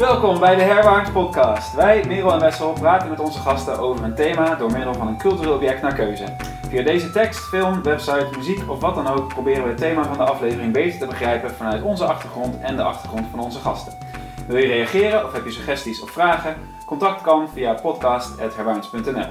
Welkom 0.00 0.38
bij 0.38 0.54
de 0.54 0.62
Herwaarts 0.62 1.10
Podcast. 1.10 1.74
Wij, 1.74 2.04
Merel 2.06 2.32
en 2.32 2.40
Wessel, 2.40 2.72
praten 2.72 3.08
met 3.08 3.20
onze 3.20 3.38
gasten 3.38 3.78
over 3.78 4.04
een 4.04 4.14
thema 4.14 4.54
door 4.54 4.72
middel 4.72 4.94
van 4.94 5.08
een 5.08 5.18
cultureel 5.18 5.54
object 5.54 5.82
naar 5.82 5.94
keuze. 5.94 6.24
Via 6.68 6.82
deze 6.82 7.10
tekst, 7.10 7.40
film, 7.40 7.82
website, 7.82 8.28
muziek 8.36 8.70
of 8.70 8.80
wat 8.80 8.94
dan 8.94 9.06
ook 9.06 9.28
proberen 9.28 9.62
we 9.62 9.68
het 9.68 9.78
thema 9.78 10.04
van 10.04 10.16
de 10.16 10.22
aflevering 10.22 10.72
beter 10.72 10.98
te 10.98 11.06
begrijpen 11.06 11.50
vanuit 11.50 11.82
onze 11.82 12.04
achtergrond 12.04 12.60
en 12.60 12.76
de 12.76 12.82
achtergrond 12.82 13.26
van 13.30 13.40
onze 13.40 13.58
gasten. 13.58 13.98
Wil 14.46 14.56
je 14.56 14.66
reageren 14.66 15.24
of 15.24 15.32
heb 15.32 15.44
je 15.44 15.50
suggesties 15.50 16.02
of 16.02 16.10
vragen? 16.10 16.56
Contact 16.86 17.22
kan 17.22 17.48
via 17.48 17.74
podcast.herwaarts.nl. 17.74 19.30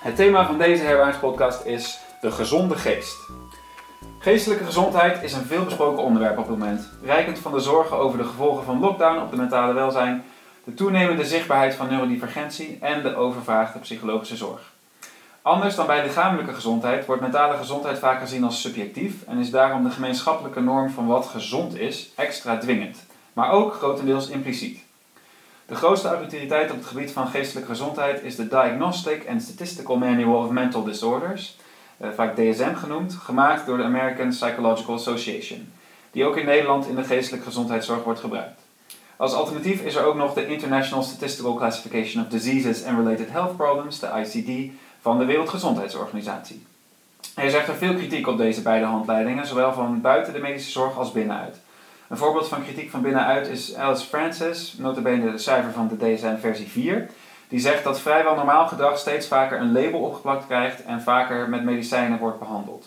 Het 0.00 0.16
thema 0.16 0.46
van 0.46 0.58
deze 0.58 0.82
Herwaarts 0.82 1.18
Podcast 1.18 1.64
is 1.64 2.00
de 2.20 2.30
gezonde 2.30 2.76
geest. 2.76 3.25
Geestelijke 4.26 4.64
gezondheid 4.64 5.22
is 5.22 5.32
een 5.32 5.44
veelbesproken 5.44 6.02
onderwerp 6.02 6.38
op 6.38 6.48
het 6.48 6.58
moment. 6.58 6.88
Rijkend 7.02 7.38
van 7.38 7.52
de 7.52 7.60
zorgen 7.60 7.96
over 7.96 8.18
de 8.18 8.24
gevolgen 8.24 8.64
van 8.64 8.80
lockdown 8.80 9.22
op 9.22 9.30
de 9.30 9.36
mentale 9.36 9.72
welzijn, 9.72 10.24
de 10.64 10.74
toenemende 10.74 11.24
zichtbaarheid 11.24 11.74
van 11.74 11.88
neurodivergentie 11.88 12.78
en 12.80 13.02
de 13.02 13.16
overvraagde 13.16 13.78
psychologische 13.78 14.36
zorg. 14.36 14.72
Anders 15.42 15.74
dan 15.74 15.86
bij 15.86 16.02
lichamelijke 16.02 16.54
gezondheid 16.54 17.06
wordt 17.06 17.22
mentale 17.22 17.56
gezondheid 17.56 17.98
vaak 17.98 18.20
gezien 18.20 18.44
als 18.44 18.60
subjectief 18.60 19.14
en 19.26 19.38
is 19.38 19.50
daarom 19.50 19.84
de 19.84 19.90
gemeenschappelijke 19.90 20.60
norm 20.60 20.90
van 20.90 21.06
wat 21.06 21.26
gezond 21.26 21.78
is 21.78 22.12
extra 22.16 22.58
dwingend, 22.58 23.06
maar 23.32 23.50
ook 23.50 23.74
grotendeels 23.74 24.28
impliciet. 24.28 24.84
De 25.66 25.74
grootste 25.74 26.08
autoriteit 26.08 26.70
op 26.70 26.76
het 26.76 26.86
gebied 26.86 27.10
van 27.10 27.26
geestelijke 27.26 27.70
gezondheid 27.70 28.22
is 28.22 28.36
de 28.36 28.48
Diagnostic 28.48 29.28
and 29.28 29.42
Statistical 29.42 29.96
Manual 29.96 30.44
of 30.44 30.50
Mental 30.50 30.84
Disorders, 30.84 31.56
vaak 32.00 32.36
DSM 32.36 32.74
genoemd, 32.74 33.14
gemaakt 33.14 33.66
door 33.66 33.76
de 33.76 33.82
American 33.82 34.28
Psychological 34.28 34.94
Association, 34.94 35.72
die 36.10 36.24
ook 36.24 36.36
in 36.36 36.46
Nederland 36.46 36.88
in 36.88 36.94
de 36.94 37.04
geestelijke 37.04 37.46
gezondheidszorg 37.46 38.04
wordt 38.04 38.20
gebruikt. 38.20 38.60
Als 39.16 39.32
alternatief 39.32 39.82
is 39.82 39.94
er 39.94 40.04
ook 40.04 40.14
nog 40.14 40.34
de 40.34 40.46
International 40.46 41.04
Statistical 41.04 41.54
Classification 41.54 42.24
of 42.24 42.30
Diseases 42.30 42.84
and 42.84 42.98
Related 42.98 43.30
Health 43.30 43.56
Problems, 43.56 43.98
de 43.98 44.06
ICD, 44.06 44.72
van 45.00 45.18
de 45.18 45.24
Wereldgezondheidsorganisatie. 45.24 46.66
Er 47.34 47.44
is 47.44 47.54
echter 47.54 47.74
veel 47.74 47.94
kritiek 47.94 48.26
op 48.26 48.38
deze 48.38 48.62
beide 48.62 48.84
handleidingen, 48.84 49.46
zowel 49.46 49.72
van 49.72 50.00
buiten 50.00 50.32
de 50.32 50.38
medische 50.38 50.70
zorg 50.70 50.98
als 50.98 51.12
binnenuit. 51.12 51.56
Een 52.08 52.16
voorbeeld 52.16 52.48
van 52.48 52.62
kritiek 52.62 52.90
van 52.90 53.02
binnenuit 53.02 53.48
is 53.48 53.74
Alice 53.74 54.06
Francis, 54.06 54.74
notabene 54.78 55.30
de 55.30 55.38
cijfer 55.38 55.72
van 55.72 55.88
de 55.88 56.14
DSM 56.14 56.36
versie 56.40 56.68
4, 56.68 57.08
die 57.48 57.60
zegt 57.60 57.84
dat 57.84 58.00
vrijwel 58.00 58.34
normaal 58.34 58.66
gedrag 58.66 58.98
steeds 58.98 59.26
vaker 59.26 59.60
een 59.60 59.72
label 59.72 60.00
opgeplakt 60.00 60.46
krijgt 60.46 60.84
en 60.84 61.02
vaker 61.02 61.48
met 61.48 61.64
medicijnen 61.64 62.18
wordt 62.18 62.38
behandeld. 62.38 62.86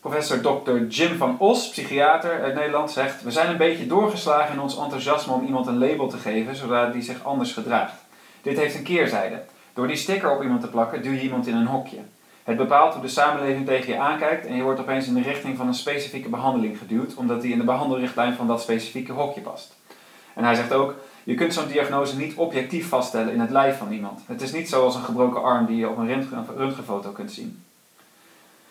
Professor 0.00 0.40
Dr. 0.40 0.86
Jim 0.88 1.16
van 1.16 1.36
Os, 1.38 1.70
psychiater 1.70 2.42
uit 2.42 2.54
Nederland, 2.54 2.90
zegt: 2.90 3.22
We 3.22 3.30
zijn 3.30 3.50
een 3.50 3.56
beetje 3.56 3.86
doorgeslagen 3.86 4.54
in 4.54 4.60
ons 4.60 4.78
enthousiasme 4.78 5.32
om 5.32 5.44
iemand 5.44 5.66
een 5.66 5.78
label 5.78 6.08
te 6.08 6.16
geven 6.16 6.56
zodat 6.56 6.92
die 6.92 7.02
zich 7.02 7.24
anders 7.24 7.52
gedraagt. 7.52 7.94
Dit 8.42 8.58
heeft 8.58 8.74
een 8.74 8.82
keerzijde. 8.82 9.42
Door 9.74 9.86
die 9.86 9.96
sticker 9.96 10.30
op 10.30 10.42
iemand 10.42 10.60
te 10.60 10.68
plakken, 10.68 11.02
duw 11.02 11.12
je 11.12 11.20
iemand 11.20 11.46
in 11.46 11.54
een 11.54 11.66
hokje. 11.66 11.98
Het 12.44 12.56
bepaalt 12.56 12.92
hoe 12.92 13.02
de 13.02 13.08
samenleving 13.08 13.66
tegen 13.66 13.92
je 13.92 13.98
aankijkt 13.98 14.46
en 14.46 14.56
je 14.56 14.62
wordt 14.62 14.80
opeens 14.80 15.06
in 15.06 15.14
de 15.14 15.22
richting 15.22 15.56
van 15.56 15.66
een 15.66 15.74
specifieke 15.74 16.28
behandeling 16.28 16.78
geduwd, 16.78 17.14
omdat 17.14 17.42
die 17.42 17.52
in 17.52 17.58
de 17.58 17.64
behandelrichtlijn 17.64 18.34
van 18.34 18.46
dat 18.46 18.62
specifieke 18.62 19.12
hokje 19.12 19.40
past. 19.40 19.74
En 20.34 20.44
hij 20.44 20.54
zegt 20.54 20.72
ook: 20.72 20.94
je 21.26 21.34
kunt 21.34 21.54
zo'n 21.54 21.68
diagnose 21.68 22.16
niet 22.16 22.34
objectief 22.34 22.88
vaststellen 22.88 23.32
in 23.32 23.40
het 23.40 23.50
lijf 23.50 23.78
van 23.78 23.92
iemand. 23.92 24.20
Het 24.26 24.42
is 24.42 24.52
niet 24.52 24.68
zoals 24.68 24.94
een 24.94 25.02
gebroken 25.02 25.42
arm 25.42 25.66
die 25.66 25.76
je 25.76 25.88
op 25.88 25.96
een 25.98 26.28
röntgenfoto 26.56 27.10
kunt 27.10 27.32
zien. 27.32 27.62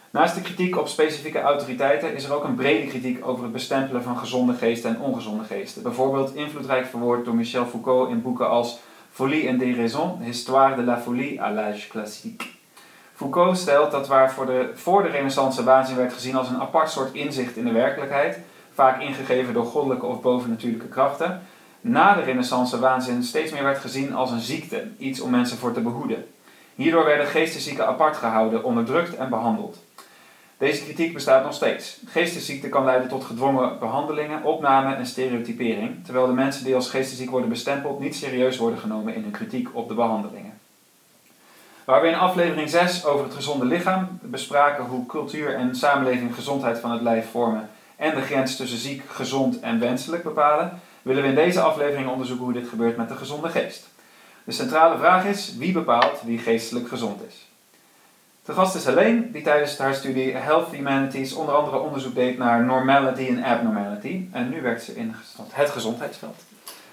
Naast 0.09 0.35
de 0.35 0.41
kritiek 0.41 0.77
op 0.77 0.87
specifieke 0.87 1.41
autoriteiten 1.41 2.15
is 2.15 2.23
er 2.23 2.33
ook 2.33 2.43
een 2.43 2.55
brede 2.55 2.87
kritiek 2.87 3.27
over 3.27 3.43
het 3.43 3.51
bestempelen 3.51 4.03
van 4.03 4.17
gezonde 4.17 4.53
geesten 4.53 4.95
en 4.95 5.01
ongezonde 5.01 5.43
geesten. 5.43 5.83
Bijvoorbeeld 5.83 6.35
invloedrijk 6.35 6.85
verwoord 6.85 7.25
door 7.25 7.35
Michel 7.35 7.65
Foucault 7.65 8.09
in 8.09 8.21
boeken 8.21 8.49
als 8.49 8.79
Folie 9.11 9.47
en 9.47 9.57
déraison, 9.57 10.21
Histoire 10.21 10.75
de 10.75 10.83
la 10.83 10.97
folie 10.97 11.41
à 11.41 11.51
l'âge 11.51 11.87
classique. 11.89 12.45
Foucault 13.13 13.57
stelt 13.57 13.91
dat 13.91 14.07
waar 14.07 14.33
voor 14.33 14.45
de, 14.45 14.69
voor 14.73 15.03
de 15.03 15.09
renaissance 15.09 15.63
waanzin 15.63 15.95
werd 15.95 16.13
gezien 16.13 16.35
als 16.35 16.49
een 16.49 16.61
apart 16.61 16.89
soort 16.89 17.13
inzicht 17.13 17.57
in 17.57 17.65
de 17.65 17.71
werkelijkheid, 17.71 18.39
vaak 18.73 19.01
ingegeven 19.01 19.53
door 19.53 19.65
goddelijke 19.65 20.05
of 20.05 20.21
bovennatuurlijke 20.21 20.87
krachten, 20.87 21.41
na 21.87 22.13
de 22.13 22.21
renaissance 22.21 22.79
waanzin 22.79 23.23
steeds 23.23 23.51
meer 23.51 23.63
werd 23.63 23.77
gezien 23.77 24.13
als 24.13 24.31
een 24.31 24.39
ziekte, 24.39 24.87
iets 24.97 25.19
om 25.19 25.29
mensen 25.29 25.57
voor 25.57 25.73
te 25.73 25.81
behoeden. 25.81 26.25
Hierdoor 26.75 27.05
werden 27.05 27.27
geesteszieken 27.27 27.87
apart 27.87 28.15
gehouden, 28.15 28.63
onderdrukt 28.63 29.15
en 29.15 29.29
behandeld. 29.29 29.77
Deze 30.57 30.83
kritiek 30.83 31.13
bestaat 31.13 31.43
nog 31.43 31.53
steeds. 31.53 31.99
Geestesziekte 32.05 32.69
kan 32.69 32.85
leiden 32.85 33.07
tot 33.07 33.23
gedwongen 33.23 33.79
behandelingen, 33.79 34.43
opname 34.43 34.95
en 34.95 35.05
stereotypering, 35.05 36.05
terwijl 36.05 36.27
de 36.27 36.33
mensen 36.33 36.63
die 36.63 36.75
als 36.75 36.89
geestesziek 36.89 37.29
worden 37.29 37.49
bestempeld 37.49 37.99
niet 37.99 38.15
serieus 38.15 38.57
worden 38.57 38.79
genomen 38.79 39.15
in 39.15 39.21
hun 39.21 39.31
kritiek 39.31 39.69
op 39.73 39.87
de 39.87 39.93
behandelingen. 39.93 40.59
Waar 41.83 42.01
we 42.01 42.07
in 42.07 42.15
aflevering 42.15 42.69
6 42.69 43.05
over 43.05 43.25
het 43.25 43.33
gezonde 43.33 43.65
lichaam 43.65 44.19
bespraken 44.21 44.85
hoe 44.85 45.05
cultuur 45.05 45.55
en 45.55 45.75
samenleving 45.75 46.35
gezondheid 46.35 46.79
van 46.79 46.91
het 46.91 47.01
lijf 47.01 47.31
vormen 47.31 47.69
en 47.95 48.15
de 48.15 48.21
grens 48.21 48.55
tussen 48.55 48.77
ziek, 48.79 49.03
gezond 49.09 49.59
en 49.59 49.79
wenselijk 49.79 50.23
bepalen, 50.23 50.79
willen 51.05 51.23
we 51.23 51.29
in 51.29 51.35
deze 51.35 51.61
aflevering 51.61 52.09
onderzoeken 52.09 52.45
hoe 52.45 52.53
dit 52.53 52.67
gebeurt 52.67 52.97
met 52.97 53.09
de 53.09 53.15
gezonde 53.15 53.49
geest. 53.49 53.89
De 54.43 54.51
centrale 54.51 54.97
vraag 54.97 55.25
is: 55.25 55.55
wie 55.57 55.71
bepaalt 55.71 56.21
wie 56.23 56.39
geestelijk 56.39 56.87
gezond 56.87 57.21
is? 57.27 57.47
De 58.45 58.53
gast 58.53 58.75
is 58.75 58.85
Helene, 58.85 59.31
die 59.31 59.41
tijdens 59.41 59.77
haar 59.77 59.93
studie 59.93 60.35
Health 60.35 60.71
Humanities 60.71 61.33
onder 61.33 61.55
andere 61.55 61.79
onderzoek 61.79 62.15
deed 62.15 62.37
naar 62.37 62.63
normality 62.63 63.27
en 63.27 63.43
abnormality. 63.43 64.27
En 64.31 64.49
nu 64.49 64.61
werkt 64.61 64.83
ze 64.83 64.95
in 64.95 65.15
het 65.51 65.69
gezondheidsveld. 65.69 66.43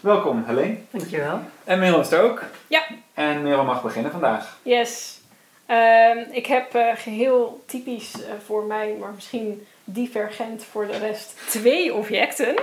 Welkom 0.00 0.44
Helene. 0.46 0.76
Dankjewel. 0.90 1.40
En 1.64 1.78
Merel 1.78 2.00
is 2.00 2.10
er 2.10 2.22
ook. 2.22 2.42
Ja. 2.66 2.82
En 3.14 3.42
Merel 3.42 3.64
mag 3.64 3.82
beginnen 3.82 4.12
vandaag. 4.12 4.58
Yes. 4.62 5.20
Ehm, 5.66 6.18
ik 6.30 6.46
heb 6.46 6.74
uh, 6.74 6.86
geheel 6.94 7.64
typisch 7.66 8.14
uh, 8.14 8.24
voor 8.44 8.64
mij, 8.64 8.96
maar 9.00 9.12
misschien 9.14 9.66
divergent 9.84 10.64
voor 10.64 10.86
de 10.86 10.98
rest, 10.98 11.34
twee 11.48 11.94
objecten. 11.94 12.54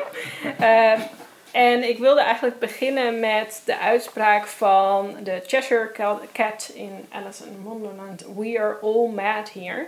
Uh, 0.61 0.99
En 1.51 1.83
ik 1.89 1.97
wilde 1.97 2.21
eigenlijk 2.21 2.59
beginnen 2.59 3.19
met 3.19 3.61
de 3.65 3.77
uitspraak 3.77 4.47
van 4.47 5.15
de 5.23 5.41
Cheshire 5.45 5.91
Cat 6.33 6.71
in 6.73 7.05
Alice 7.09 7.43
in 7.43 7.61
Wonderland. 7.63 8.25
We 8.35 8.59
are 8.59 8.77
all 8.81 9.07
mad 9.07 9.51
here. 9.53 9.87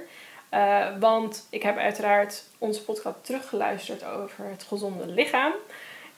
Uh, 0.53 0.88
want 0.99 1.47
ik 1.49 1.63
heb 1.63 1.77
uiteraard 1.77 2.44
onze 2.57 2.83
podcast 2.83 3.16
teruggeluisterd 3.22 4.05
over 4.05 4.45
het 4.45 4.63
gezonde 4.63 5.07
lichaam. 5.07 5.53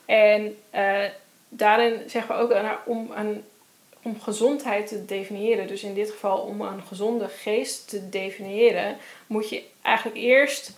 En 0.05 0.57
uh, 0.75 1.03
daarin 1.49 2.09
zeggen 2.09 2.35
we 2.35 2.41
ook 2.41 2.79
om, 2.85 3.11
een, 3.15 3.43
om 4.01 4.21
gezondheid 4.21 4.87
te 4.87 5.05
definiëren, 5.05 5.67
dus 5.67 5.83
in 5.83 5.93
dit 5.93 6.11
geval 6.11 6.37
om 6.37 6.61
een 6.61 6.81
gezonde 6.87 7.27
geest 7.27 7.89
te 7.89 8.09
definiëren, 8.09 8.97
moet 9.27 9.49
je 9.49 9.63
eigenlijk 9.81 10.17
eerst 10.17 10.77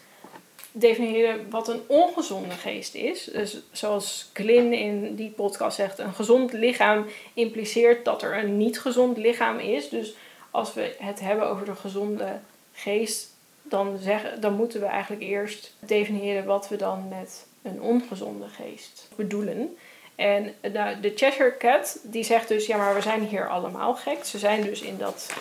definiëren 0.78 1.50
wat 1.50 1.68
een 1.68 1.82
ongezonde 1.88 2.56
geest 2.56 2.96
is. 2.96 3.24
Dus 3.24 3.62
zoals 3.72 4.30
Glyn 4.34 4.74
in 4.74 5.16
die 5.16 5.30
podcast 5.30 5.76
zegt, 5.76 6.00
een 6.00 6.14
gezond 6.14 6.54
lichaam 6.54 7.06
impliceert 7.34 8.06
dat 8.06 8.22
er 8.22 8.38
een 8.38 8.58
niet 8.58 8.80
gezond 8.80 9.18
lichaam 9.18 9.60
is. 9.60 9.90
Dus 9.90 10.16
als 10.52 10.74
we 10.74 10.96
het 11.00 11.20
hebben 11.20 11.48
over 11.48 11.66
de 11.66 11.76
gezonde 11.76 12.40
geest, 12.74 13.34
dan, 13.62 13.98
zeggen, 14.02 14.42
dan 14.42 14.54
moeten 14.54 14.80
we 14.80 14.86
eigenlijk 14.86 15.24
eerst 15.24 15.74
definiëren 15.80 16.46
wat 16.46 16.70
we 16.70 16.76
dan 16.76 17.08
met 17.10 17.46
een 17.62 17.82
ongezonde 17.82 18.48
geest 18.48 19.08
bedoelen. 19.16 19.78
En 20.16 20.54
de 21.02 21.12
Cheshire 21.16 21.58
Cat 21.58 22.00
die 22.04 22.24
zegt 22.24 22.48
dus, 22.48 22.66
ja 22.66 22.78
maar 22.78 22.96
we 22.96 23.02
zijn 23.02 23.24
hier 23.24 23.50
allemaal 23.50 23.96
gek. 23.96 24.26
Ze 24.26 24.38
zijn 24.38 24.64
dus 24.64 24.82
in 24.82 24.98
dat 24.98 25.34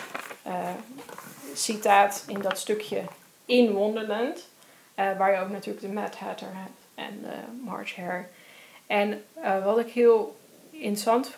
uh, 0.47 0.69
citaat, 1.53 2.23
in 2.27 2.41
dat 2.41 2.59
stukje 2.59 3.01
in 3.45 3.71
Wonderland. 3.71 4.47
Uh, 4.99 5.17
waar 5.17 5.31
je 5.31 5.39
ook 5.39 5.49
natuurlijk 5.49 5.85
de 5.85 5.93
Mad 5.93 6.15
Hatter 6.15 6.47
en 6.95 7.19
de 7.21 7.63
March 7.63 7.95
Hare. 7.95 8.25
En 8.87 9.23
uh, 9.37 9.63
wat 9.63 9.79
ik 9.79 9.89
heel 9.89 10.35
interessant 10.69 11.31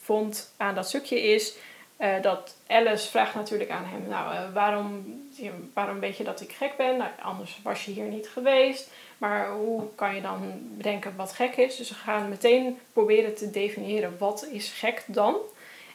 vond 0.00 0.52
aan 0.56 0.74
dat 0.74 0.88
stukje 0.88 1.22
is 1.22 1.54
uh, 2.02 2.22
dat 2.22 2.56
Alice 2.66 3.10
vraagt 3.10 3.34
natuurlijk 3.34 3.70
aan 3.70 3.84
hem: 3.84 4.08
Nou, 4.08 4.52
waarom, 4.52 5.20
waarom 5.74 6.00
weet 6.00 6.16
je 6.16 6.24
dat 6.24 6.40
ik 6.40 6.52
gek 6.52 6.76
ben? 6.76 6.96
Nou, 6.96 7.10
anders 7.22 7.60
was 7.62 7.84
je 7.84 7.92
hier 7.92 8.04
niet 8.04 8.28
geweest. 8.28 8.90
Maar 9.18 9.50
hoe 9.50 9.82
kan 9.94 10.14
je 10.14 10.20
dan 10.20 10.52
bedenken 10.76 11.16
wat 11.16 11.32
gek 11.32 11.56
is? 11.56 11.76
Dus 11.76 11.88
we 11.88 11.94
gaan 11.94 12.28
meteen 12.28 12.78
proberen 12.92 13.34
te 13.34 13.50
definiëren 13.50 14.16
wat 14.18 14.46
is 14.50 14.70
gek 14.70 15.04
dan. 15.06 15.36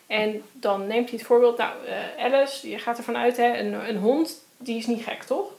En 0.07 0.44
dan 0.51 0.88
neemt 0.88 1.10
hij 1.10 1.18
het 1.18 1.27
voorbeeld: 1.27 1.57
Nou, 1.57 1.74
Alice, 2.18 2.69
je 2.69 2.77
gaat 2.77 2.98
ervan 2.98 3.18
uit, 3.18 3.38
hè, 3.38 3.57
een, 3.57 3.89
een 3.89 3.98
hond 3.98 4.45
die 4.57 4.77
is 4.77 4.88
niet 4.88 5.03
gek, 5.03 5.24
toch? 5.24 5.56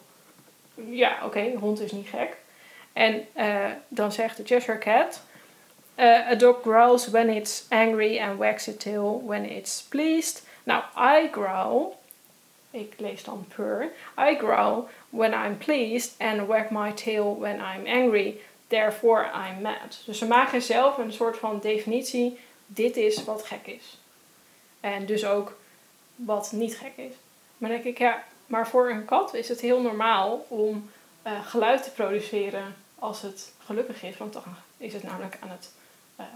Ja, 0.91 1.19
oké, 1.25 1.53
hond 1.59 1.81
is 1.81 1.93
niet 1.93 2.09
gek. 2.09 2.37
En 2.93 3.27
uh, 3.37 3.65
dan 3.89 4.13
zegt 4.13 4.37
de 4.37 4.45
Cheshire 4.45 4.79
Cat... 4.79 5.23
Uh, 5.97 6.31
a 6.31 6.35
dog 6.35 6.57
growls 6.63 7.09
when 7.09 7.29
it's 7.29 7.67
angry 7.69 8.19
and 8.19 8.39
wags 8.39 8.69
its 8.69 8.85
tail 8.85 9.23
when 9.27 9.51
it's 9.51 9.83
pleased. 9.83 10.47
Now, 10.63 10.83
I 10.97 11.29
growl... 11.33 11.97
Ik 12.71 12.95
lees 12.97 13.25
dan 13.25 13.47
purr. 13.55 13.91
I 14.19 14.37
growl 14.37 14.89
when 15.11 15.33
I'm 15.33 15.59
pleased 15.59 16.15
and 16.19 16.47
wag 16.47 16.71
my 16.71 16.93
tail 16.93 17.37
when 17.39 17.57
I'm 17.57 17.87
angry. 17.87 18.41
therefore 18.69 19.31
I'm 19.33 19.63
mad. 19.63 20.03
Dus 20.05 20.19
ze 20.19 20.27
maken 20.27 20.63
zelf 20.63 20.99
een 20.99 21.13
soort 21.13 21.39
van 21.39 21.61
definitie, 21.61 22.39
dit 22.67 22.97
is 22.97 23.25
wat 23.25 23.45
gek 23.45 23.67
is. 23.67 23.99
En 24.81 25.07
dus 25.07 25.25
ook 25.25 25.59
wat 26.15 26.53
niet 26.53 26.77
gek 26.77 26.93
is. 26.97 27.13
Maar 27.59 27.71
dan 27.71 27.83
denk 27.83 27.95
ik, 27.95 27.99
ja, 27.99 28.25
maar 28.49 28.69
voor 28.69 28.91
een 28.91 29.05
kat 29.05 29.35
is 29.35 29.49
het 29.49 29.61
heel 29.61 29.81
normaal 29.81 30.47
om 30.49 30.91
uh, 31.27 31.33
geluid 31.47 31.83
te 31.83 31.91
produceren 31.91 32.75
als 32.99 33.23
het 33.23 33.53
gelukkig 33.65 34.03
is. 34.03 34.17
Want 34.17 34.33
dan 34.33 34.43
is 34.77 34.93
het 34.93 35.03
namelijk 35.03 35.37
aan 35.41 35.51
het, 35.51 35.73
uh, 36.21 36.27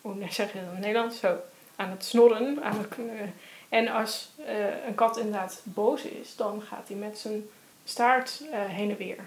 hoe 0.00 0.14
zeg 0.30 0.52
je 0.52 0.58
dat 0.64 0.74
in 0.74 0.80
Nederland? 0.80 1.14
Zo, 1.14 1.36
aan 1.76 1.90
het 1.90 2.04
snorren. 2.04 2.58
Het, 2.62 2.98
uh, 2.98 3.20
en 3.68 3.88
als 3.88 4.30
een 4.86 4.94
kat 4.94 5.16
inderdaad 5.16 5.60
boos 5.64 6.02
is, 6.02 6.36
dan 6.36 6.62
gaat 6.62 6.88
hij 6.88 6.96
met 6.96 7.18
zijn 7.18 7.48
staart 7.84 8.42
heen 8.52 8.90
en 8.90 8.96
weer. 8.96 9.18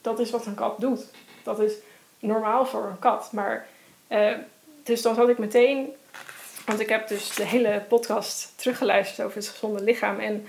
Dat 0.00 0.18
is 0.18 0.30
wat 0.30 0.46
een 0.46 0.54
kat 0.54 0.80
doet. 0.80 1.04
Dat 1.42 1.60
is 1.60 1.72
normaal 2.18 2.66
voor 2.66 2.84
een 2.84 2.98
kat. 2.98 3.32
Maar, 3.32 3.68
dus 4.82 5.02
dan 5.02 5.14
zat 5.14 5.28
ik 5.28 5.38
meteen 5.38 5.94
want 6.66 6.80
ik 6.80 6.88
heb 6.88 7.08
dus 7.08 7.34
de 7.34 7.44
hele 7.44 7.84
podcast 7.88 8.52
teruggeluisterd 8.56 9.26
over 9.26 9.36
het 9.38 9.48
gezonde 9.48 9.82
lichaam. 9.82 10.18
En 10.18 10.46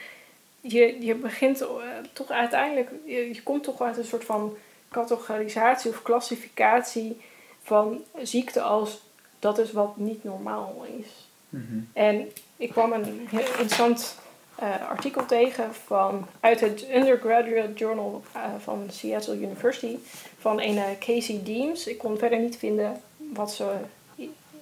je, 0.65 1.05
je 1.05 1.15
begint 1.15 1.61
uh, 1.61 1.67
toch 2.13 2.29
uiteindelijk, 2.29 2.89
je, 3.05 3.33
je, 3.33 3.43
komt 3.43 3.63
toch 3.63 3.81
uit 3.81 3.97
een 3.97 4.03
soort 4.03 4.23
van 4.23 4.57
categorisatie 4.91 5.91
of 5.91 6.01
klassificatie 6.01 7.21
van 7.63 8.03
ziekte 8.21 8.61
als 8.61 9.01
dat 9.39 9.57
is 9.57 9.71
wat 9.71 9.97
niet 9.97 10.23
normaal 10.23 10.85
is. 10.99 11.27
Mhm. 11.49 11.79
En 11.93 12.31
ik 12.57 12.69
kwam 12.69 12.91
een 12.93 13.27
heel 13.29 13.39
interessant 13.39 14.19
uh, 14.61 14.89
artikel 14.89 15.25
tegen 15.25 15.73
van, 15.73 16.27
uit 16.39 16.59
het 16.59 16.87
Undergraduate 16.93 17.73
Journal 17.73 18.23
uh, 18.35 18.41
van 18.59 18.87
Seattle 18.91 19.35
University 19.35 19.97
van 20.37 20.61
een 20.61 20.97
Casey 20.99 21.41
Deems. 21.43 21.87
Ik 21.87 21.97
kon 21.97 22.17
verder 22.17 22.39
niet 22.39 22.57
vinden 22.57 23.01
wat 23.17 23.51
ze 23.51 23.75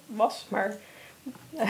was, 0.06 0.46
maar 0.48 0.76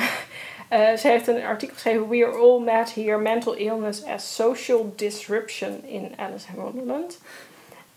uh, 0.71 0.97
ze 0.97 1.09
heeft 1.09 1.27
een 1.27 1.43
artikel 1.43 1.75
geschreven: 1.75 2.09
We 2.09 2.27
are 2.27 2.37
all 2.37 2.59
mad 2.59 2.95
here: 2.95 3.19
mental 3.19 3.55
illness 3.55 4.05
as 4.05 4.35
social 4.35 4.93
disruption 4.97 5.85
in 5.85 6.15
Alice 6.17 6.47
in 6.49 6.61
Wonderland. 6.61 7.19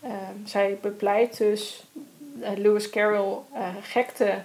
Uh, 0.04 0.12
zij 0.44 0.78
bepleit 0.80 1.38
dus 1.38 1.84
uh, 2.40 2.48
Lewis 2.56 2.90
Carroll 2.90 3.36
gekte 3.82 4.42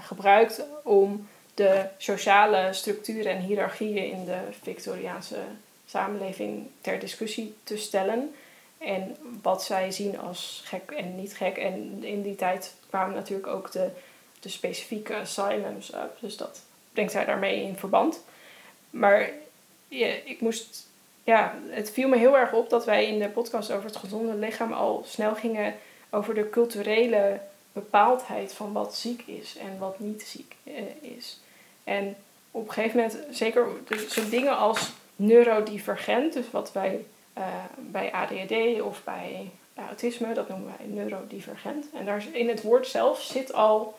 gebruikt 0.00 0.62
om 0.82 1.28
de 1.54 1.86
sociale 1.96 2.72
structuren 2.72 3.32
en 3.32 3.40
hiërarchieën 3.40 4.10
in 4.10 4.24
de 4.24 4.38
Victoriaanse 4.62 5.38
samenleving 5.86 6.66
ter 6.80 6.98
discussie 6.98 7.54
te 7.64 7.76
stellen. 7.76 8.34
En 8.78 9.16
wat 9.42 9.64
zij 9.64 9.90
zien 9.90 10.18
als 10.18 10.62
gek 10.64 10.90
en 10.90 11.16
niet 11.16 11.36
gek. 11.36 11.56
En 11.56 12.04
in 12.04 12.22
die 12.22 12.36
tijd 12.36 12.74
kwamen 12.88 13.14
natuurlijk 13.14 13.46
ook 13.46 13.72
de 13.72 13.90
de 14.40 14.48
specifieke 14.48 15.14
asylums. 15.14 15.92
Dus 16.20 16.36
dat 16.36 16.60
brengt 16.92 17.12
zij 17.12 17.24
daarmee 17.24 17.62
in 17.62 17.76
verband. 17.76 18.24
Maar 18.90 19.30
ik 20.24 20.40
moest, 20.40 20.86
ja, 21.24 21.54
het 21.68 21.90
viel 21.90 22.08
me 22.08 22.16
heel 22.16 22.38
erg 22.38 22.52
op 22.52 22.70
dat 22.70 22.84
wij 22.84 23.06
in 23.06 23.18
de 23.18 23.28
podcast 23.28 23.72
over 23.72 23.84
het 23.84 23.96
gezonde 23.96 24.34
lichaam 24.34 24.72
al 24.72 25.02
snel 25.06 25.34
gingen 25.34 25.74
over 26.10 26.34
de 26.34 26.50
culturele 26.50 27.40
bepaaldheid 27.72 28.52
van 28.52 28.72
wat 28.72 28.94
ziek 28.94 29.22
is 29.26 29.56
en 29.56 29.78
wat 29.78 29.98
niet 29.98 30.22
ziek 30.22 30.54
eh, 30.64 30.74
is. 31.16 31.40
En 31.84 32.16
op 32.50 32.68
een 32.68 32.72
gegeven 32.72 32.96
moment, 32.96 33.18
zeker 33.30 33.66
dus 33.84 34.14
dingen 34.30 34.56
als 34.56 34.92
neurodivergent, 35.16 36.32
dus 36.32 36.50
wat 36.50 36.72
wij 36.72 37.04
uh, 37.38 37.44
bij 37.76 38.12
ADHD 38.12 38.80
of 38.80 39.04
bij 39.04 39.50
autisme, 39.74 40.34
dat 40.34 40.48
noemen 40.48 40.74
wij 40.78 40.86
neurodivergent. 40.86 41.86
En 41.94 42.04
daar 42.04 42.26
in 42.32 42.48
het 42.48 42.62
woord 42.62 42.86
zelf 42.86 43.22
zit 43.22 43.52
al 43.52 43.98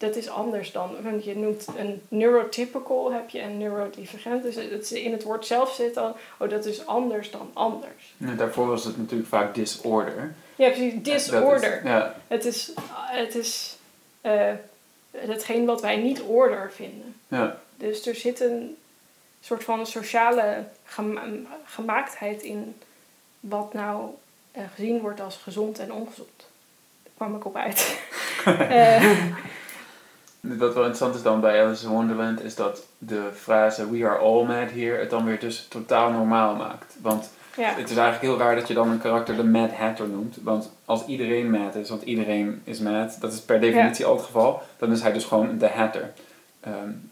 dat 0.00 0.16
is 0.16 0.28
anders 0.28 0.72
dan, 0.72 0.96
want 1.02 1.24
je 1.24 1.36
noemt 1.36 1.66
een 1.76 2.02
neurotypical, 2.08 3.12
heb 3.12 3.30
je 3.30 3.40
een 3.40 3.58
neurodivergent. 3.58 4.42
Dus 4.42 4.54
het, 4.54 4.90
in 4.90 5.12
het 5.12 5.22
woord 5.22 5.46
zelf 5.46 5.74
zit 5.74 5.96
al, 5.96 6.16
oh 6.38 6.50
dat 6.50 6.64
is 6.64 6.86
anders 6.86 7.30
dan 7.30 7.50
anders. 7.52 8.14
Ja, 8.16 8.34
daarvoor 8.34 8.66
was 8.66 8.84
het 8.84 8.96
natuurlijk 8.96 9.28
vaak 9.28 9.54
disorder. 9.54 10.34
Ja, 10.56 10.68
precies, 10.68 11.02
disorder. 11.02 11.76
Is, 11.76 11.82
ja. 11.84 12.14
Het 12.26 12.44
is, 12.44 12.72
het 12.94 13.34
is 13.34 13.76
uh, 14.22 14.52
hetgeen 15.10 15.66
wat 15.66 15.80
wij 15.80 15.96
niet 15.96 16.20
order 16.20 16.72
vinden. 16.72 17.14
Ja. 17.28 17.58
Dus 17.76 18.06
er 18.06 18.14
zit 18.14 18.40
een 18.40 18.76
soort 19.40 19.64
van 19.64 19.86
sociale 19.86 20.64
gema 20.84 21.22
gemaaktheid 21.64 22.42
in 22.42 22.76
wat 23.40 23.72
nou 23.72 24.10
uh, 24.56 24.62
gezien 24.74 25.00
wordt 25.00 25.20
als 25.20 25.36
gezond 25.36 25.78
en 25.78 25.92
ongezond. 25.92 26.48
Daar 27.02 27.12
kwam 27.16 27.36
ik 27.36 27.44
op 27.44 27.56
uit. 27.56 27.98
uh, 28.46 29.26
Wat 30.40 30.74
wel 30.74 30.84
interessant 30.84 31.14
is 31.14 31.22
dan 31.22 31.40
bij 31.40 31.64
Alice 31.64 31.84
in 31.84 31.90
Wonderland 31.90 32.44
is 32.44 32.54
dat 32.54 32.86
de 32.98 33.28
frase 33.34 33.90
We 33.90 34.06
are 34.06 34.18
all 34.18 34.44
mad 34.44 34.70
here 34.70 34.98
het 34.98 35.10
dan 35.10 35.24
weer 35.24 35.38
dus 35.38 35.66
totaal 35.68 36.10
normaal 36.10 36.54
maakt. 36.54 36.96
Want 37.00 37.30
ja. 37.56 37.74
het 37.74 37.90
is 37.90 37.96
eigenlijk 37.96 38.20
heel 38.20 38.38
raar 38.38 38.54
dat 38.54 38.68
je 38.68 38.74
dan 38.74 38.90
een 38.90 39.00
karakter 39.00 39.36
de 39.36 39.44
Mad 39.44 39.70
Hatter 39.72 40.08
noemt. 40.08 40.36
Want 40.42 40.72
als 40.84 41.06
iedereen 41.06 41.50
mad 41.50 41.74
is, 41.74 41.88
want 41.88 42.02
iedereen 42.02 42.62
is 42.64 42.80
mad, 42.80 43.16
dat 43.20 43.32
is 43.32 43.40
per 43.40 43.60
definitie 43.60 44.04
al 44.04 44.16
het 44.16 44.24
geval, 44.24 44.62
dan 44.78 44.92
is 44.92 45.02
hij 45.02 45.12
dus 45.12 45.24
gewoon 45.24 45.58
de 45.58 45.68
Hatter. 45.68 46.12
Um, 46.66 47.10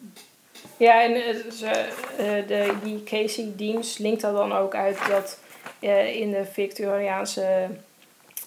ja, 0.77 1.03
en 1.03 1.35
ze, 1.53 1.89
uh, 2.21 2.49
de, 2.49 2.73
die 2.83 3.03
Casey 3.05 3.53
Deems 3.57 3.99
linkt 3.99 4.21
dat 4.21 4.37
dan 4.37 4.53
ook 4.53 4.75
uit 4.75 4.99
dat 5.09 5.39
uh, 5.81 6.21
in 6.21 6.31
de 6.31 6.45
Victoriaanse 6.45 7.67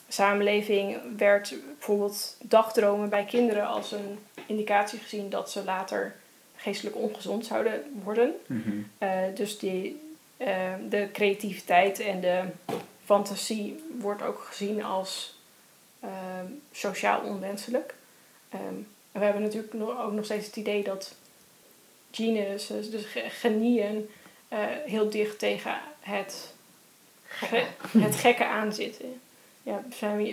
samenleving 0.08 0.98
werd 1.18 1.54
bijvoorbeeld 1.78 2.38
dagdromen 2.42 3.10
bij 3.10 3.26
kinderen 3.26 3.68
als 3.68 3.92
een 3.92 4.20
indicatie 4.52 5.00
gezien 5.00 5.30
dat 5.30 5.52
ze 5.52 5.64
later 5.64 6.16
geestelijk 6.56 6.96
ongezond 6.96 7.46
zouden 7.46 8.02
worden. 8.04 8.34
Mm 8.48 8.90
dus 9.34 9.60
die, 9.60 10.02
uh, 10.38 10.48
de 10.90 11.10
creativiteit 11.14 12.00
en 12.00 12.22
de 12.22 12.44
fantasie 13.06 13.84
wordt 14.00 14.22
ook 14.22 14.40
gezien 14.40 14.84
als 14.84 15.40
uh, 16.04 16.10
sociaal 16.72 17.22
onwenselijk. 17.22 17.94
Um, 18.54 18.88
we 19.12 19.20
hebben 19.20 19.42
natuurlijk 19.42 19.74
ook 19.74 20.12
nog 20.12 20.26
steeds 20.26 20.46
het 20.46 20.56
idee 20.56 20.84
dat 20.84 21.16
geniuses, 22.12 22.90
dus 22.90 23.06
genieën, 23.28 24.10
uh, 24.54 24.60
heel 24.86 25.10
dicht 25.10 25.40
tegen 25.40 25.80
het, 26.00 26.54
ge 27.24 27.66
het 27.98 28.16
gekke 28.16 28.46
aanzitten. 28.46 29.22
Ja, 29.64 29.84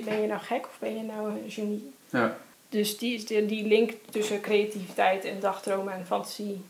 ben 0.04 0.21
je 0.21 0.26
nou 0.26 0.40
gek 0.40 0.66
of 0.66 0.76
ben 0.78 0.97
je 0.97 1.02
nou 1.02 1.31
een 1.31 1.50
genie? 1.50 1.92
Ja. 2.11 2.38
Dus 2.68 2.98
die, 2.98 3.46
die 3.46 3.66
link 3.66 3.92
tussen 4.10 4.40
creativiteit 4.40 5.25
en 5.25 5.40
dagdromen 5.40 5.92
en 5.92 6.06
fantasie 6.06 6.64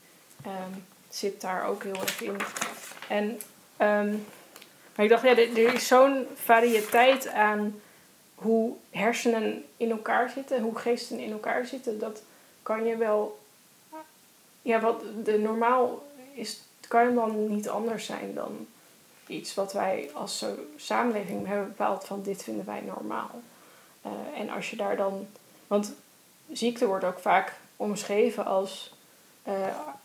um, 0.47 0.85
zit 1.09 1.41
daar 1.41 1.67
ook 1.67 1.83
heel 1.83 2.01
erg 2.01 2.23
in. 2.23 2.37
En, 3.09 3.25
um, 4.05 4.27
maar 4.95 5.05
ik 5.05 5.09
dacht, 5.09 5.23
ja, 5.23 5.37
er, 5.37 5.75
is 5.75 5.87
zo'n 5.87 6.27
variëteit 6.35 7.29
aan 7.29 7.81
hoe 8.35 8.75
hersenen 8.91 9.65
in 9.77 9.91
elkaar 9.91 10.31
zitten, 10.31 10.63
hoe 10.63 10.79
geesten 10.79 11.19
in 11.19 11.33
elkaar 11.33 11.67
zitten, 11.67 11.99
dat 11.99 12.23
kan 12.63 12.85
je 12.85 12.97
wel, 12.97 13.39
ja, 14.63 14.81
wat 14.81 15.03
de 15.25 15.39
normaal 15.39 16.07
is, 16.33 16.61
kan 16.89 17.15
dan 17.15 17.49
niet 17.49 17.69
anders 17.69 18.07
zijn 18.07 18.35
dan 18.35 18.67
iets 19.27 19.55
wat 19.55 19.73
wij 19.73 20.11
als 20.15 20.45
samenleving 20.77 21.47
hebben 21.47 21.69
bepaald 21.69 22.05
van 22.05 22.23
dit 22.23 22.43
vinden 22.43 22.67
wij 22.67 22.81
normaal. 22.81 23.31
Uh, 24.07 24.41
en 24.41 24.51
als 24.51 24.71
je 24.71 24.77
daar 24.77 24.97
dan 24.97 25.27
want 25.69 25.95
ziekte 26.53 26.87
wordt 26.87 27.05
ook 27.05 27.19
vaak 27.19 27.53
omschreven 27.77 28.45
als, 28.45 28.95
uh, 29.49 29.55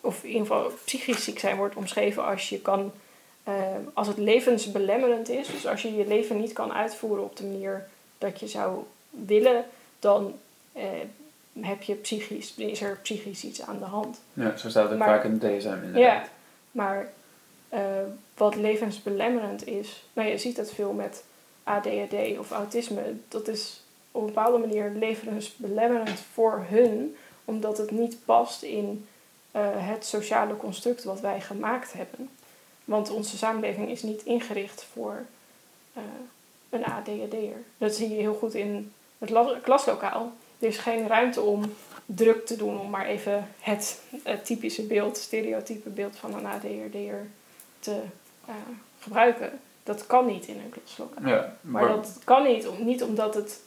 of 0.02 0.24
in 0.24 0.30
ieder 0.30 0.48
geval 0.48 0.72
psychisch 0.86 1.24
ziek 1.24 1.40
zijn 1.40 1.58
wordt 1.58 1.76
omschreven 1.76 2.26
als 2.26 2.50
je 2.50 2.60
kan, 2.60 2.92
uh, 3.48 3.56
als 3.94 4.08
het 4.08 4.18
levensbelemmerend 4.18 5.30
is. 5.30 5.48
Dus 5.48 5.68
als 5.68 5.82
je 5.82 5.96
je 5.96 6.08
leven 6.08 6.40
niet 6.40 6.54
kan 6.54 6.74
uitvoeren 6.74 7.24
op 7.24 7.38
de 7.38 7.44
manier 7.44 7.88
dat 8.18 8.40
je 8.40 8.48
zou 8.48 8.84
willen, 9.10 9.66
dan 10.00 10.34
uh, 10.76 10.84
heb 11.62 11.82
je 11.82 11.96
psychisch, 11.96 12.54
is 12.56 12.82
er 12.82 13.00
psychisch 13.02 13.44
iets 13.44 13.62
aan 13.62 13.80
de 13.80 13.86
hand. 13.86 14.22
Ja, 14.34 14.58
zo 14.58 14.70
staat 14.70 14.90
het 14.90 14.98
maar, 14.98 15.08
vaak 15.08 15.24
in 15.24 15.38
de 15.38 15.58
DSM 15.58 15.68
inderdaad. 15.68 15.96
Ja, 15.96 16.24
maar 16.72 17.12
wat 18.38 18.56
levensbelemmerend 18.56 19.68
is, 19.68 20.06
nou 20.14 20.30
je 20.30 20.38
ziet 20.38 20.56
dat 20.56 20.72
veel 20.72 20.94
met 20.94 21.24
ADHD 21.64 22.38
of 22.40 22.52
autisme, 22.52 23.02
dat 23.28 23.48
is 23.48 23.83
op 24.14 24.22
een 24.22 24.28
bepaalde 24.28 24.58
manier 24.58 24.92
levensbelemmerend 24.96 26.20
voor 26.20 26.66
hun, 26.70 27.16
omdat 27.46 27.78
het 27.78 27.92
niet 27.92 28.18
past 28.26 28.62
in 28.62 29.08
uh, 29.56 29.62
het 29.64 30.06
sociale 30.06 30.58
construct 30.58 31.04
wat 31.04 31.20
wij 31.20 31.42
gemaakt 31.42 31.94
hebben. 31.94 32.30
Want 32.86 33.10
onze 33.10 33.38
samenleving 33.38 33.90
is 33.90 34.04
niet 34.04 34.24
ingericht 34.24 34.86
voor 34.94 35.26
uh, 35.98 36.04
een 36.70 36.86
ADHD'er. 36.86 37.64
Dat 37.78 37.96
zie 37.96 38.10
je 38.10 38.16
heel 38.16 38.34
goed 38.34 38.54
in 38.54 38.94
het 39.18 39.62
klaslokaal. 39.62 40.32
Er 40.60 40.68
is 40.68 40.78
geen 40.78 41.08
ruimte 41.08 41.42
om 41.42 41.74
druk 42.06 42.46
te 42.46 42.56
doen 42.56 42.80
om 42.80 42.90
maar 42.90 43.06
even 43.06 43.48
het, 43.60 44.02
het 44.24 44.46
typische 44.46 44.84
beeld, 44.84 45.18
stereotype 45.18 45.90
beeld 45.90 46.16
van 46.16 46.34
een 46.34 46.46
ADHD'er 46.46 47.28
te 47.80 48.02
uh, 48.50 48.56
gebruiken. 49.00 49.60
Dat 49.84 50.06
kan 50.06 50.26
niet 50.26 50.46
in 50.46 50.58
een 50.58 50.70
klaslokaal. 50.70 51.28
Ja, 51.28 51.58
maar, 51.62 51.84
maar 51.84 51.96
dat 51.96 52.20
kan 52.24 52.44
niet, 52.44 52.68
om, 52.68 52.86
niet 52.86 53.04
omdat 53.04 53.34
het 53.34 53.60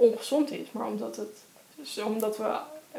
ongezond 0.00 0.50
is, 0.50 0.72
maar 0.72 0.86
omdat, 0.86 1.16
het, 1.16 1.44
dus 1.74 1.98
omdat 1.98 2.36
we 2.36 2.56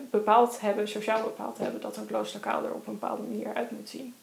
bepaald 0.10 0.62
hebben, 0.62 0.88
sociaal 0.88 1.24
bepaald 1.24 1.58
hebben, 1.58 1.82
dat 1.82 1.96
het 1.96 2.10
looslokaal 2.10 2.64
er 2.64 2.74
op 2.74 2.88
een 2.88 3.00
bepaalde 3.00 3.22
manier 3.22 3.54
uit 3.54 3.72
moet 3.72 3.90
zien. 3.90 4.14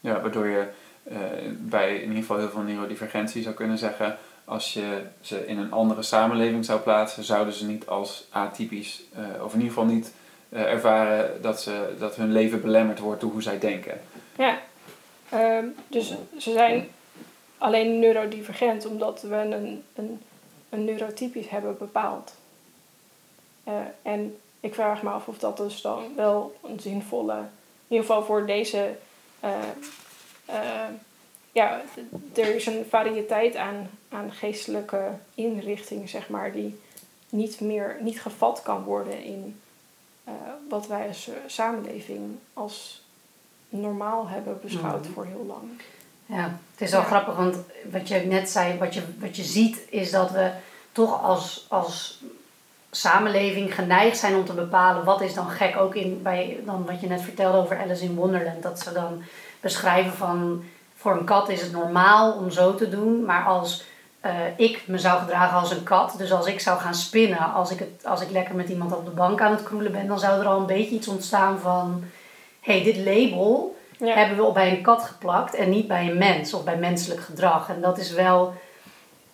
Ja, 0.00 0.20
waardoor 0.20 0.46
je 0.46 0.66
uh, 1.04 1.18
bij 1.58 1.94
in 1.94 2.02
ieder 2.02 2.16
geval 2.16 2.38
heel 2.38 2.48
veel 2.48 2.60
neurodivergentie 2.60 3.42
zou 3.42 3.54
kunnen 3.54 3.78
zeggen, 3.78 4.18
als 4.44 4.72
je 4.72 5.02
ze 5.20 5.46
in 5.46 5.58
een 5.58 5.72
andere 5.72 6.02
samenleving 6.02 6.64
zou 6.64 6.80
plaatsen, 6.80 7.24
zouden 7.24 7.54
ze 7.54 7.66
niet 7.66 7.86
als 7.86 8.26
atypisch, 8.30 9.02
uh, 9.18 9.44
of 9.44 9.52
in 9.52 9.60
ieder 9.60 9.74
geval 9.74 9.94
niet 9.94 10.12
uh, 10.48 10.60
ervaren 10.60 11.42
dat, 11.42 11.60
ze, 11.60 11.94
dat 11.98 12.16
hun 12.16 12.32
leven 12.32 12.60
belemmerd 12.60 12.98
wordt 12.98 13.20
door 13.20 13.30
hoe 13.30 13.42
zij 13.42 13.58
denken. 13.58 14.00
Ja, 14.38 14.58
um, 15.34 15.74
dus 15.88 16.14
ze 16.38 16.52
zijn 16.52 16.88
alleen 17.58 17.98
neurodivergent 17.98 18.86
omdat 18.86 19.22
we 19.22 19.34
een, 19.34 19.84
een, 19.94 20.20
een 20.74 20.84
neurotypisch 20.84 21.48
hebben 21.48 21.78
bepaald. 21.78 22.34
Uh, 23.68 23.74
en 24.02 24.36
ik 24.60 24.74
vraag 24.74 25.02
me 25.02 25.10
af 25.10 25.28
of 25.28 25.38
dat 25.38 25.56
dus 25.56 25.80
dan 25.80 26.14
wel 26.16 26.56
een 26.62 26.80
zinvolle, 26.80 27.36
in 27.36 27.96
ieder 27.96 28.06
geval 28.06 28.24
voor 28.24 28.46
deze 28.46 28.96
ja, 31.52 31.82
er 32.34 32.54
is 32.54 32.66
een 32.66 32.84
variëteit 32.88 33.56
aan, 33.56 33.90
aan 34.08 34.32
geestelijke 34.32 35.10
inrichtingen, 35.34 36.08
zeg 36.08 36.28
maar, 36.28 36.52
die 36.52 36.80
niet 37.28 37.60
meer 37.60 37.96
niet 38.00 38.20
gevat 38.20 38.62
kan 38.62 38.82
worden 38.82 39.22
in 39.24 39.60
wat 40.68 40.86
wij 40.86 41.08
als 41.08 41.30
samenleving 41.46 42.36
als 42.52 43.02
normaal 43.68 44.28
hebben 44.28 44.58
beschouwd 44.62 45.06
mm. 45.06 45.12
voor 45.12 45.24
heel 45.24 45.44
lang. 45.46 45.70
Ja, 46.26 46.58
het 46.72 46.80
is 46.80 46.90
wel 46.90 47.00
ja. 47.00 47.06
grappig, 47.06 47.36
want 47.36 47.56
wat 47.90 48.08
je 48.08 48.18
net 48.18 48.50
zei, 48.50 48.78
wat 48.78 48.94
je, 48.94 49.02
wat 49.20 49.36
je 49.36 49.42
ziet, 49.42 49.78
is 49.90 50.10
dat 50.10 50.30
we 50.30 50.50
toch 50.92 51.22
als, 51.22 51.66
als 51.68 52.22
samenleving 52.90 53.74
geneigd 53.74 54.18
zijn 54.18 54.34
om 54.34 54.44
te 54.44 54.52
bepalen 54.52 55.04
wat 55.04 55.20
is 55.20 55.34
dan 55.34 55.48
gek. 55.48 55.76
Ook 55.76 55.94
in, 55.94 56.22
bij 56.22 56.60
dan 56.64 56.84
wat 56.86 57.00
je 57.00 57.06
net 57.06 57.22
vertelde 57.22 57.58
over 57.58 57.78
Alice 57.78 58.04
in 58.04 58.14
Wonderland, 58.14 58.62
dat 58.62 58.80
ze 58.80 58.92
dan 58.92 59.22
beschrijven 59.60 60.12
van 60.12 60.64
voor 60.96 61.12
een 61.12 61.24
kat 61.24 61.48
is 61.48 61.60
het 61.60 61.72
normaal 61.72 62.32
om 62.32 62.50
zo 62.50 62.74
te 62.74 62.88
doen, 62.88 63.24
maar 63.24 63.44
als 63.44 63.84
uh, 64.26 64.32
ik 64.56 64.82
me 64.86 64.98
zou 64.98 65.20
gedragen 65.20 65.58
als 65.58 65.70
een 65.70 65.82
kat, 65.82 66.14
dus 66.18 66.32
als 66.32 66.46
ik 66.46 66.60
zou 66.60 66.80
gaan 66.80 66.94
spinnen, 66.94 67.52
als 67.52 67.70
ik, 67.70 67.78
het, 67.78 68.04
als 68.04 68.20
ik 68.20 68.30
lekker 68.30 68.54
met 68.54 68.68
iemand 68.68 68.92
op 68.92 69.04
de 69.04 69.10
bank 69.10 69.40
aan 69.40 69.50
het 69.50 69.62
kroelen 69.62 69.92
ben, 69.92 70.06
dan 70.06 70.18
zou 70.18 70.40
er 70.40 70.46
al 70.46 70.60
een 70.60 70.66
beetje 70.66 70.94
iets 70.94 71.08
ontstaan 71.08 71.58
van: 71.58 72.04
hé, 72.60 72.72
hey, 72.72 72.82
dit 72.82 72.96
label 72.96 73.76
ja. 74.04 74.14
hebben 74.14 74.46
we 74.46 74.52
bij 74.52 74.70
een 74.70 74.82
kat 74.82 75.02
geplakt 75.02 75.54
en 75.54 75.70
niet 75.70 75.88
bij 75.88 76.10
een 76.10 76.18
mens 76.18 76.54
of 76.54 76.64
bij 76.64 76.76
menselijk 76.76 77.20
gedrag. 77.20 77.68
En 77.68 77.80
dat 77.80 77.98
is 77.98 78.12
wel 78.12 78.54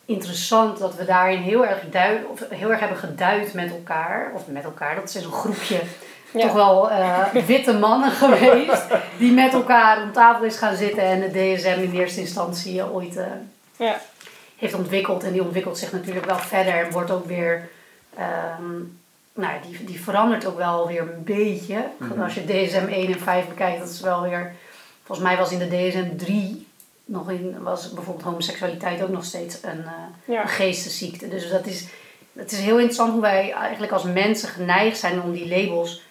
interessant 0.04 0.78
dat 0.78 0.94
we 0.94 1.04
daarin 1.04 1.40
heel 1.40 1.66
erg, 1.66 1.78
duid, 1.90 2.26
of 2.26 2.48
heel 2.48 2.70
erg 2.70 2.80
hebben 2.80 2.98
geduid 2.98 3.54
met 3.54 3.70
elkaar, 3.70 4.32
of 4.34 4.46
met 4.46 4.64
elkaar, 4.64 4.94
dat 4.94 5.08
is 5.08 5.14
een 5.14 5.32
groepje 5.32 5.80
toch 6.32 6.52
wel 6.52 6.90
uh, 6.90 7.26
witte 7.46 7.72
mannen 7.72 8.10
geweest. 8.22 8.86
Die 9.18 9.32
met 9.32 9.52
elkaar 9.52 10.02
om 10.02 10.12
tafel 10.12 10.44
is 10.44 10.56
gaan 10.56 10.76
zitten 10.76 11.02
en 11.02 11.20
de 11.20 11.28
DSM 11.28 11.80
in 11.80 11.92
eerste 11.92 12.20
instantie 12.20 12.84
ooit 12.84 13.16
uh, 13.16 13.24
ja. 13.76 14.00
heeft 14.56 14.74
ontwikkeld. 14.74 15.24
En 15.24 15.32
die 15.32 15.42
ontwikkelt 15.42 15.78
zich 15.78 15.92
natuurlijk 15.92 16.26
wel 16.26 16.38
verder 16.38 16.74
en 16.74 16.90
wordt 16.90 17.10
ook 17.10 17.26
weer. 17.26 17.68
Um, 18.60 18.99
nou, 19.40 19.60
die, 19.68 19.84
die 19.84 20.00
verandert 20.00 20.46
ook 20.46 20.56
wel 20.56 20.86
weer 20.86 21.00
een 21.00 21.24
beetje. 21.24 21.84
Mm 21.96 22.22
Als 22.22 22.34
je 22.34 22.44
DSM 22.44 22.86
1 22.88 23.12
en 23.12 23.20
5 23.20 23.48
bekijkt, 23.48 23.78
dat 23.78 23.88
is 23.88 24.00
wel 24.00 24.22
weer. 24.22 24.52
Volgens 25.04 25.28
mij 25.28 25.36
was 25.36 25.52
in 25.52 25.58
de 25.58 25.68
DSM 25.68 26.16
3 26.16 26.66
nog 27.04 27.30
in, 27.30 27.62
was 27.62 27.92
bijvoorbeeld 27.92 28.26
homoseksualiteit 28.26 29.02
ook 29.02 29.08
nog 29.08 29.24
steeds 29.24 29.62
een, 29.62 29.78
uh, 29.78 30.34
ja. 30.34 30.46
geestesziekte. 30.46 31.28
Dus 31.28 31.50
dat 31.50 31.66
is, 31.66 31.86
het 32.32 32.52
is 32.52 32.58
heel 32.58 32.76
interessant 32.76 33.12
hoe 33.12 33.20
wij 33.20 33.52
eigenlijk 33.52 33.92
als 33.92 34.02
mensen 34.02 34.48
geneigd 34.48 34.98
zijn 34.98 35.22
om 35.22 35.32
die 35.32 35.48
labels 35.48 36.02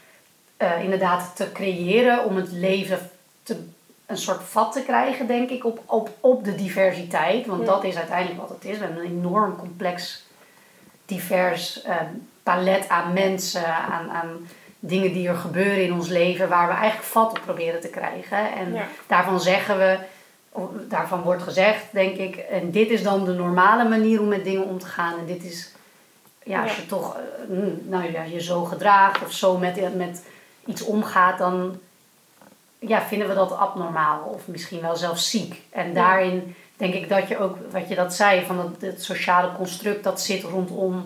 uh, 0.58 0.84
inderdaad 0.84 1.36
te 1.36 1.52
creëren 1.52 2.26
om 2.26 2.36
het 2.36 2.52
leven 2.52 3.10
te, 3.44 3.58
een 4.06 4.18
soort 4.18 4.44
vat 4.44 4.72
te 4.72 4.84
krijgen, 4.84 5.28
denk 5.28 5.50
ik, 5.50 5.66
op, 5.66 5.82
op, 5.86 6.10
op 6.20 6.44
de 6.44 6.56
diversiteit. 6.56 7.46
Want 7.46 7.66
dat 7.66 7.84
is 7.84 7.96
uiteindelijk 7.96 8.40
wat 8.40 8.50
het 8.50 8.66
is. 8.66 8.78
We 8.78 8.84
hebben 8.84 9.04
een 9.04 9.12
enorm 9.12 9.56
complex, 9.56 10.24
divers 11.06 11.86
uh, 11.86 11.96
palet 12.44 12.90
aan 12.90 13.14
mensen, 13.14 13.76
aan, 13.76 14.10
aan 14.10 14.48
dingen 14.80 15.14
die 15.14 15.28
er 15.28 15.36
gebeuren 15.36 15.84
in 15.84 15.94
ons 15.94 16.08
leven, 16.08 16.50
waar 16.50 16.68
we 16.68 16.74
eigenlijk 16.74 17.04
vat 17.04 17.30
op 17.30 17.42
proberen 17.46 17.82
te 17.82 17.90
krijgen. 17.90 18.52
En 18.52 18.78
daarvan 19.08 19.42
zeggen 19.42 19.78
we, 19.78 19.98
daarvan 20.88 21.22
wordt 21.22 21.44
gezegd, 21.44 21.84
denk 21.92 22.18
ik, 22.18 22.36
en 22.36 22.72
dit 22.72 22.90
is 22.90 23.04
dan 23.04 23.26
de 23.26 23.34
normale 23.34 23.90
manier 23.90 24.22
om 24.22 24.28
met 24.28 24.44
dingen 24.44 24.66
om 24.66 24.80
te 24.80 24.86
gaan. 24.86 25.20
En 25.20 25.26
dit 25.26 25.44
is, 25.44 25.72
ja, 26.44 26.64
als 26.64 26.76
je 26.76 26.86
toch, 26.86 27.18
uh, 27.50 27.58
nou 27.84 28.12
ja, 28.12 28.24
je 28.24 28.42
zo 28.42 28.64
gedraagt 28.64 29.24
of 29.24 29.32
zo 29.32 29.58
met, 29.58 29.96
met 29.98 30.26
iets 30.66 30.82
omgaat, 30.82 31.38
dan 31.38 31.80
ja, 32.80 33.02
vinden 33.02 33.28
we 33.28 33.34
dat 33.34 33.58
abnormaal 33.58 34.22
of 34.22 34.48
misschien 34.48 34.82
wel 34.82 34.96
zelfs 34.96 35.30
ziek. 35.30 35.62
En 35.70 35.94
daarin 35.94 36.56
denk 36.78 36.94
ik 36.94 37.10
dat 37.10 37.28
je 37.28 37.38
ook, 37.38 37.58
wat 37.72 37.90
je 37.90 37.96
dat 37.96 38.16
zei, 38.16 38.46
van 38.46 38.58
dat 38.58 38.92
het 38.92 39.04
sociale 39.04 39.52
construct 39.58 40.04
dat 40.04 40.22
zit 40.22 40.44
rondom 40.44 41.06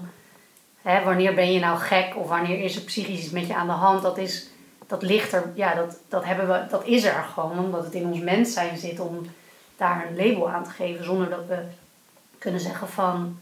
hè, 0.83 1.03
wanneer 1.03 1.33
ben 1.33 1.53
je 1.53 1.59
nou 1.59 1.79
gek 1.79 2.15
of 2.15 2.27
wanneer 2.27 2.63
is 2.63 2.75
er 2.75 2.81
psychisch 2.81 3.19
iets 3.23 3.29
met 3.29 3.47
je 3.47 3.55
aan 3.55 3.67
de 3.67 3.73
hand, 3.73 4.01
dat 4.01 4.17
is. 4.17 4.47
Dat 4.87 5.01
ligt 5.01 5.33
er, 5.33 5.51
ja, 5.55 5.75
dat, 5.75 5.97
dat, 6.07 6.25
hebben 6.25 6.47
we, 6.47 6.65
dat 6.69 6.85
is 6.85 7.03
er 7.03 7.23
gewoon, 7.33 7.59
omdat 7.59 7.83
het 7.83 7.93
in 7.93 8.05
ons 8.05 8.19
mens 8.19 8.53
zijn 8.53 8.77
zit 8.77 8.99
om 8.99 9.25
daar 9.77 10.07
een 10.07 10.15
label 10.15 10.49
aan 10.49 10.63
te 10.63 10.69
geven, 10.69 11.05
zonder 11.05 11.29
dat 11.29 11.45
we 11.47 11.57
kunnen 12.37 12.61
zeggen 12.61 12.89
van 12.89 13.39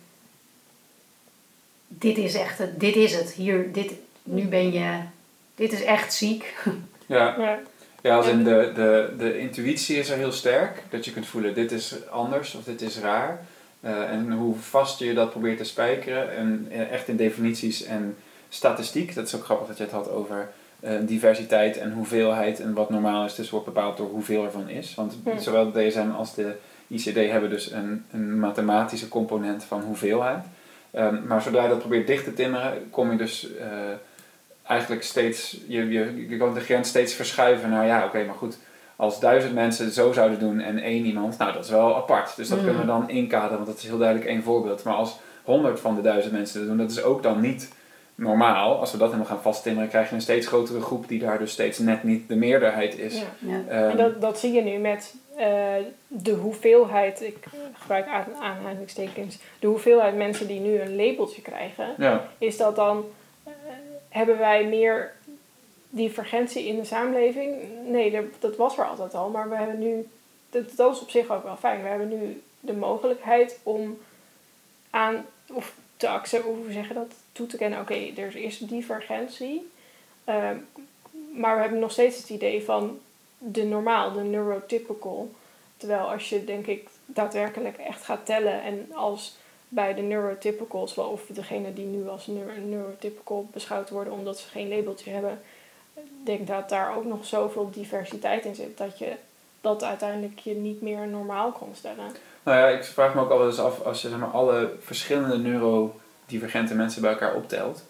dit 1.87 2.17
is 2.17 2.33
echt 2.33 2.57
het, 2.57 2.79
dit 2.79 2.95
is 2.95 3.15
het, 3.15 3.31
hier, 3.31 3.73
dit, 3.73 3.93
nu 4.23 4.47
ben 4.47 4.71
je 4.71 4.99
dit 5.55 5.71
is 5.73 5.83
echt 5.83 6.13
ziek. 6.13 6.53
Ja, 7.05 7.35
ja. 7.37 7.59
ja 8.01 8.15
als 8.15 8.27
in 8.27 8.43
de, 8.43 8.71
de, 8.75 9.13
de 9.17 9.39
intuïtie 9.39 9.97
is 9.97 10.09
er 10.09 10.17
heel 10.17 10.31
sterk. 10.31 10.83
Dat 10.89 11.05
je 11.05 11.11
kunt 11.11 11.25
voelen, 11.25 11.53
dit 11.53 11.71
is 11.71 11.95
anders 12.09 12.55
of 12.55 12.63
dit 12.63 12.81
is 12.81 12.99
raar. 12.99 13.45
Uh, 13.85 14.11
en 14.11 14.31
hoe 14.31 14.55
vast 14.55 14.99
je 14.99 15.13
dat 15.13 15.29
probeert 15.29 15.57
te 15.57 15.63
spijkeren. 15.63 16.35
En 16.35 16.67
uh, 16.71 16.91
echt 16.91 17.07
in 17.07 17.15
definities 17.15 17.83
en 17.83 18.17
statistiek. 18.49 19.15
Dat 19.15 19.27
is 19.27 19.35
ook 19.35 19.43
grappig 19.43 19.67
dat 19.67 19.77
je 19.77 19.83
het 19.83 19.91
had 19.91 20.09
over 20.09 20.49
uh, 20.83 20.91
diversiteit 21.01 21.77
en 21.77 21.91
hoeveelheid. 21.91 22.59
En 22.59 22.73
wat 22.73 22.89
normaal 22.89 23.25
is, 23.25 23.35
dus 23.35 23.49
wordt 23.49 23.65
bepaald 23.65 23.97
door 23.97 24.09
hoeveel 24.09 24.43
ervan 24.43 24.69
is. 24.69 24.95
Want 24.95 25.17
zowel 25.37 25.71
de 25.71 25.87
DSM 25.87 26.09
als 26.09 26.35
de 26.35 26.55
ICD 26.87 27.15
hebben 27.15 27.49
dus 27.49 27.71
een, 27.71 28.05
een 28.11 28.39
mathematische 28.39 29.07
component 29.07 29.63
van 29.63 29.81
hoeveelheid. 29.81 30.43
Um, 30.95 31.27
maar 31.27 31.41
zodra 31.41 31.63
je 31.63 31.69
dat 31.69 31.79
probeert 31.79 32.07
dicht 32.07 32.23
te 32.23 32.33
timmeren, 32.33 32.89
kom 32.89 33.11
je 33.11 33.17
dus 33.17 33.47
eigenlijk 34.63 35.03
steeds, 35.03 35.57
je, 35.67 35.89
je, 35.89 36.27
je 36.29 36.37
kan 36.37 36.53
de 36.53 36.59
grens 36.59 36.89
steeds 36.89 37.13
verschuiven 37.13 37.69
naar 37.69 37.85
ja, 37.85 38.05
oké, 38.05 38.23
maar 38.25 38.35
goed, 38.35 38.57
als 39.01 39.19
duizend 39.19 39.53
mensen 39.53 39.91
zo 39.91 40.11
zouden 40.11 40.39
doen 40.39 40.59
en 40.59 40.79
één 40.79 41.05
iemand, 41.05 41.37
nou 41.37 41.53
dat 41.53 41.63
is 41.63 41.69
wel 41.69 41.95
apart. 41.95 42.35
Dus 42.35 42.47
dat 42.47 42.57
mm. 42.57 42.63
kunnen 42.63 42.81
we 42.81 42.87
dan 42.87 43.09
inkaderen, 43.09 43.55
want 43.55 43.67
dat 43.67 43.77
is 43.77 43.87
heel 43.87 43.97
duidelijk 43.97 44.29
één 44.29 44.43
voorbeeld. 44.43 44.83
Maar 44.83 44.93
als 44.93 45.19
honderd 45.43 45.79
van 45.79 45.95
de 45.95 46.01
duizend 46.01 46.33
mensen 46.33 46.59
het 46.59 46.69
doen, 46.69 46.77
dat 46.77 46.91
is 46.91 47.03
ook 47.03 47.23
dan 47.23 47.39
niet 47.39 47.73
normaal. 48.15 48.79
Als 48.79 48.91
we 48.91 48.97
dat 48.97 49.07
helemaal 49.07 49.29
gaan 49.29 49.41
vasttimmeren, 49.41 49.89
krijg 49.89 50.09
je 50.09 50.15
een 50.15 50.21
steeds 50.21 50.47
grotere 50.47 50.81
groep 50.81 51.07
die 51.07 51.19
daar 51.19 51.39
dus 51.39 51.51
steeds 51.51 51.79
net 51.79 52.03
niet 52.03 52.27
de 52.27 52.35
meerderheid 52.35 52.99
is. 52.99 53.15
Ja. 53.15 53.25
ja. 53.39 53.61
Ehm, 53.69 53.89
en 53.89 53.97
dat, 53.97 54.21
dat 54.21 54.39
zie 54.39 54.51
je 54.51 54.61
nu 54.61 54.77
met 54.77 55.15
uh, 55.39 55.45
de 56.07 56.33
hoeveelheid, 56.33 57.21
ik 57.21 57.37
gebruik 57.73 58.07
aanhalingstekens, 58.41 59.39
de 59.59 59.67
hoeveelheid 59.67 60.15
mensen 60.15 60.47
die 60.47 60.59
nu 60.59 60.79
een 60.79 60.95
labeltje 60.95 61.41
krijgen, 61.41 61.85
ja. 61.97 62.27
is 62.37 62.57
dat 62.57 62.75
dan 62.75 63.05
hebben 64.11 64.37
wij 64.37 64.65
meer 64.65 65.11
divergentie 65.93 66.67
in 66.67 66.75
de 66.75 66.85
samenleving? 66.85 67.55
Nee, 67.85 68.29
dat 68.39 68.55
was 68.55 68.77
er 68.77 68.87
altijd 68.87 69.13
al, 69.13 69.29
maar 69.29 69.49
we 69.49 69.55
hebben 69.55 69.79
nu, 69.79 70.07
dat, 70.49 70.93
is 70.93 71.01
op 71.01 71.09
zich 71.09 71.29
ook 71.29 71.43
wel 71.43 71.55
fijn. 71.55 71.81
We 71.81 71.87
hebben 71.87 72.09
nu 72.09 72.41
de 72.59 72.73
mogelijkheid 72.73 73.59
om 73.63 73.97
aan, 74.89 75.25
of 75.53 75.75
te 75.97 76.07
accepteren, 76.07 76.55
hoe 76.55 76.71
zeggen 76.71 76.95
dat, 76.95 77.13
toe 77.31 77.47
te 77.47 77.57
kennen, 77.57 77.79
oké, 77.79 78.11
er 78.15 78.35
is 78.35 78.57
divergentie, 78.57 79.71
ehm, 80.23 80.57
maar 81.33 81.55
we 81.55 81.61
hebben 81.61 81.79
nog 81.79 81.91
steeds 81.91 82.17
het 82.17 82.29
idee 82.29 82.63
van 82.63 82.99
de 83.37 83.63
normaal, 83.63 84.11
de 84.13 84.21
neurotypical. 84.21 85.31
Terwijl 85.77 86.11
als 86.11 86.29
je, 86.29 86.43
denk 86.43 86.67
ik, 86.67 86.89
daadwerkelijk 87.05 87.77
echt 87.77 88.03
gaat 88.03 88.25
tellen 88.25 88.61
en 88.61 88.89
als 88.93 89.35
bij 89.67 89.93
de 89.93 90.01
neurotypicals, 90.01 90.97
of 90.97 91.25
degene 91.27 91.73
die 91.73 91.85
nu 91.85 92.09
als 92.09 92.27
neurotypical 92.65 93.47
beschouwd 93.51 93.89
worden 93.89 94.13
omdat 94.13 94.39
ze 94.39 94.47
geen 94.47 94.69
labeltje 94.69 95.11
hebben, 95.11 95.41
denk 96.23 96.47
dat 96.47 96.69
daar 96.69 96.95
ook 96.95 97.05
nog 97.05 97.25
zoveel 97.25 97.69
diversiteit 97.71 98.45
in 98.45 98.55
zit 98.55 98.77
dat 98.77 98.99
je 98.99 99.11
dat 99.61 99.83
uiteindelijk 99.83 100.39
je 100.39 100.55
niet 100.55 100.81
meer 100.81 101.07
normaal 101.07 101.51
kon 101.51 101.69
stellen. 101.75 102.05
Nou 102.43 102.57
ja, 102.57 102.67
ik 102.67 102.83
vraag 102.83 103.13
me 103.13 103.21
ook 103.21 103.29
altijd 103.29 103.59
af, 103.59 103.81
als 103.81 104.01
je 104.01 104.09
zeg 104.09 104.17
maar, 104.17 104.29
alle 104.29 104.73
verschillende 104.79 105.37
neurodivergente 105.37 106.75
mensen 106.75 107.01
bij 107.01 107.11
elkaar 107.11 107.35
optelt, 107.35 107.83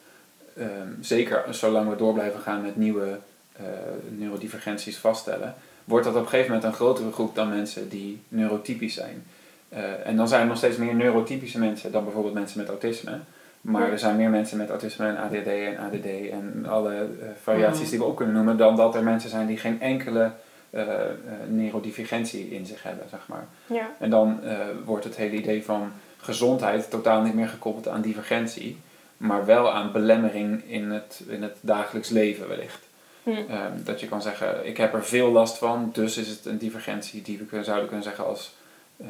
um, 0.58 0.98
zeker 1.02 1.44
zolang 1.50 1.90
we 1.90 1.96
door 1.96 2.14
blijven 2.14 2.40
gaan 2.40 2.62
met 2.62 2.76
nieuwe 2.76 3.20
uh, 3.62 3.68
neurodivergenties 4.10 4.98
vaststellen, 4.98 5.56
wordt 5.86 6.06
dat 6.06 6.16
op 6.16 6.22
een 6.22 6.28
gegeven 6.28 6.52
moment 6.52 6.70
een 6.70 6.78
grotere 6.78 7.12
groep 7.12 7.36
dan 7.36 7.50
mensen 7.50 7.90
die 7.90 8.22
neurotypisch 8.28 8.94
zijn. 8.94 9.26
Uh, 9.74 10.08
en 10.08 10.16
dan 10.16 10.28
zijn 10.28 10.42
er 10.42 10.48
nog 10.48 10.58
steeds 10.58 10.78
meer 10.78 10.96
neurotypische 10.96 11.60
mensen 11.60 11.92
dan 11.92 12.04
bijvoorbeeld 12.04 12.34
mensen 12.34 12.60
met 12.60 12.70
autisme. 12.70 13.20
Maar 13.62 13.86
Ja. 13.86 13.92
er 13.92 14.00
zijn 14.00 14.16
meer 14.16 14.30
mensen 14.30 14.58
met 14.58 14.70
autisme 14.70 15.08
en 15.08 15.18
ADD 15.18 15.48
en 15.48 15.78
ADD 15.78 16.06
en 16.32 16.66
alle 16.70 16.94
eh, 16.96 17.28
variaties 17.42 17.82
Mhm. 17.82 17.90
die 17.90 18.00
we 18.00 18.06
ook 18.06 18.18
kunnen 18.18 18.36
noemen, 18.36 18.58
dan 18.58 18.76
dat 18.76 18.96
er 18.96 19.04
mensen 19.04 19.30
zijn 19.30 19.48
die 19.48 19.58
geen 19.58 19.82
enkele 19.82 20.32
eh, 20.70 20.82
eh, 20.82 21.06
neurodivergentie 21.48 22.50
in 22.50 22.66
zich 22.66 22.84
hebben, 22.84 23.06
zeg 23.10 23.28
maar. 23.28 23.48
Ja. 23.66 23.90
En 24.00 24.10
dan 24.10 24.40
wordt 24.86 25.04
het 25.04 25.16
hele 25.16 25.36
idee 25.36 25.64
van 25.66 25.92
gezondheid 26.18 26.90
totaal 26.90 27.22
niet 27.22 27.34
meer 27.34 27.48
gekoppeld 27.48 27.88
aan 27.88 28.02
divergentie, 28.02 28.78
maar 29.18 29.46
wel 29.46 29.72
aan 29.74 29.92
belemmering 29.92 30.64
in 30.68 30.92
het, 30.92 31.22
in 31.28 31.42
het 31.44 31.58
dagelijks 31.62 32.10
leven 32.10 32.48
wellicht. 32.48 32.80
Hm. 33.24 33.30
Ehm, 33.30 33.72
dat 33.84 34.00
je 34.00 34.08
kan 34.08 34.22
zeggen, 34.22 34.68
ik 34.68 34.78
heb 34.78 34.94
er 34.94 35.04
veel 35.06 35.32
last 35.32 35.58
van, 35.58 35.90
dus 35.94 36.18
is 36.18 36.28
het 36.28 36.46
een 36.46 36.58
divergentie 36.58 37.22
die 37.22 37.38
we 37.38 37.46
kunnen, 37.46 37.66
zouden 37.66 37.88
kunnen 37.88 38.06
zeggen 38.06 38.26
als 38.26 38.56
ehm, 39.02 39.10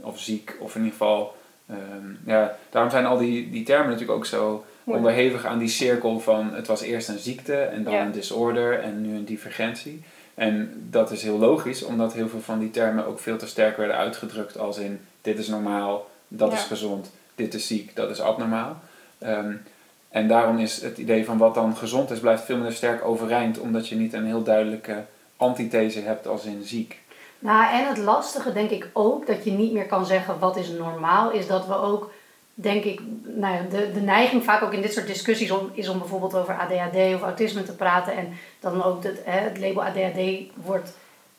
of 0.00 0.18
ziek, 0.20 0.56
of 0.60 0.74
in 0.74 0.80
ieder 0.84 0.98
geval. 0.98 1.34
Ehm, 1.68 1.78
ja, 2.26 2.56
daarom 2.70 2.90
zijn 2.90 3.06
al 3.06 3.18
die, 3.18 3.50
die 3.50 3.62
termen 3.64 3.86
natuurlijk 3.90 4.18
ook 4.18 4.26
zo 4.26 4.64
onderhevig 4.84 5.44
aan 5.44 5.58
die 5.58 5.68
cirkel 5.68 6.20
van 6.20 6.54
het 6.54 6.66
was 6.66 6.80
eerst 6.82 7.08
een 7.08 7.18
ziekte 7.18 7.56
en 7.56 7.82
dan 7.84 7.92
Ja. 7.92 8.02
een 8.04 8.12
disorder 8.12 8.80
en 8.80 9.00
nu 9.02 9.14
een 9.16 9.24
divergentie. 9.24 10.02
En 10.34 10.86
dat 10.90 11.10
is 11.10 11.22
heel 11.22 11.38
logisch, 11.38 11.82
omdat 11.82 12.12
heel 12.12 12.28
veel 12.28 12.40
van 12.40 12.58
die 12.58 12.70
termen 12.70 13.06
ook 13.06 13.18
veel 13.18 13.36
te 13.36 13.46
sterk 13.46 13.76
werden 13.76 13.96
uitgedrukt 13.96 14.58
als 14.58 14.78
in 14.78 15.00
dit 15.20 15.38
is 15.38 15.48
normaal, 15.48 16.10
dat 16.28 16.50
Ja. 16.50 16.56
is 16.56 16.62
gezond, 16.62 17.10
dit 17.34 17.54
is 17.54 17.66
ziek, 17.66 17.96
dat 17.96 18.10
is 18.10 18.20
abnormaal. 18.20 18.80
Ehm, 19.18 19.52
en 20.08 20.28
daarom 20.28 20.58
is 20.58 20.82
het 20.82 20.98
idee 20.98 21.24
van 21.24 21.38
wat 21.38 21.54
dan 21.54 21.76
gezond 21.76 22.10
is, 22.10 22.18
blijft 22.20 22.44
veel 22.44 22.56
minder 22.56 22.74
sterk 22.74 23.04
overeind, 23.04 23.58
omdat 23.58 23.88
je 23.88 23.94
niet 23.96 24.12
een 24.12 24.26
heel 24.26 24.42
duidelijke 24.42 25.02
antithese 25.36 26.00
hebt 26.00 26.26
als 26.26 26.44
in 26.44 26.62
ziek. 26.64 26.98
Nou, 27.42 27.72
en 27.72 27.88
het 27.88 27.98
lastige 27.98 28.52
denk 28.52 28.70
ik 28.70 28.88
ook, 28.92 29.26
dat 29.26 29.44
je 29.44 29.50
niet 29.50 29.72
meer 29.72 29.86
kan 29.86 30.06
zeggen 30.06 30.38
wat 30.38 30.56
is 30.56 30.68
normaal, 30.68 31.30
is 31.30 31.46
dat 31.46 31.66
we 31.66 31.74
ook, 31.74 32.12
denk 32.54 32.84
ik, 32.84 33.00
nou 33.22 33.54
ja, 33.54 33.62
de, 33.70 33.92
de 33.92 34.00
neiging 34.00 34.44
vaak 34.44 34.62
ook 34.62 34.72
in 34.72 34.82
dit 34.82 34.92
soort 34.92 35.06
discussies 35.06 35.50
om, 35.50 35.70
is 35.74 35.88
om 35.88 35.98
bijvoorbeeld 35.98 36.34
over 36.34 36.58
ADHD 36.58 37.14
of 37.14 37.22
autisme 37.22 37.62
te 37.62 37.76
praten. 37.76 38.16
En 38.16 38.32
dan 38.60 38.82
ook 38.82 39.02
het, 39.02 39.20
hè, 39.24 39.40
het 39.40 39.58
label 39.58 39.84
ADHD 39.84 40.20
wordt, 40.54 40.92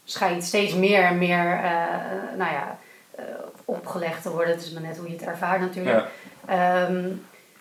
schijnt 0.04 0.44
steeds 0.44 0.74
meer 0.74 1.04
en 1.04 1.18
meer, 1.18 1.54
eh, 1.54 2.38
nou 2.38 2.52
ja, 2.52 2.78
eh, 3.16 3.24
opgelegd 3.66 4.22
te 4.22 4.32
worden. 4.32 4.54
Het 4.54 4.64
is 4.64 4.72
maar 4.72 4.82
net 4.82 4.98
hoe 4.98 5.08
je 5.08 5.14
het 5.14 5.26
ervaart 5.26 5.62
natuurlijk. 5.62 5.98
Ja, 5.98 6.08
Ehm, 6.46 7.10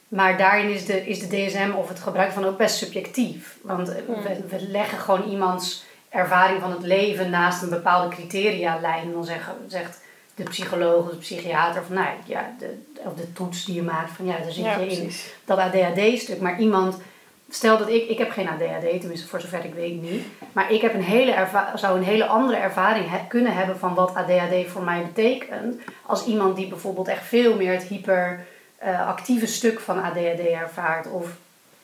maar 0.08 0.38
daarin 0.38 0.68
is 0.68 0.86
de, 0.86 1.06
is 1.06 1.28
de 1.28 1.36
DSM 1.36 1.70
of 1.76 1.88
het 1.88 2.00
gebruik 2.00 2.32
van 2.32 2.44
ook 2.44 2.56
best 2.56 2.76
subjectief. 2.76 3.58
Want 3.62 3.92
Hmm. 4.06 4.22
we, 4.22 4.46
we 4.48 4.68
leggen 4.68 4.98
gewoon 4.98 5.22
iemands 5.22 5.84
ervaring 6.12 6.60
van 6.60 6.70
het 6.70 6.82
leven 6.82 7.30
naast 7.30 7.62
een 7.62 7.68
bepaalde 7.70 8.14
criteria 8.14 8.78
lijn. 8.80 9.02
En 9.02 9.12
dan 9.12 9.24
zeggen, 9.24 9.54
zegt 9.66 10.00
de 10.34 10.42
psycholoog 10.42 11.04
of 11.04 11.10
de 11.10 11.16
psychiater 11.16 11.82
van, 11.84 11.94
nou 11.94 12.06
ja, 12.24 12.54
de, 12.58 12.74
of 13.04 13.14
de 13.14 13.32
toets 13.32 13.64
die 13.64 13.74
je 13.74 13.82
maakt, 13.82 14.10
van 14.10 14.26
ja, 14.26 14.36
daar 14.38 14.52
zit 14.52 14.64
Ja, 14.64 14.78
je 14.78 14.86
in 14.86 15.10
dat 15.44 15.58
ADHD-stuk. 15.58 16.40
Maar 16.40 16.60
iemand, 16.60 16.96
stel 17.50 17.78
dat 17.78 17.88
ik, 17.88 18.08
ik 18.08 18.18
heb 18.18 18.30
geen 18.30 18.48
ADHD, 18.48 19.00
tenminste 19.00 19.28
voor 19.28 19.40
zover 19.40 19.64
ik 19.64 19.74
weet 19.74 20.02
niet. 20.02 20.24
Maar 20.52 20.72
ik 20.72 20.80
heb 20.80 20.94
een 20.94 21.02
hele 21.02 21.32
erva- 21.32 21.72
zou 21.76 21.96
een 21.98 22.04
hele 22.04 22.26
andere 22.26 22.58
ervaring 22.58 23.10
he- 23.10 23.26
kunnen 23.28 23.54
hebben 23.54 23.78
van 23.78 23.94
wat 23.94 24.14
ADHD 24.14 24.70
voor 24.70 24.82
mij 24.82 25.02
betekent. 25.02 25.80
Als 26.06 26.24
iemand 26.26 26.56
die 26.56 26.68
bijvoorbeeld 26.68 27.08
echt 27.08 27.24
veel 27.26 27.56
meer 27.56 27.72
het 27.72 27.82
hyperactieve 27.82 29.46
stuk 29.46 29.80
van 29.80 30.02
ADHD 30.02 30.40
ervaart. 30.40 31.10
Of, 31.10 31.26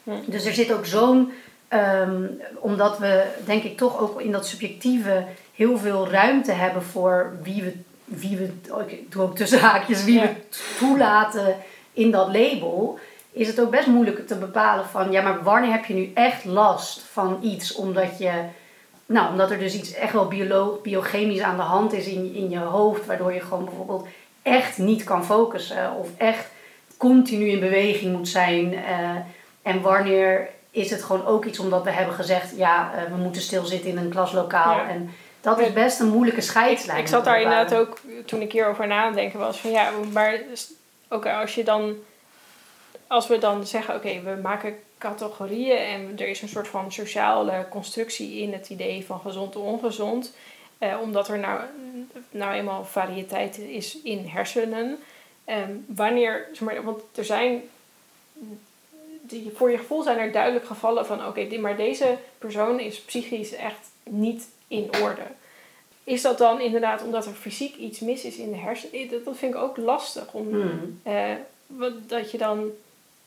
Hm. 0.02 0.10
Dus 0.26 0.44
er 0.44 0.52
zit 0.52 0.72
ook 0.72 0.86
zo'n, 0.86 1.32
ehm, 1.68 2.22
omdat 2.58 2.98
we 2.98 3.24
denk 3.44 3.62
ik 3.62 3.76
toch 3.76 4.00
ook 4.00 4.20
in 4.20 4.32
dat 4.32 4.46
subjectieve 4.46 5.24
heel 5.54 5.78
veel 5.78 6.08
ruimte 6.08 6.52
hebben 6.52 6.82
voor 6.82 7.36
wie 7.42 7.62
we, 7.62 7.74
wie 8.04 8.36
we 8.36 8.50
oh, 8.70 8.90
ik 8.90 9.12
doe 9.12 9.22
ook 9.22 9.36
tussen 9.36 9.60
haakjes, 9.60 10.04
wie 10.04 10.14
Ja. 10.20 10.22
we 10.22 10.34
toelaten 10.78 11.56
in 11.92 12.10
dat 12.10 12.26
label 12.26 12.98
is 13.32 13.46
het 13.46 13.60
ook 13.60 13.70
best 13.70 13.86
moeilijk 13.86 14.26
te 14.26 14.34
bepalen 14.34 14.84
van 14.86 15.12
ja, 15.12 15.22
maar 15.22 15.42
wanneer 15.42 15.70
heb 15.70 15.84
je 15.84 15.94
nu 15.94 16.10
echt 16.14 16.44
last 16.44 17.00
van 17.12 17.38
iets 17.42 17.74
omdat 17.74 18.18
je, 18.18 18.30
nou, 19.06 19.30
omdat 19.30 19.50
er 19.50 19.58
dus 19.58 19.74
iets 19.74 19.92
echt 19.94 20.12
wel 20.12 20.28
biolo- 20.28 20.80
biochemisch 20.82 21.40
aan 21.40 21.56
de 21.56 21.62
hand 21.62 21.92
is 21.92 22.06
in, 22.06 22.34
in 22.34 22.50
je 22.50 22.58
hoofd, 22.58 23.06
waardoor 23.06 23.32
je 23.32 23.40
gewoon 23.40 23.64
bijvoorbeeld 23.64 24.06
echt 24.42 24.78
niet 24.78 25.04
kan 25.04 25.24
focussen 25.24 25.92
of 25.94 26.08
echt 26.16 26.46
continu 26.96 27.48
in 27.48 27.60
beweging 27.60 28.16
moet 28.16 28.28
zijn. 28.28 28.74
eh, 28.74 29.10
en 29.62 29.80
wanneer 29.80 30.48
is 30.78 30.90
het 30.90 31.02
gewoon 31.02 31.26
ook 31.26 31.44
iets 31.44 31.58
omdat 31.58 31.84
we 31.84 31.90
hebben 31.90 32.14
gezegd, 32.14 32.56
ja, 32.56 32.92
eh, 32.94 33.10
we 33.12 33.16
moeten 33.16 33.42
stilzitten 33.42 33.90
in 33.90 33.96
een 33.96 34.10
klaslokaal. 34.10 34.76
Ja. 34.76 34.88
En 34.88 35.14
dat 35.40 35.58
is 35.58 35.72
best 35.72 36.00
een 36.00 36.08
moeilijke 36.08 36.40
scheidslijn. 36.40 36.98
Ik 36.98 37.06
zat 37.06 37.24
daar 37.24 37.40
inderdaad 37.40 37.74
ook, 37.74 37.98
toen 38.24 38.40
ik 38.40 38.52
hierover 38.52 38.86
na 38.86 39.00
aan 39.00 39.06
het 39.06 39.14
denken 39.14 39.38
was, 39.38 39.58
van 39.58 39.70
ja, 39.70 39.90
maar 40.12 40.40
oké, 41.08 41.32
als 41.32 41.54
je 41.54 41.64
dan, 41.64 41.94
als 43.06 43.26
we 43.26 43.38
dan 43.38 43.66
zeggen, 43.66 43.94
oké, 43.94 44.20
we 44.22 44.38
maken 44.42 44.78
categorieën 44.98 45.78
en 45.78 46.12
er 46.18 46.28
is 46.28 46.42
een 46.42 46.48
soort 46.48 46.68
van 46.68 46.92
sociale 46.92 47.66
constructie 47.70 48.40
in 48.40 48.52
het 48.52 48.68
idee 48.68 49.04
van 49.06 49.20
gezond 49.20 49.54
en 49.54 49.60
ongezond, 49.60 50.32
eh, 50.78 50.96
omdat 51.02 51.28
er 51.28 51.38
nou, 51.38 51.60
nou 52.30 52.52
eenmaal 52.52 52.84
variëteit 52.84 53.58
is 53.58 54.02
in 54.02 54.26
hersenen. 54.26 54.98
Ehm, 55.44 55.70
wanneer, 55.86 56.48
zeg 56.52 56.60
maar, 56.60 56.84
want 56.84 57.02
er 57.14 57.24
zijn, 57.24 57.62
die, 59.30 59.52
voor 59.54 59.70
je 59.70 59.78
gevoel 59.78 60.02
zijn 60.02 60.18
er 60.18 60.32
duidelijk 60.32 60.64
gevallen 60.66 61.06
van, 61.06 61.26
oké, 61.26 61.58
maar 61.58 61.76
deze 61.76 62.16
persoon 62.38 62.80
is 62.80 63.00
psychisch 63.00 63.54
echt 63.54 63.90
niet 64.02 64.48
in 64.68 64.90
orde. 65.02 65.22
Is 66.04 66.22
dat 66.22 66.38
dan 66.38 66.60
inderdaad 66.60 67.02
omdat 67.02 67.26
er 67.26 67.32
fysiek 67.32 67.76
iets 67.76 68.00
mis 68.00 68.24
is 68.24 68.36
in 68.36 68.50
de 68.50 68.56
hersenen? 68.56 69.08
Dat, 69.10 69.24
dat 69.24 69.36
vind 69.36 69.54
ik 69.54 69.60
ook 69.60 69.76
lastig. 69.76 70.32
Om, 70.32 70.48
Hmm. 70.50 71.00
eh, 71.02 71.22
dat 72.06 72.30
je 72.30 72.38
dan, 72.38 72.70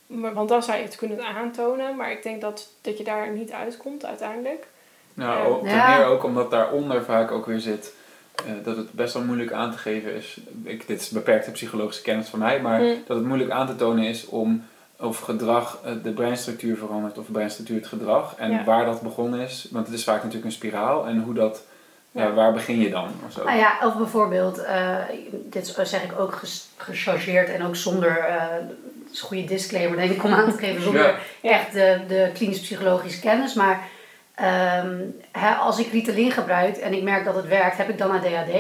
maar- 0.08 0.34
want 0.34 0.50
dan 0.50 0.64
zou 0.64 0.78
je 0.78 0.84
het 0.84 0.96
kunnen 0.96 1.26
aantonen, 1.26 1.96
maar 1.96 2.12
ik 2.12 2.24
denk 2.24 2.42
dat, 2.42 2.70
dat 2.82 2.98
je 2.98 3.04
daar 3.04 3.30
niet 3.32 3.52
uitkomt 3.52 4.06
uiteindelijk. 4.06 4.68
Nou, 5.14 5.60
ten 5.64 5.70
Ja. 5.70 5.98
meer 5.98 6.06
ook 6.06 6.24
omdat 6.24 6.52
daaronder 6.52 7.04
vaak 7.04 7.32
ook 7.32 7.46
weer 7.46 7.60
zit 7.60 7.94
eh, 8.36 8.52
dat 8.64 8.78
het 8.78 8.92
best 8.92 9.14
wel 9.14 9.24
moeilijk 9.24 9.52
aan 9.52 9.72
te 9.72 9.78
geven 9.78 10.14
is. 10.16 10.38
Ik, 10.64 10.88
dit 10.88 11.02
is 11.02 11.10
beperkte 11.10 11.52
psychologische 11.52 12.02
kennis 12.02 12.28
van 12.28 12.40
mij, 12.40 12.62
maar 12.62 12.80
Hm. 12.80 12.96
dat 13.08 13.18
het 13.18 13.26
moeilijk 13.26 13.52
aan 13.52 13.68
te 13.68 13.76
tonen 13.76 14.04
is 14.04 14.26
om 14.26 14.66
of 15.02 15.20
gedrag 15.20 15.80
eh, 15.84 15.92
de 16.04 16.12
breinstructuur 16.12 16.78
verandert 16.78 17.18
of 17.18 17.26
de 17.26 17.32
breinstructuur 17.32 17.78
het 17.78 17.88
gedrag. 17.88 18.34
En 18.38 18.52
Ja. 18.52 18.64
waar 18.64 18.86
dat 18.86 19.02
begonnen 19.02 19.40
is, 19.40 19.68
want 19.72 19.86
het 19.88 19.96
is 19.96 20.04
vaak 20.04 20.18
natuurlijk 20.18 20.46
een 20.46 20.52
spiraal 20.52 21.08
en 21.08 21.22
hoe 21.22 21.34
dat, 21.34 21.64
ja. 22.12 22.24
Ja. 22.24 22.34
waar 22.34 22.54
begin 22.54 22.80
je 22.80 22.90
dan? 22.90 23.08
Of 23.26 23.32
zo. 23.32 23.44
Nou 23.44 23.58
ja, 23.58 23.78
of 23.84 23.98
bijvoorbeeld, 23.98 24.58
eh, 24.64 24.96
dit 25.32 25.76
zeg 25.84 26.04
ik 26.04 26.20
ook 26.20 26.36
ges- 26.36 26.68
gechargeerd 26.78 27.50
en 27.50 27.66
ook 27.66 27.76
zonder, 27.76 28.18
eh, 28.20 28.46
dat 28.54 29.12
is 29.14 29.22
een 29.22 29.28
goede 29.28 29.44
disclaimer 29.46 29.98
denk 29.98 30.12
ik 30.12 30.24
om 30.24 30.34
aan 30.34 30.52
te 30.52 30.58
geven, 30.58 30.82
zonder 30.82 31.20
echt 31.42 31.74
de, 31.74 32.00
de 32.08 32.30
klinisch-psychologische 32.34 33.20
kennis. 33.20 33.54
Maar 33.54 33.88
ehm, 34.36 34.98
hè, 35.32 35.54
als 35.54 35.80
ik 35.80 35.92
Ritalin 35.92 36.32
gebruik 36.32 36.78
en 36.78 36.94
ik 36.94 37.04
merk 37.04 37.26
dat 37.26 37.36
het 37.36 37.48
werkt, 37.48 37.78
heb 37.78 37.90
ik 37.90 37.98
dan 37.98 38.12
ADHD? 38.12 38.52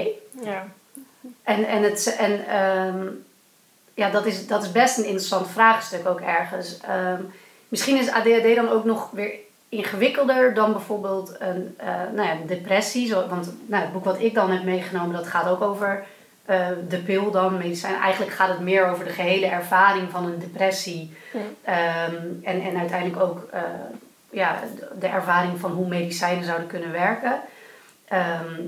Ja, 0.44 0.66
En, 1.44 1.64
en, 1.68 1.84
het, 1.84 2.16
en 2.20 2.48
ehm, 2.48 3.08
ja, 3.94 4.10
dat 4.10 4.26
is, 4.26 4.48
dat 4.48 4.64
is 4.64 4.72
best 4.72 4.98
een 4.98 5.06
interessant 5.06 5.50
vraagstuk 5.50 6.08
ook 6.08 6.22
ergens. 6.22 6.80
Ehm, 6.82 7.22
misschien 7.68 7.98
is 7.98 8.10
ADHD 8.12 8.56
dan 8.56 8.70
ook 8.70 8.86
nog 8.86 9.10
weer 9.12 9.32
ingewikkelder 9.70 10.54
dan 10.54 10.72
bijvoorbeeld 10.72 11.36
een, 11.40 11.74
eh, 11.78 11.88
nou 12.14 12.28
ja, 12.28 12.36
depressie. 12.48 13.08
Zo, 13.08 13.28
want 13.28 13.54
nou, 13.66 13.84
het 13.84 13.94
boek 13.94 14.04
wat 14.04 14.22
ik 14.22 14.34
dan 14.34 14.52
heb 14.52 14.64
meegenomen, 14.64 15.16
dat 15.16 15.28
gaat 15.28 15.48
ook 15.48 15.62
over 15.62 16.04
eh, 16.46 16.68
de 16.90 16.98
pil 16.98 17.32
dan, 17.32 17.58
medicijn. 17.58 17.96
Eigenlijk 17.96 18.32
gaat 18.34 18.50
het 18.50 18.60
meer 18.60 18.90
over 18.90 19.06
de 19.06 19.12
gehele 19.12 19.46
ervaring 19.46 20.10
van 20.10 20.26
een 20.26 20.40
depressie. 20.40 21.14
Ja. 21.34 21.40
Ehm, 21.64 22.16
en, 22.44 22.62
en 22.62 22.78
uiteindelijk 22.78 23.22
ook 23.22 23.48
eh, 23.52 23.62
ja, 24.30 24.60
de- 25.00 25.08
ervaring 25.08 25.60
van 25.60 25.72
hoe 25.72 25.88
medicijnen 25.88 26.44
zouden 26.44 26.68
kunnen 26.68 26.92
werken. 26.92 27.42
Ehm, 28.08 28.60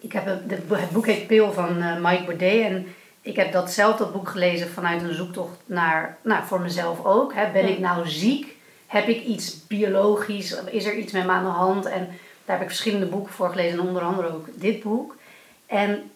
ik 0.00 0.12
heb 0.12 0.24
het, 0.24 0.40
het 0.70 0.90
boek 0.90 1.06
heet 1.06 1.26
Pil 1.26 1.52
van 1.52 2.02
Mike 2.02 2.24
Baudet. 2.24 2.64
En 2.64 2.94
ik 3.28 3.36
heb 3.36 3.52
datzelfde 3.52 4.06
boek 4.06 4.28
gelezen 4.28 4.68
vanuit 4.68 5.02
een 5.02 5.14
zoektocht 5.14 5.56
naar, 5.66 6.18
nou, 6.22 6.46
voor 6.46 6.60
mezelf 6.60 7.04
ook. 7.04 7.34
Hè. 7.34 7.50
Ben 7.50 7.68
ik 7.68 7.78
nou 7.78 8.08
ziek? 8.08 8.56
Heb 8.86 9.08
ik 9.08 9.24
iets 9.24 9.66
biologisch? 9.66 10.56
Is 10.70 10.84
er 10.84 10.94
iets 10.94 11.12
met 11.12 11.26
me 11.26 11.32
aan 11.32 11.44
de 11.44 11.50
hand? 11.50 11.86
En 11.86 12.06
daar 12.44 12.56
heb 12.56 12.60
ik 12.60 12.68
verschillende 12.68 13.06
boeken 13.06 13.32
voor 13.32 13.50
gelezen, 13.50 13.78
en 13.78 13.86
onder 13.86 14.02
andere 14.02 14.34
ook 14.34 14.46
dit 14.54 14.82
boek. 14.82 15.16
En 15.66 16.10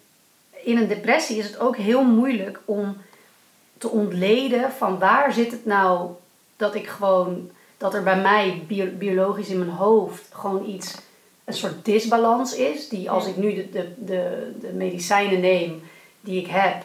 in 0.62 0.76
een 0.76 0.88
depressie 0.88 1.36
is 1.38 1.46
het 1.46 1.58
ook 1.58 1.76
heel 1.76 2.04
moeilijk 2.04 2.60
om 2.64 2.96
te 3.78 3.88
ontleden 3.88 4.72
van 4.72 4.98
waar 4.98 5.32
zit 5.32 5.50
het 5.50 5.66
nou 5.66 6.10
dat 6.56 6.74
ik 6.74 6.86
gewoon, 6.86 7.50
dat 7.76 7.94
er 7.94 8.02
bij 8.02 8.20
mij 8.20 8.62
bio- 8.66 8.96
biologisch 8.98 9.48
in 9.48 9.58
mijn 9.58 9.70
hoofd 9.70 10.28
gewoon 10.30 10.68
iets, 10.68 10.94
een 11.44 11.54
soort 11.54 11.84
disbalans 11.84 12.54
is. 12.54 12.88
Die 12.88 13.10
als 13.10 13.26
ik 13.26 13.36
nu 13.36 13.54
de, 13.54 13.70
de, 13.70 13.92
de, 13.98 14.52
de 14.60 14.72
medicijnen 14.72 15.40
neem 15.40 15.82
die 16.20 16.40
ik 16.40 16.46
heb, 16.46 16.84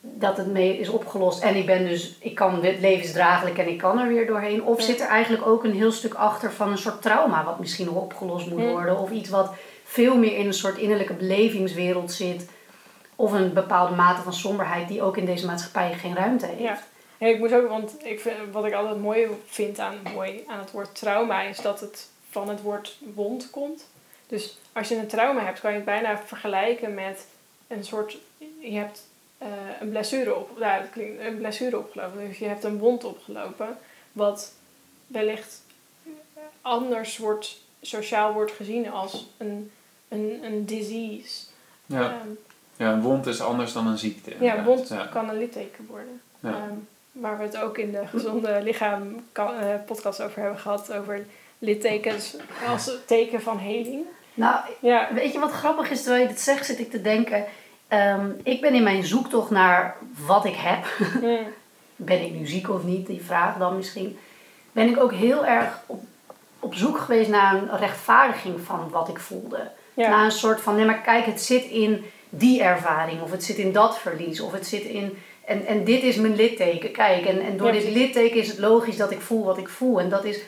dat 0.00 0.36
het 0.36 0.46
mee 0.46 0.78
is 0.78 0.88
opgelost 0.88 1.42
en 1.42 1.54
ik 1.56 1.66
ben 1.66 1.84
dus, 1.88 2.16
ik 2.20 2.34
kan 2.34 2.60
levensdraaglijk 2.60 3.58
en 3.58 3.68
ik 3.68 3.78
kan 3.78 3.98
er 3.98 4.08
weer 4.08 4.26
doorheen. 4.26 4.64
Of 4.64 4.78
Ja. 4.78 4.84
zit 4.84 5.00
er 5.00 5.06
eigenlijk 5.08 5.46
ook 5.46 5.64
een 5.64 5.74
heel 5.74 5.92
stuk 5.92 6.14
achter 6.14 6.52
van 6.52 6.70
een 6.70 6.78
soort 6.78 7.02
trauma 7.02 7.44
wat 7.44 7.58
misschien 7.58 7.86
nog 7.86 7.94
opgelost 7.94 8.46
moet 8.46 8.60
Ja. 8.62 8.70
worden. 8.70 8.98
Of 8.98 9.10
iets 9.10 9.28
wat 9.28 9.54
veel 9.84 10.16
meer 10.18 10.36
in 10.36 10.46
een 10.46 10.52
soort 10.54 10.78
innerlijke 10.78 11.14
belevingswereld 11.14 12.12
zit. 12.12 12.48
Of 13.16 13.32
een 13.32 13.52
bepaalde 13.52 13.94
mate 13.94 14.22
van 14.22 14.32
somberheid 14.32 14.88
die 14.88 15.02
ook 15.02 15.16
in 15.16 15.24
deze 15.24 15.46
maatschappij 15.46 15.92
geen 15.92 16.14
ruimte 16.14 16.46
heeft. 16.46 16.60
Ja. 16.60 16.78
Ja, 17.18 17.26
ik 17.26 17.38
moet 17.38 17.52
ook, 17.54 17.68
want 17.68 17.94
ik 18.04 18.20
vind, 18.20 18.36
wat 18.52 18.64
ik 18.64 18.72
altijd 18.72 19.00
mooi 19.00 19.26
vind 19.46 19.78
aan, 19.78 19.94
mooi 20.14 20.44
aan 20.46 20.58
het 20.58 20.70
woord 20.70 20.94
trauma 20.94 21.42
is 21.42 21.58
dat 21.58 21.80
het 21.80 22.08
van 22.30 22.48
het 22.48 22.62
woord 22.62 22.98
wond 23.14 23.50
komt. 23.50 23.86
Dus 24.26 24.58
als 24.72 24.88
je 24.88 24.96
een 24.96 25.06
trauma 25.06 25.44
hebt, 25.44 25.60
kan 25.60 25.70
je 25.70 25.76
het 25.76 25.84
bijna 25.84 26.18
vergelijken 26.26 26.94
met 26.94 27.26
een 27.68 27.84
soort. 27.84 28.16
Je 28.60 28.78
hebt 28.78 29.08
eh, 29.40 29.48
een, 29.80 29.90
blessure 29.90 30.34
op, 30.36 30.50
ja, 30.58 30.78
dat 30.78 30.90
klinkt, 30.90 31.22
een 31.24 31.36
blessure 31.36 31.78
opgelopen. 31.78 32.28
Dus 32.28 32.38
je 32.38 32.46
hebt 32.46 32.64
een 32.64 32.78
wond 32.78 33.04
opgelopen, 33.04 33.78
wat 34.12 34.52
wellicht 35.06 35.62
anders 36.62 37.18
wordt, 37.18 37.60
sociaal 37.80 38.32
wordt 38.32 38.52
gezien 38.52 38.90
als 38.90 39.26
een, 39.36 39.70
een, 40.08 40.40
een 40.42 40.66
disease. 40.66 41.44
Ja. 41.86 42.02
Ehm, 42.02 42.28
ja, 42.76 42.92
een 42.92 43.00
wond 43.02 43.26
is 43.26 43.40
anders 43.40 43.72
dan 43.72 43.86
een 43.86 43.98
ziekte. 43.98 44.32
ja, 44.40 44.58
een 44.58 44.64
wond 44.64 44.88
Ja. 44.88 45.06
kan 45.06 45.28
een 45.28 45.38
litteken 45.38 45.86
worden. 45.86 46.20
Ja. 46.40 46.50
Ehm, 46.50 46.74
waar 47.12 47.38
we 47.38 47.42
het 47.44 47.56
ook 47.56 47.78
in 47.78 47.92
de 47.92 48.06
gezonde 48.06 48.60
lichaam 48.62 49.24
eh, 49.32 49.74
podcast 49.86 50.22
over 50.22 50.40
hebben 50.40 50.58
gehad. 50.60 50.92
Over 50.92 51.26
littekens 51.58 52.36
als 52.68 52.90
teken 53.06 53.42
van 53.42 53.58
heling. 53.58 54.04
Nou, 54.34 54.60
Ja, 54.80 55.08
weet 55.14 55.32
je 55.32 55.38
wat 55.38 55.50
grappig 55.50 55.90
is? 55.90 56.02
Terwijl 56.02 56.22
je 56.22 56.28
dit 56.28 56.40
zegt, 56.40 56.66
zit 56.66 56.78
ik 56.78 56.90
te 56.90 57.00
denken. 57.02 57.44
Ehm, 57.90 58.30
ik 58.42 58.60
ben 58.60 58.74
in 58.74 58.82
mijn 58.82 59.04
zoektocht 59.04 59.50
naar 59.50 59.96
wat 60.26 60.44
ik 60.44 60.56
heb. 60.56 60.84
mm, 61.22 61.46
ben 61.96 62.24
ik 62.24 62.32
nu 62.32 62.46
ziek 62.46 62.70
of 62.70 62.84
niet, 62.84 63.06
die 63.06 63.22
vraag 63.22 63.56
dan 63.56 63.76
misschien. 63.76 64.18
Ben 64.72 64.88
ik 64.88 65.00
ook 65.00 65.12
heel 65.12 65.46
erg 65.46 65.82
op, 65.86 66.02
op 66.60 66.74
zoek 66.74 66.98
geweest 66.98 67.30
naar 67.30 67.54
een 67.54 67.78
rechtvaardiging 67.78 68.60
van 68.60 68.90
wat 68.90 69.08
ik 69.08 69.18
voelde. 69.18 69.70
ja. 69.94 70.08
Naar 70.08 70.24
een 70.24 70.30
soort 70.30 70.60
van, 70.60 70.76
nee 70.76 70.84
maar 70.84 71.00
kijk, 71.00 71.24
het 71.24 71.42
zit 71.42 71.64
in 71.64 72.04
die 72.28 72.62
ervaring. 72.62 73.22
Of 73.22 73.30
het 73.30 73.44
zit 73.44 73.56
in 73.56 73.72
dat 73.72 73.98
verlies. 73.98 74.40
Of 74.40 74.52
het 74.52 74.66
zit 74.66 74.82
in, 74.82 75.18
en, 75.44 75.66
en 75.66 75.84
dit 75.84 76.02
is 76.02 76.16
mijn 76.16 76.36
litteken. 76.36 76.92
Kijk, 76.92 77.24
en, 77.26 77.40
en 77.40 77.56
door 77.56 77.66
Ja, 77.66 77.72
dit 77.72 77.92
litteken 77.92 78.40
is 78.40 78.48
het 78.48 78.58
logisch 78.58 78.96
dat 78.96 79.10
ik 79.10 79.20
voel 79.20 79.44
wat 79.44 79.58
ik 79.58 79.68
voel. 79.68 80.00
En 80.00 80.08
dat 80.08 80.24
is... 80.24 80.40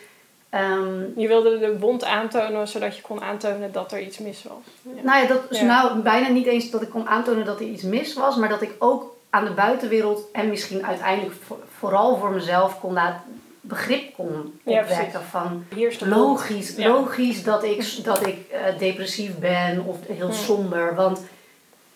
ehm, 0.53 1.01
Je 1.21 1.29
wilde 1.29 1.59
de 1.59 1.79
wond 1.79 2.05
aantonen 2.05 2.69
zodat 2.69 2.97
je 2.97 3.03
kon 3.03 3.23
aantonen 3.23 3.73
dat 3.73 3.93
er 3.93 4.01
iets 4.01 4.19
mis 4.19 4.43
was. 4.43 4.95
Ja. 4.97 5.03
Nou 5.03 5.23
ja, 5.23 5.27
dat 5.29 5.41
is 5.51 5.59
Ja. 5.61 5.65
nou 5.65 5.99
bijna 6.01 6.29
niet 6.29 6.47
eens 6.47 6.71
dat 6.71 6.83
ik 6.83 6.91
kon 6.91 7.09
aantonen 7.09 7.45
dat 7.45 7.61
er 7.61 7.67
iets 7.67 7.83
mis 7.83 8.15
was, 8.15 8.37
maar 8.37 8.49
dat 8.49 8.62
ik 8.62 8.71
ook 8.79 9.17
aan 9.31 9.45
de 9.45 9.51
buitenwereld 9.51 10.23
en 10.33 10.49
misschien 10.49 10.87
uiteindelijk 10.87 11.35
vo- 11.47 11.61
vooral 11.79 12.17
voor 12.19 12.31
mezelf 12.31 12.81
kon 12.81 12.93
laten 12.93 13.21
begrip 13.61 14.15
kon 14.17 14.61
Ja, 14.65 14.81
opwekken 14.81 15.07
precies. 15.11 15.29
van 15.31 15.65
Hier 15.75 15.88
is 15.88 15.99
de 15.99 16.05
wond. 16.09 16.17
logisch, 16.21 16.77
Ja. 16.77 16.88
logisch 16.88 17.43
dat 17.45 17.65
ik, 17.65 18.05
dat 18.05 18.27
ik 18.27 18.37
eh, 18.51 18.79
depressief 18.79 19.38
ben 19.38 19.85
of 19.85 19.97
heel 20.09 20.27
Ja. 20.29 20.33
somber, 20.35 20.95
want 20.95 21.21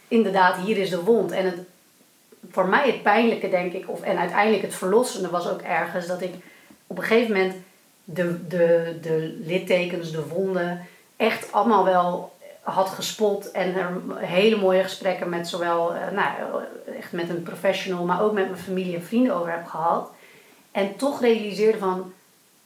inderdaad, 0.08 0.56
hier 0.56 0.76
is 0.76 0.90
de 0.90 1.02
wond. 1.02 1.30
En 1.32 1.44
het, 1.44 1.58
voor 2.50 2.66
mij 2.66 2.86
het 2.86 3.02
pijnlijke, 3.02 3.48
denk 3.48 3.72
ik, 3.72 3.88
of, 3.90 4.00
en 4.02 4.18
uiteindelijk 4.18 4.62
het 4.62 4.74
verlossende 4.74 5.28
was 5.30 5.48
ook 5.50 5.60
ergens 5.60 6.06
dat 6.06 6.20
ik 6.22 6.34
op 6.86 6.98
een 6.98 7.04
gegeven 7.04 7.32
moment 7.32 7.54
de, 8.08 8.46
de, 8.46 8.98
de 9.02 9.36
littekens, 9.44 10.10
de 10.10 10.26
wonden, 10.28 10.86
echt 11.16 11.52
allemaal 11.52 11.84
wel 11.84 12.34
had 12.62 12.88
gespot. 12.88 13.50
En 13.50 13.74
er 13.76 14.00
hele 14.16 14.56
mooie 14.56 14.82
gesprekken 14.82 15.28
met 15.28 15.48
zowel, 15.48 15.94
eh, 15.94 16.10
nou, 16.12 16.62
echt 16.98 17.12
met 17.12 17.28
een 17.28 17.42
professional, 17.42 18.04
maar 18.04 18.22
ook 18.22 18.32
met 18.32 18.50
mijn 18.50 18.62
familie 18.62 18.94
en 18.94 19.04
vrienden 19.04 19.34
over 19.34 19.50
heb 19.50 19.66
gehad. 19.66 20.10
En 20.72 20.96
toch 20.96 21.20
realiseerde 21.20 21.78
van, 21.78 22.12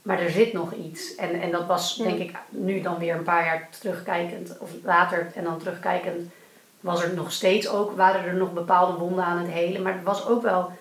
maar 0.02 0.20
er 0.20 0.30
zit 0.30 0.52
nog 0.52 0.72
iets. 0.72 1.14
En, 1.14 1.40
en 1.40 1.50
dat 1.50 1.66
was 1.66 1.94
Ja. 1.96 2.04
denk 2.04 2.18
ik 2.18 2.36
nu 2.48 2.80
dan 2.80 2.98
weer 2.98 3.14
een 3.14 3.22
paar 3.22 3.44
jaar 3.44 3.68
terugkijkend, 3.78 4.58
of 4.58 4.70
later 4.84 5.30
en 5.34 5.44
dan 5.44 5.58
terugkijkend, 5.58 6.30
was 6.80 7.02
er 7.02 7.14
nog 7.14 7.32
steeds 7.32 7.68
ook, 7.68 7.96
waren 7.96 8.24
er 8.24 8.34
nog 8.34 8.52
bepaalde 8.52 8.98
wonden 8.98 9.24
aan 9.24 9.38
het 9.38 9.50
helen. 9.50 9.82
Maar 9.82 9.94
het 9.94 10.04
was 10.04 10.26
ook 10.26 10.42
wel, 10.42 10.72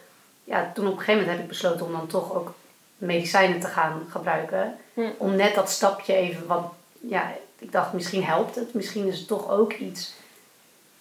ja, 0.43 0.71
toen 0.73 0.85
op 0.85 0.91
een 0.91 0.97
gegeven 0.97 1.19
moment 1.19 1.31
heb 1.31 1.41
ik 1.41 1.47
besloten 1.47 1.85
om 1.85 1.91
dan 1.91 2.07
toch 2.07 2.33
ook 2.33 2.53
medicijnen 2.99 3.59
te 3.59 3.67
gaan 3.67 4.05
gebruiken. 4.09 4.77
Hm. 4.93 5.09
Om 5.17 5.35
net 5.35 5.55
dat 5.55 5.69
stapje 5.69 6.13
even, 6.13 6.47
wat, 6.47 6.63
ja, 6.99 7.31
ik 7.59 7.71
dacht 7.71 7.93
misschien 7.93 8.23
helpt 8.23 8.55
het. 8.55 8.73
Misschien 8.73 9.07
is 9.07 9.17
het 9.17 9.27
toch 9.27 9.49
ook 9.49 9.73
iets 9.73 10.13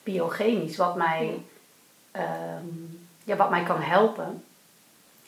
biochemisch 0.02 0.76
wat 0.76 0.96
mij, 0.96 1.42
ehm, 2.11 2.66
ja, 3.24 3.37
wat 3.37 3.50
mij 3.50 3.62
kan 3.62 3.80
helpen. 3.80 4.44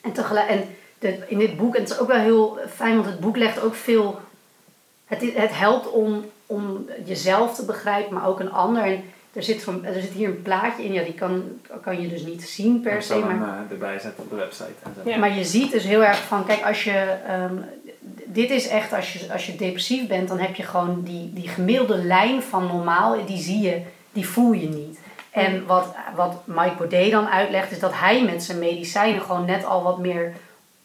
En, 0.01 0.11
tegelijk, 0.11 0.47
en 0.47 0.75
de, 0.99 1.23
in 1.27 1.37
dit 1.37 1.57
boek, 1.57 1.75
en 1.75 1.81
het 1.81 1.91
is 1.91 1.99
ook 1.99 2.07
wel 2.07 2.19
heel 2.19 2.59
fijn, 2.73 2.93
want 2.95 3.05
het 3.05 3.19
boek 3.19 3.37
legt 3.37 3.59
ook 3.61 3.75
veel. 3.75 4.19
Het, 5.05 5.33
het 5.33 5.57
helpt 5.57 5.89
om, 5.89 6.25
om 6.45 6.85
jezelf 7.05 7.55
te 7.55 7.65
begrijpen, 7.65 8.13
maar 8.13 8.27
ook 8.27 8.39
een 8.39 8.51
ander. 8.51 8.83
En 8.83 9.03
er 9.33 9.43
zit, 9.43 9.61
zo'n- 9.61 9.85
er 9.85 10.01
zit 10.01 10.11
hier 10.11 10.27
een 10.27 10.41
plaatje 10.41 10.83
in, 10.83 10.93
ja, 10.93 11.03
die 11.03 11.13
kan, 11.13 11.43
kan 11.81 12.01
je 12.01 12.07
dus 12.07 12.23
niet 12.23 12.43
zien 12.49 12.81
per 12.81 12.93
Ik 12.95 13.01
se. 13.01 13.07
zal 13.07 13.19
Maar, 13.19 13.29
hem 13.29 13.43
eh, 13.43 13.71
erbij 13.71 13.99
zetten 13.99 14.23
op 14.23 14.29
de 14.29 14.35
website. 14.35 14.71
En 14.83 14.91
zo. 15.03 15.09
Ja. 15.09 15.17
maar 15.17 15.37
je 15.37 15.43
ziet 15.43 15.71
dus 15.71 15.83
heel 15.83 16.03
erg 16.03 16.17
van, 16.23 16.45
kijk, 16.45 16.63
als 16.65 16.83
je. 16.83 17.15
ehm, 17.27 17.53
dit 18.25 18.49
is 18.49 18.67
echt, 18.67 18.93
als 18.93 19.13
je, 19.13 19.31
als 19.33 19.45
je 19.45 19.55
depressief 19.55 20.07
bent, 20.07 20.27
dan 20.27 20.39
heb 20.39 20.55
je 20.55 20.63
gewoon 20.63 21.01
die, 21.03 21.33
die 21.33 21.47
gemiddelde 21.47 22.03
lijn 22.03 22.41
van 22.43 22.67
normaal, 22.67 23.25
die 23.25 23.37
zie 23.41 23.59
je, 23.59 23.81
die 24.11 24.27
voel 24.27 24.51
je 24.51 24.67
niet. 24.67 24.99
En 25.31 25.65
wat, 25.65 25.95
wat 26.15 26.41
Mike 26.45 26.75
Baudet 26.77 27.11
dan 27.11 27.27
uitlegt, 27.27 27.71
is 27.71 27.79
dat 27.79 27.91
hij 27.93 28.23
met 28.23 28.43
zijn 28.43 28.59
medicijnen 28.59 29.21
gewoon 29.21 29.45
net 29.45 29.65
al 29.65 29.83
wat 29.83 29.97
meer. 29.99 30.33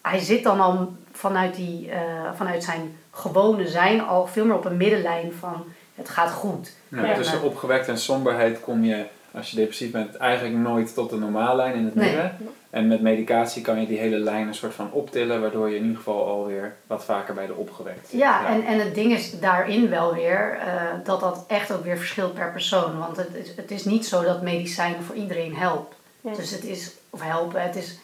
Hij 0.02 0.18
zit 0.18 0.42
dan 0.42 0.60
al 0.60 0.92
vanuit, 1.12 1.54
die, 1.54 1.90
eh, 1.90 2.00
vanuit 2.36 2.64
zijn 2.64 2.96
gewone 3.10 3.68
zijn 3.68 4.02
al 4.02 4.26
veel 4.26 4.44
meer 4.44 4.54
op 4.56 4.64
een 4.64 4.76
middenlijn 4.76 5.32
van 5.38 5.64
het 5.96 6.08
gaat 6.08 6.30
goed. 6.30 6.72
Ja, 6.88 7.04
Ja. 7.04 7.14
Tussen 7.14 7.42
opgewekt 7.42 7.88
en 7.88 7.98
somberheid 7.98 8.60
kom 8.60 8.84
je, 8.84 9.04
als 9.30 9.50
je 9.50 9.56
depressief 9.56 9.90
bent, 9.90 10.16
eigenlijk 10.16 10.54
nooit 10.56 10.94
tot 10.94 11.10
de 11.10 11.16
normale 11.16 11.56
lijn 11.56 11.74
in 11.74 11.84
het 11.84 11.94
Nee. 11.94 12.06
midden. 12.08 12.36
En 12.70 12.86
met 12.88 13.00
medicatie 13.00 13.62
kan 13.62 13.80
je 13.80 13.86
die 13.86 13.98
hele 13.98 14.18
lijn 14.18 14.46
een 14.46 14.54
soort 14.54 14.74
van 14.74 14.92
optillen, 14.92 15.40
waardoor 15.40 15.68
je 15.70 15.76
in 15.76 15.82
ieder 15.82 15.96
geval 15.96 16.26
alweer 16.26 16.76
wat 16.86 17.04
vaker 17.04 17.34
bij 17.34 17.46
de 17.46 17.54
opgewekt 17.54 18.08
zit. 18.08 18.18
Ja, 18.20 18.46
En, 18.46 18.64
en 18.64 18.78
het 18.78 18.94
ding 18.94 19.12
is 19.12 19.40
daarin 19.40 19.88
wel 19.90 20.14
weer 20.14 20.58
eh, 20.60 20.82
dat 21.04 21.20
dat 21.20 21.44
echt 21.48 21.72
ook 21.72 21.84
weer 21.84 21.96
verschilt 21.98 22.34
per 22.34 22.52
persoon. 22.52 22.98
Want 22.98 23.16
het 23.16 23.34
is, 23.34 23.56
het 23.56 23.70
is 23.70 23.84
niet 23.84 24.06
zo 24.06 24.22
dat 24.22 24.42
medicijn 24.42 24.94
voor 25.02 25.14
iedereen 25.14 25.54
helpt. 25.56 25.94
Ja. 26.20 26.34
Dus 26.34 26.50
het 26.50 26.64
is, 26.64 26.92
of 27.10 27.22
helpen, 27.22 27.62
het 27.62 27.76
is, 27.76 27.98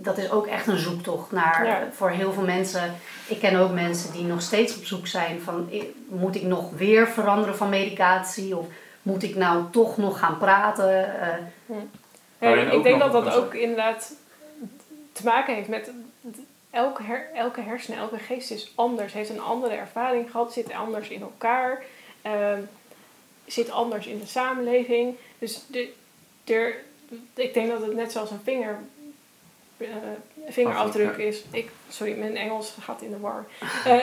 dat 0.00 0.18
is 0.18 0.30
ook 0.30 0.46
echt 0.46 0.66
een 0.66 0.78
zoektocht 0.78 1.32
naar, 1.32 1.66
Ja. 1.66 1.88
voor 1.92 2.10
heel 2.10 2.32
veel 2.32 2.44
mensen. 2.44 2.94
Ik 3.28 3.38
ken 3.38 3.56
ook 3.56 3.72
mensen 3.72 4.12
die 4.12 4.24
nog 4.24 4.42
steeds 4.42 4.76
op 4.76 4.84
zoek 4.84 5.06
zijn 5.06 5.40
van, 5.40 5.70
moet 6.08 6.34
ik 6.34 6.42
nog 6.42 6.70
weer 6.70 7.08
veranderen 7.08 7.56
van 7.56 7.68
medicatie? 7.68 8.56
Of 8.56 8.66
moet 9.02 9.22
ik 9.22 9.36
nou 9.36 9.64
toch 9.70 9.96
nog 9.96 10.18
gaan 10.18 10.38
praten? 10.38 11.20
Eh, 11.20 11.76
Ja, 12.40 12.54
ik 12.54 12.82
denk 12.82 12.98
dat 13.00 13.12
dat 13.12 13.34
ook 13.34 13.54
inderdaad 13.54 14.12
te 15.12 15.24
maken 15.24 15.54
heeft 15.54 15.68
met 15.68 15.90
elke, 16.70 17.02
her, 17.02 17.28
elke 17.34 17.60
hersenen, 17.60 17.98
elke 17.98 18.18
geest 18.18 18.50
is 18.50 18.72
anders, 18.74 19.12
heeft 19.12 19.30
een 19.30 19.40
andere 19.40 19.74
ervaring 19.74 20.30
gehad, 20.30 20.52
zit 20.52 20.72
anders 20.72 21.08
in 21.08 21.20
elkaar, 21.20 21.82
ehm, 22.22 22.60
zit 23.46 23.70
anders 23.70 24.06
in 24.06 24.18
de 24.18 24.26
samenleving. 24.26 25.14
Dus 25.38 25.62
de, 25.66 25.92
er, 26.44 26.74
ik 27.34 27.54
denk 27.54 27.68
dat 27.70 27.82
het 27.82 27.94
net 27.94 28.12
zoals 28.12 28.30
een 28.30 28.40
vinger, 28.44 28.78
eh, 29.78 29.96
vingerafdruk 30.48 31.08
Afdruk, 31.08 31.26
is. 31.26 31.44
Ik, 31.50 31.70
sorry, 31.88 32.18
mijn 32.18 32.36
Engels 32.36 32.74
gaat 32.80 33.02
in 33.02 33.10
de 33.10 33.18
war. 33.18 33.46
Eh, 33.84 33.96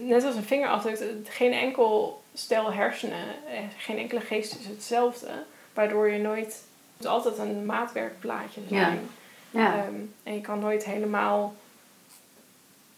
net 0.00 0.24
als 0.24 0.34
een 0.34 0.42
vingerafdruk, 0.42 1.04
geen 1.24 1.52
enkel 1.52 2.22
stel 2.34 2.72
hersenen, 2.72 3.26
eh, 3.48 3.58
geen 3.76 3.98
enkele 3.98 4.20
geest 4.20 4.58
is 4.58 4.66
hetzelfde, 4.66 5.28
waardoor 5.74 6.10
je 6.10 6.18
nooit 6.18 6.64
het 6.96 7.04
is 7.04 7.10
altijd 7.10 7.38
een 7.38 7.66
maatwerkplaatje 7.66 8.60
zijn. 8.68 9.08
ja. 9.50 9.74
Ehm, 9.74 9.94
en 10.22 10.34
je 10.34 10.40
kan 10.40 10.58
nooit 10.58 10.84
helemaal. 10.84 11.54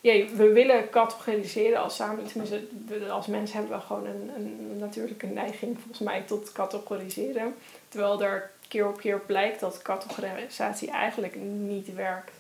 Ja, 0.00 0.26
we 0.36 0.52
willen 0.52 0.90
categoriseren 0.90 1.80
als 1.80 1.96
samen. 1.96 2.26
Tenminste, 2.26 2.68
als 3.10 3.26
mens 3.26 3.52
hebben 3.52 3.70
we 3.70 3.80
gewoon 3.80 4.06
een, 4.06 4.30
een 4.36 4.78
natuurlijke 4.78 5.26
neiging, 5.26 5.76
volgens 5.76 5.98
mij, 5.98 6.22
tot 6.22 6.52
categoriseren. 6.52 7.54
Terwijl 7.88 8.22
er 8.22 8.50
keer 8.68 8.86
op 8.88 8.98
keer 8.98 9.18
blijkt 9.26 9.60
dat 9.60 9.82
categorisatie 9.82 10.90
eigenlijk 10.90 11.36
niet 11.66 11.94
werkt. 11.94 12.30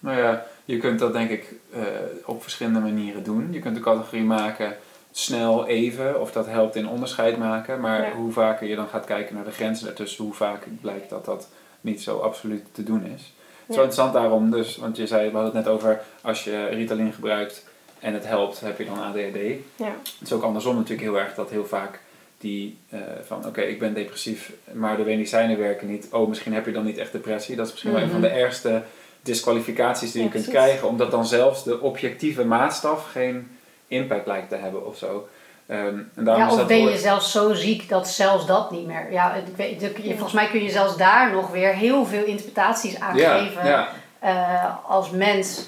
Nou 0.00 0.18
ja, 0.18 0.44
je 0.64 0.78
kunt 0.78 0.98
dat 0.98 1.12
denk 1.12 1.30
ik 1.30 1.52
eh, 1.72 1.80
op 2.24 2.42
verschillende 2.42 2.80
manieren 2.80 3.22
doen. 3.22 3.48
Je 3.52 3.60
kunt 3.60 3.76
een 3.76 3.82
categorie 3.82 4.22
maken 4.24 4.76
snel, 5.10 5.66
even, 5.66 6.20
of 6.20 6.32
dat 6.32 6.46
helpt 6.46 6.76
in 6.76 6.88
onderscheid 6.88 7.36
maken. 7.38 7.80
Maar 7.80 8.00
Ja. 8.02 8.12
hoe 8.12 8.32
vaker 8.32 8.66
je 8.68 8.76
dan 8.76 8.88
gaat 8.88 9.04
kijken 9.04 9.34
naar 9.34 9.44
de 9.44 9.50
grenzen 9.50 9.84
daartussen, 9.86 10.24
hoe 10.24 10.34
vaak 10.34 10.66
blijkt 10.80 11.10
dat 11.10 11.24
dat 11.24 11.48
niet 11.80 12.02
zo 12.02 12.18
absoluut 12.18 12.64
te 12.72 12.82
doen 12.82 13.04
is. 13.04 13.10
Het 13.12 13.20
is 13.20 13.34
Ja. 13.66 13.74
wel 13.74 13.84
interessant 13.84 14.12
daarom 14.12 14.50
dus, 14.50 14.76
want 14.76 14.96
je 14.96 15.06
zei, 15.06 15.30
we 15.30 15.36
hadden 15.36 15.54
het 15.56 15.64
net 15.64 15.74
over, 15.74 16.00
als 16.20 16.44
je 16.44 16.66
Ritalin 16.66 17.12
gebruikt 17.12 17.66
en 18.00 18.14
het 18.14 18.26
helpt, 18.26 18.60
heb 18.60 18.78
je 18.78 18.84
dan 18.84 18.98
ADHD. 18.98 19.36
Ja, 19.76 19.86
Het 20.02 20.20
is 20.20 20.32
ook 20.32 20.42
andersom 20.42 20.74
natuurlijk 20.76 21.02
heel 21.08 21.18
erg 21.18 21.34
dat 21.34 21.50
heel 21.50 21.66
vaak 21.66 22.00
die 22.42 22.78
eh, 22.90 22.98
van 23.26 23.46
oké, 23.46 23.60
ik 23.60 23.78
ben 23.78 23.94
depressief, 23.94 24.52
maar 24.72 24.96
de 24.96 25.02
medicijnen 25.04 25.58
werken 25.58 25.88
niet. 25.90 26.08
Oh, 26.10 26.28
misschien 26.28 26.54
heb 26.54 26.66
je 26.66 26.72
dan 26.72 26.84
niet 26.84 26.98
echt 26.98 27.12
depressie. 27.12 27.56
Dat 27.56 27.66
is 27.66 27.72
misschien 27.72 27.92
wel 27.92 28.02
een 28.02 28.10
van 28.10 28.20
de 28.20 28.26
Mhm. 28.28 28.36
ergste 28.36 28.82
disqualificaties 29.22 30.12
die 30.12 30.22
je 30.22 30.28
kunt 30.28 30.44
precies. 30.44 30.60
krijgen, 30.62 30.88
omdat 30.88 31.10
dan 31.10 31.26
zelfs 31.26 31.64
de 31.64 31.80
objectieve 31.80 32.44
maatstaf 32.44 33.10
geen 33.12 33.56
impact 33.88 34.26
lijkt 34.26 34.48
te 34.48 34.56
hebben 34.56 34.86
of 34.86 34.96
zo. 34.96 35.28
Ehm, 35.66 35.98
en 36.14 36.24
Ja, 36.24 36.46
is 36.46 36.52
of 36.52 36.66
ben 36.66 36.82
je 36.90 36.98
zelfs 36.98 37.30
zo 37.32 37.54
ziek 37.54 37.88
dat 37.88 38.08
zelfs 38.08 38.46
dat 38.46 38.70
niet 38.70 38.86
meer. 38.86 39.12
Ja, 39.12 39.34
ik 39.34 39.56
weet, 39.56 39.80
de- 39.80 39.92
je- 40.02 40.10
volgens 40.10 40.32
mij 40.32 40.48
kun 40.48 40.62
je 40.62 40.70
zelfs 40.70 40.96
daar 40.96 41.32
nog 41.32 41.50
weer 41.50 41.74
heel 41.74 42.04
veel 42.06 42.24
interpretaties 42.24 43.00
aan 43.00 43.16
ja, 43.16 43.38
geven. 43.38 43.66
ja, 43.66 43.88
eh, 44.18 44.76
als 44.90 45.10
mens. 45.10 45.66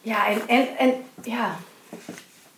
Ja, 0.00 0.28
en, 0.28 0.40
en, 0.46 0.66
en 0.78 0.94
ja. 1.22 1.56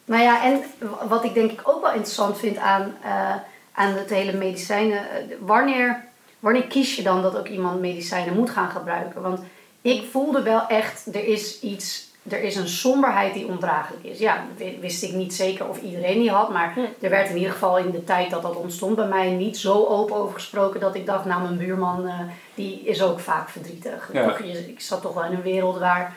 Nou 0.09 0.23
ja, 0.23 0.44
en 0.44 0.62
wat 1.09 1.25
ik 1.25 1.35
denk 1.35 1.51
ik 1.51 1.61
ook 1.64 1.83
wel 1.83 1.92
interessant 1.92 2.38
vind 2.38 2.57
aan, 2.57 2.94
uh, 3.05 3.35
aan 3.73 3.94
het 3.94 4.11
hele 4.11 4.33
medicijnen. 4.33 5.01
wanneer, 5.40 6.05
wanneer 6.38 6.66
kies 6.66 6.97
je 6.97 7.03
dan 7.03 7.23
dat 7.23 7.37
ook 7.37 7.49
iemand 7.49 7.81
medicijnen 7.81 8.35
moet 8.35 8.51
gaan 8.51 8.71
gebruiken? 8.71 9.23
Want 9.23 9.40
ik 9.83 10.11
voelde 10.11 10.42
wel 10.42 10.66
echt, 10.66 11.14
er 11.14 11.25
is 11.25 11.61
iets 11.61 12.09
er 12.33 12.42
is 12.42 12.57
een 12.57 12.68
somberheid 12.68 13.35
die 13.35 13.47
ondraaglijk 13.47 14.05
is. 14.05 14.18
Ja, 14.18 14.44
wist 14.81 15.03
ik 15.03 15.12
niet 15.12 15.35
zeker 15.35 15.68
of 15.68 15.81
iedereen 15.81 16.18
die 16.18 16.31
had, 16.31 16.53
maar 16.53 16.73
hm. 16.75 16.81
er 17.05 17.11
werd 17.11 17.29
in 17.29 17.37
ieder 17.37 17.53
geval 17.53 17.79
in 17.79 17.90
de 17.90 18.05
tijd 18.05 18.31
dat 18.31 18.42
dat 18.42 18.57
ontstond 18.57 18.97
bij 18.97 19.07
mij 19.07 19.31
niet 19.31 19.59
zo 19.59 19.85
open 19.85 20.16
over 20.16 20.35
gesproken 20.35 20.81
dat 20.81 20.94
ik 20.94 21.07
dacht, 21.07 21.25
nou 21.25 21.42
mijn 21.42 21.57
buurman 21.57 22.07
uh, 22.07 22.21
die 22.55 22.81
is 22.85 23.03
ook 23.03 23.21
vaak 23.21 23.49
verdrietig. 23.49 24.11
Ja. 24.12 24.37
ik 24.66 24.81
zat 24.81 25.03
toch 25.03 25.14
wel 25.14 25.25
in 25.25 25.33
een 25.33 25.42
wereld 25.42 25.79
waar 25.79 26.16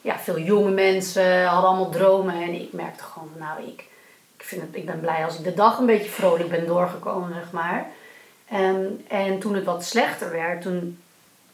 ja, 0.00 0.18
veel 0.18 0.38
jonge 0.38 0.70
mensen 0.70 1.44
hadden 1.44 1.70
allemaal 1.70 1.90
dromen 1.90 2.34
en 2.34 2.54
ik 2.54 2.72
merkte 2.72 3.04
gewoon, 3.04 3.30
nou 3.38 3.62
ik, 3.62 3.84
ik, 4.36 4.44
vind 4.44 4.62
het, 4.62 4.70
ik 4.72 4.86
ben 4.86 5.00
blij 5.00 5.24
als 5.24 5.38
ik 5.38 5.44
de 5.44 5.54
dag 5.54 5.78
een 5.78 5.86
beetje 5.86 6.10
vrolijk 6.10 6.50
ben 6.50 6.66
doorgekomen, 6.66 7.34
zeg 7.34 7.52
maar. 7.52 7.86
En, 8.48 9.04
en 9.08 9.38
toen 9.38 9.54
het 9.54 9.64
wat 9.64 9.84
slechter 9.84 10.30
werd, 10.30 10.62
toen 10.62 10.98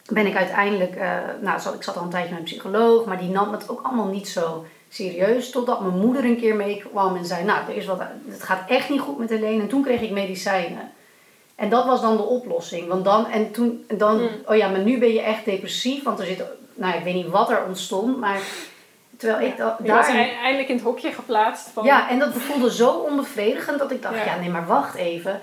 ben 0.09 0.27
ik 0.27 0.37
uiteindelijk, 0.37 0.97
uh, 0.97 1.19
nou, 1.41 1.75
ik 1.75 1.83
zat 1.83 1.97
al 1.97 2.03
een 2.03 2.11
tijdje 2.11 2.31
met 2.31 2.39
een 2.39 2.45
psycholoog, 2.45 3.05
maar 3.05 3.19
die 3.19 3.29
nam 3.29 3.53
het 3.53 3.69
ook 3.69 3.81
allemaal 3.83 4.09
niet 4.09 4.29
zo 4.29 4.65
serieus. 4.89 5.51
Totdat 5.51 5.81
mijn 5.81 5.99
moeder 5.99 6.25
een 6.25 6.39
keer 6.39 6.57
meekwam 6.57 7.17
en 7.17 7.25
zei: 7.25 7.45
Nou, 7.45 7.69
er 7.69 7.77
is 7.77 7.87
wat, 7.87 8.03
het 8.29 8.43
gaat 8.43 8.69
echt 8.69 8.91
niet 8.91 9.01
goed 9.01 9.19
met 9.19 9.29
Helene. 9.29 9.63
En 9.63 9.69
toen 9.69 9.83
kreeg 9.83 10.01
ik 10.01 10.11
medicijnen. 10.11 10.93
En 11.55 11.69
dat 11.69 11.85
was 11.85 12.01
dan 12.01 12.17
de 12.17 12.23
oplossing. 12.23 12.89
Want 12.89 13.05
dan, 13.05 13.27
en 13.27 13.51
toen, 13.51 13.85
dan, 13.89 14.17
hmm. 14.17 14.29
oh 14.47 14.57
ja, 14.57 14.69
maar 14.69 14.83
nu 14.83 14.99
ben 14.99 15.13
je 15.13 15.21
echt 15.21 15.45
depressief, 15.45 16.03
want 16.03 16.19
er 16.19 16.27
zit, 16.27 16.43
nou, 16.77 16.97
ik 16.97 17.05
weet 17.05 17.15
niet 17.15 17.29
wat 17.29 17.51
er 17.51 17.65
ontstond, 17.65 18.19
maar. 18.19 18.41
Terwijl 19.17 19.47
ik 19.49 19.57
da, 19.57 19.77
daar. 19.83 20.09
eindelijk 20.09 20.69
in 20.69 20.75
het 20.75 20.85
hokje 20.85 21.13
geplaatst. 21.13 21.69
Van... 21.69 21.85
Ja, 21.85 22.11
en 22.11 22.19
dat 22.19 22.33
voelde 22.33 22.73
zo 22.73 22.91
onbevredigend 22.91 23.79
dat 23.79 23.91
ik 23.91 24.03
dacht: 24.03 24.17
ja, 24.17 24.25
ja 24.25 24.39
nee, 24.39 24.51
maar 24.51 24.67
wacht 24.67 24.95
even 24.95 25.41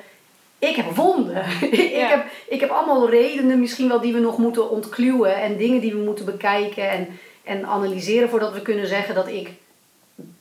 ik 0.70 0.76
heb 0.76 0.96
wonden. 0.96 1.46
ik, 1.72 2.08
heb, 2.08 2.26
ik 2.48 2.60
heb 2.60 2.70
allemaal 2.70 3.10
redenen 3.10 3.60
misschien 3.60 3.88
wel 3.88 4.00
die 4.00 4.14
we 4.14 4.20
nog 4.20 4.38
moeten 4.38 4.70
ontkluwen 4.70 5.36
en 5.36 5.58
dingen 5.58 5.82
die 5.82 5.94
we 5.94 6.04
moeten 6.04 6.26
bekijken 6.26 6.90
en, 6.90 7.08
en 7.44 7.66
analyseren 7.66 8.30
voordat 8.30 8.54
we 8.54 8.62
kunnen 8.62 8.88
zeggen 8.88 9.16
dat 9.16 9.28
ik 9.28 9.50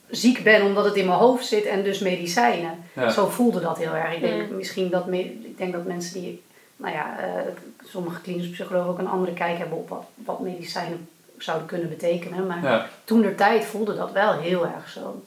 ziek 0.09 0.43
ben 0.43 0.61
omdat 0.65 0.85
het 0.85 0.95
in 0.95 1.05
mijn 1.05 1.17
hoofd 1.17 1.45
zit 1.45 1.65
en 1.65 1.83
dus 1.83 1.99
medicijnen. 1.99 2.83
Zo 3.09 3.27
voelde 3.27 3.59
dat 3.59 3.77
heel 3.77 3.93
erg. 3.93 4.15
Ik 4.15 4.21
denk 4.21 4.49
misschien 4.49 4.89
dat, 4.89 5.07
ik 5.11 5.57
denk 5.57 5.73
dat 5.73 5.85
mensen 5.85 6.21
die, 6.21 6.43
nou 6.83 6.95
ja, 6.95 7.15
uh, 7.19 7.41
sommige 7.83 8.21
klinische 8.21 8.51
psychologen 8.51 8.89
ook 8.89 8.99
een 8.99 9.07
andere 9.07 9.33
kijk 9.33 9.57
hebben 9.57 9.77
op 9.77 9.89
wat, 9.89 10.05
wat 10.15 10.39
medicijnen 10.39 11.07
zouden 11.37 11.67
kunnen 11.67 11.89
betekenen. 11.89 12.47
Maar 12.47 12.89
toen 13.03 13.21
de 13.21 13.35
tijd 13.35 13.65
voelde 13.65 13.95
dat 13.95 14.11
wel 14.11 14.33
heel 14.33 14.67
erg 14.67 14.89
zo. 14.89 15.23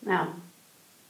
Ja. 0.00 0.28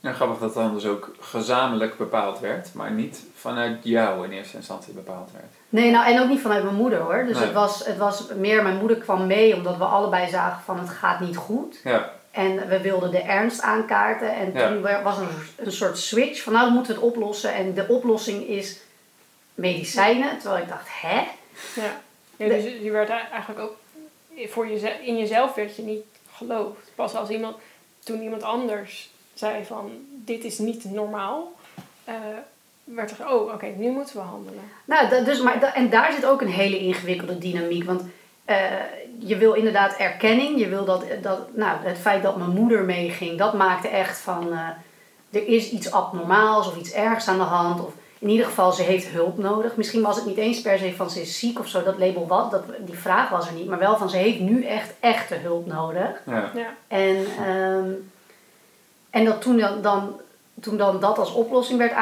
Ja, 0.01 0.13
grappig 0.13 0.39
dat 0.39 0.55
dan 0.55 0.75
dus 0.75 0.87
ook 0.87 1.15
gezamenlijk 1.21 1.97
bepaald 1.97 2.41
werd, 2.41 2.75
maar 2.75 2.91
niet 2.91 3.23
vanuit 3.35 3.79
jou 3.83 4.25
in 4.25 4.33
eerste 4.33 4.57
instantie 4.57 4.93
bepaald 4.93 5.31
werd. 5.33 5.53
Nee, 5.69 5.91
nou 5.91 6.07
en 6.07 6.21
ook 6.21 6.29
niet 6.29 6.41
vanuit 6.41 6.65
mijn 6.65 6.77
moeder 6.77 6.99
hoor. 6.99 7.25
Dus 7.27 7.39
het, 7.39 7.53
was, 7.53 7.87
het 7.87 7.97
was 7.97 8.27
meer, 8.37 8.63
mijn 8.63 8.79
moeder 8.79 8.97
kwam 8.97 9.27
mee 9.27 9.55
omdat 9.57 9.77
we 9.77 9.85
allebei 9.85 10.29
zagen 10.29 10.63
van 10.65 10.79
het 10.79 10.89
gaat 10.89 11.21
niet 11.21 11.37
goed. 11.37 11.81
Ja. 11.85 12.11
En 12.31 12.69
we 12.69 12.81
wilden 12.81 13.11
de 13.11 13.23
ernst 13.23 13.61
aankaarten. 13.61 14.35
En 14.37 14.53
toen 14.53 14.83
was 15.03 15.19
er 15.19 15.29
een 15.57 15.73
soort 15.73 15.99
switch 15.99 16.43
van 16.43 16.53
nou 16.53 16.65
dan 16.65 16.75
moeten 16.75 16.95
we 16.95 17.01
het 17.01 17.11
oplossen. 17.11 17.55
En 17.55 17.75
de 17.75 17.89
oplossing 17.89 18.47
is 18.47 18.81
medicijnen. 19.55 20.39
Terwijl 20.39 20.63
ik 20.63 20.69
dacht, 20.69 20.89
hè? 20.91 21.17
Ja, 21.75 22.01
ja 22.37 22.49
dus 22.49 22.65
je 22.65 22.91
werd 22.91 23.09
eigenlijk 23.09 23.61
ook 23.61 23.77
voor 24.49 24.69
jezelf, 24.69 24.99
in 25.01 25.19
jezelf 25.19 25.55
werd 25.55 25.77
je 25.77 25.83
niet 25.83 26.05
geloofd. 26.33 26.91
Pas 26.95 27.15
als 27.15 27.29
iemand, 27.29 27.57
toen 28.05 28.23
iemand 28.23 28.43
anders 28.43 29.11
zei 29.35 29.65
van 29.65 29.91
dit 30.09 30.45
is 30.45 30.59
niet 30.59 30.85
normaal, 30.85 31.53
uh, 32.09 32.15
werd 32.85 33.19
er, 33.19 33.33
oh 33.33 33.53
oké, 33.53 33.67
nu 33.67 33.91
moeten 33.91 34.17
we 34.17 34.23
handelen. 34.23 34.63
Nou, 34.85 35.25
dus, 35.25 35.41
maar, 35.41 35.63
en 35.63 35.91
daar 35.91 36.13
zit 36.13 36.27
ook 36.27 36.41
een 36.41 36.49
hele 36.49 36.79
ingewikkelde 36.79 37.39
dynamiek. 37.39 37.85
Want 37.85 38.03
uh, 38.47 38.71
je 39.19 39.37
wil 39.37 39.53
inderdaad 39.53 39.97
erkenning. 39.97 40.59
Je 40.59 40.69
wil 40.69 40.85
dat, 40.85 41.05
dat, 41.23 41.57
nou, 41.57 41.79
het 41.83 41.99
feit 41.99 42.23
dat 42.23 42.37
mijn 42.37 42.51
moeder 42.51 42.83
meeging, 42.83 43.39
dat 43.39 43.55
maakte 43.55 43.89
echt 43.89 44.19
van 44.19 44.49
uh, 44.49 44.69
er 45.31 45.47
is 45.47 45.71
iets 45.71 45.93
abnormaals 45.93 46.67
of 46.67 46.77
iets 46.77 46.93
ergs 46.93 47.29
aan 47.29 47.39
de 47.39 47.45
hand. 47.45 47.81
Of 47.81 47.93
in 48.23 48.29
ieder 48.29 48.47
geval, 48.47 48.73
ze 48.73 48.83
heeft 48.83 49.07
hulp 49.07 49.39
nodig. 49.39 49.77
Misschien 49.77 50.03
was 50.03 50.17
het 50.17 50.27
niet 50.27 50.37
eens 50.37 50.61
per 50.61 50.79
se 50.79 50.95
van 50.95 51.11
ze 51.11 51.21
is 51.21 51.39
ziek 51.39 51.59
of 51.59 51.69
zo, 51.69 51.83
dat 51.83 51.99
label 51.99 52.27
wat, 52.27 52.51
dat, 52.51 52.65
die 52.79 52.99
vraag 52.99 53.29
was 53.29 53.47
er 53.47 53.55
niet. 53.55 53.69
Maar 53.69 53.79
wel 53.79 53.97
van 53.97 54.11
ze 54.11 54.17
heeft 54.17 54.39
nu 54.39 54.65
echt 54.65 54.93
echte 55.01 55.35
hulp 55.35 55.67
nodig. 55.67 56.23
Ja. 56.27 56.51
ja. 56.55 56.75
En 56.89 57.47
um, 57.49 58.11
en 59.11 59.25
dat 59.25 59.41
toen 59.41 59.65
dan, 59.83 60.21
toen 60.61 60.77
dan 60.77 61.01
dat 61.01 61.19
als 61.19 61.33
oplossing 61.33 61.79
werd 61.79 61.93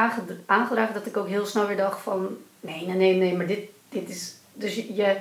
aangedragen, 0.47 0.95
dat 0.95 1.07
ik 1.07 1.17
ook 1.17 1.29
heel 1.29 1.47
snel 1.47 1.67
weer 1.67 1.77
dacht 1.77 2.01
van 2.01 2.37
nee, 2.61 2.87
nee, 2.87 2.97
nee, 2.97 3.15
nee, 3.15 3.37
maar 3.37 3.47
dit, 3.47 3.61
dit 3.89 4.09
is. 4.09 4.35
Dus 4.53 4.75
je 4.75 5.17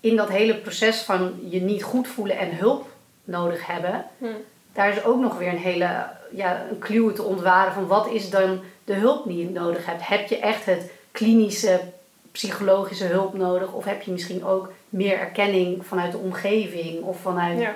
in 0.00 0.16
dat 0.16 0.28
hele 0.28 0.56
proces 0.56 1.02
van 1.02 1.40
je 1.48 1.60
niet 1.60 1.82
goed 1.82 2.08
voelen 2.08 2.38
en 2.38 2.56
hulp 2.56 2.88
nodig 3.24 3.66
hebben, 3.66 4.04
hm. 4.18 4.26
daar 4.72 4.88
is 4.88 5.04
ook 5.04 5.20
nog 5.20 5.38
weer 5.38 5.48
een 5.48 5.58
hele 5.58 6.06
ja, 6.34 6.66
een 6.70 6.78
clue 6.78 7.12
te 7.12 7.22
ontwaren 7.22 7.72
van 7.72 7.86
wat 7.86 8.06
is 8.06 8.30
dan 8.30 8.60
de 8.84 8.94
hulp 8.94 9.26
die 9.26 9.38
je 9.38 9.50
nodig 9.50 9.86
hebt. 9.86 10.08
Heb 10.08 10.28
je 10.28 10.38
echt 10.38 10.66
het 10.66 10.90
klinische, 11.12 11.80
psychologische 12.32 13.04
hulp 13.04 13.34
nodig? 13.34 13.72
Of 13.72 13.84
heb 13.84 14.02
je 14.02 14.10
misschien 14.10 14.44
ook 14.44 14.72
meer 14.88 15.18
erkenning 15.18 15.86
vanuit 15.86 16.12
de 16.12 16.18
omgeving 16.18 17.02
of 17.02 17.20
vanuit. 17.20 17.60
Ja 17.60 17.74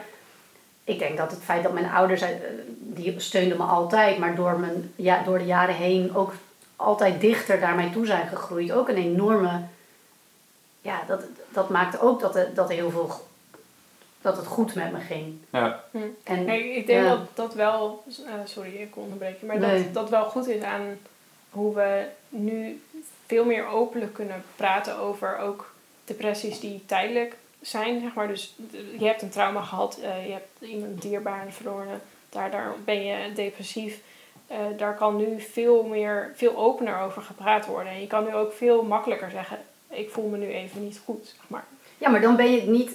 ik 0.89 0.99
denk 0.99 1.17
dat 1.17 1.31
het 1.31 1.43
feit 1.43 1.63
dat 1.63 1.73
mijn 1.73 1.91
ouders, 1.91 2.21
eh, 2.21 2.29
die 2.79 3.21
steunden 3.21 3.57
me 3.57 3.65
altijd, 3.65 4.19
maar 4.19 4.35
door, 4.35 4.59
mijn, 4.59 4.93
ja, 4.97 5.23
door 5.23 5.39
de 5.39 5.45
jaren 5.45 5.75
heen 5.75 6.15
ook 6.15 6.33
altijd 6.77 7.21
dichter 7.21 7.59
naar 7.59 7.75
mij 7.75 7.91
toe 7.91 8.07
zijn 8.07 8.29
gegroeid. 8.29 8.73
Ook 8.73 8.89
een 8.89 8.97
enorme, 8.97 9.61
ja, 10.81 11.03
dat, 11.07 11.23
dat 11.49 11.69
maakte 11.69 12.01
ook 12.01 12.21
dat 12.21 12.37
er, 12.37 12.55
dat 12.55 12.69
er 12.69 12.75
heel 12.75 12.91
veel, 12.91 13.11
dat 14.29 14.37
het 14.37 14.47
goed 14.47 14.75
met 14.75 14.93
me 14.93 15.01
ging. 15.01 15.39
Ja. 15.51 15.85
Hm. 15.91 15.99
En, 16.25 16.49
ik 16.77 16.87
denk 16.87 17.09
dat 17.09 17.21
dat 17.35 17.55
wel, 17.55 18.05
uh, 18.07 18.33
sorry 18.45 18.75
ik 18.75 18.97
onderbreken, 18.97 19.47
maar 19.47 19.61
dat 19.61 19.93
dat 19.93 20.11
wel 20.11 20.25
goed 20.25 20.49
is 20.49 20.63
aan 20.63 20.99
hoe 21.51 21.75
we 21.75 22.05
nu 22.29 22.83
veel 23.27 23.45
meer 23.45 23.67
openlijk 23.67 24.15
kunnen 24.15 24.43
praten 24.57 24.99
over 24.99 25.39
ook 25.39 25.73
depressies 26.05 26.61
die 26.61 26.83
tijdelijk 26.87 27.37
zijn, 27.61 28.01
zeg 28.01 28.15
maar. 28.15 28.29
Dus 28.29 28.55
je 28.99 29.07
hebt 29.07 29.23
een 29.23 29.31
trauma 29.31 29.63
gehad, 29.63 29.99
uh, 30.03 30.27
je 30.27 30.33
hebt 30.33 30.49
iemand 30.61 31.03
dierbaar 31.03 31.47
verloren, 31.51 32.01
daar, 32.29 32.51
daar 32.51 32.75
ben 32.85 33.05
je 33.05 33.33
depressief. 33.35 34.01
Uh, 34.51 34.57
daar 34.77 34.95
kan 34.95 35.17
nu 35.17 35.41
veel 35.41 35.83
meer, 35.83 36.33
veel 36.35 36.57
opener 36.57 37.01
over 37.01 37.23
gepraat 37.23 37.67
worden. 37.67 37.93
En 37.93 38.01
je 38.01 38.07
kan 38.07 38.25
nu 38.25 38.35
ook 38.35 38.53
veel 38.53 38.83
makkelijker 38.83 39.31
zeggen, 39.31 39.59
ik 39.89 40.11
voel 40.11 40.29
me 40.29 40.37
nu 40.37 40.47
even 40.47 40.85
niet 40.85 41.01
goed, 41.05 41.27
zeg 41.27 41.49
maar. 41.49 41.65
Ja, 41.99 42.11
maar 42.11 42.21
dan 42.21 42.37
ben 42.37 42.53
je 42.53 42.63
niet, 42.63 42.93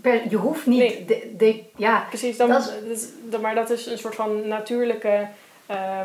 per, 0.00 0.30
je 0.30 0.36
hoeft 0.36 0.66
niet, 0.66 0.78
nee. 0.78 1.04
de, 1.04 1.34
de, 1.36 1.62
ja. 1.76 2.06
Precies, 2.08 2.36
dan, 2.36 2.48
dat 2.48 2.72
is, 2.90 3.08
maar 3.40 3.54
dat 3.54 3.70
is 3.70 3.86
een 3.86 3.98
soort 3.98 4.14
van 4.14 4.48
natuurlijke... 4.48 5.28
Uh, 5.70 6.00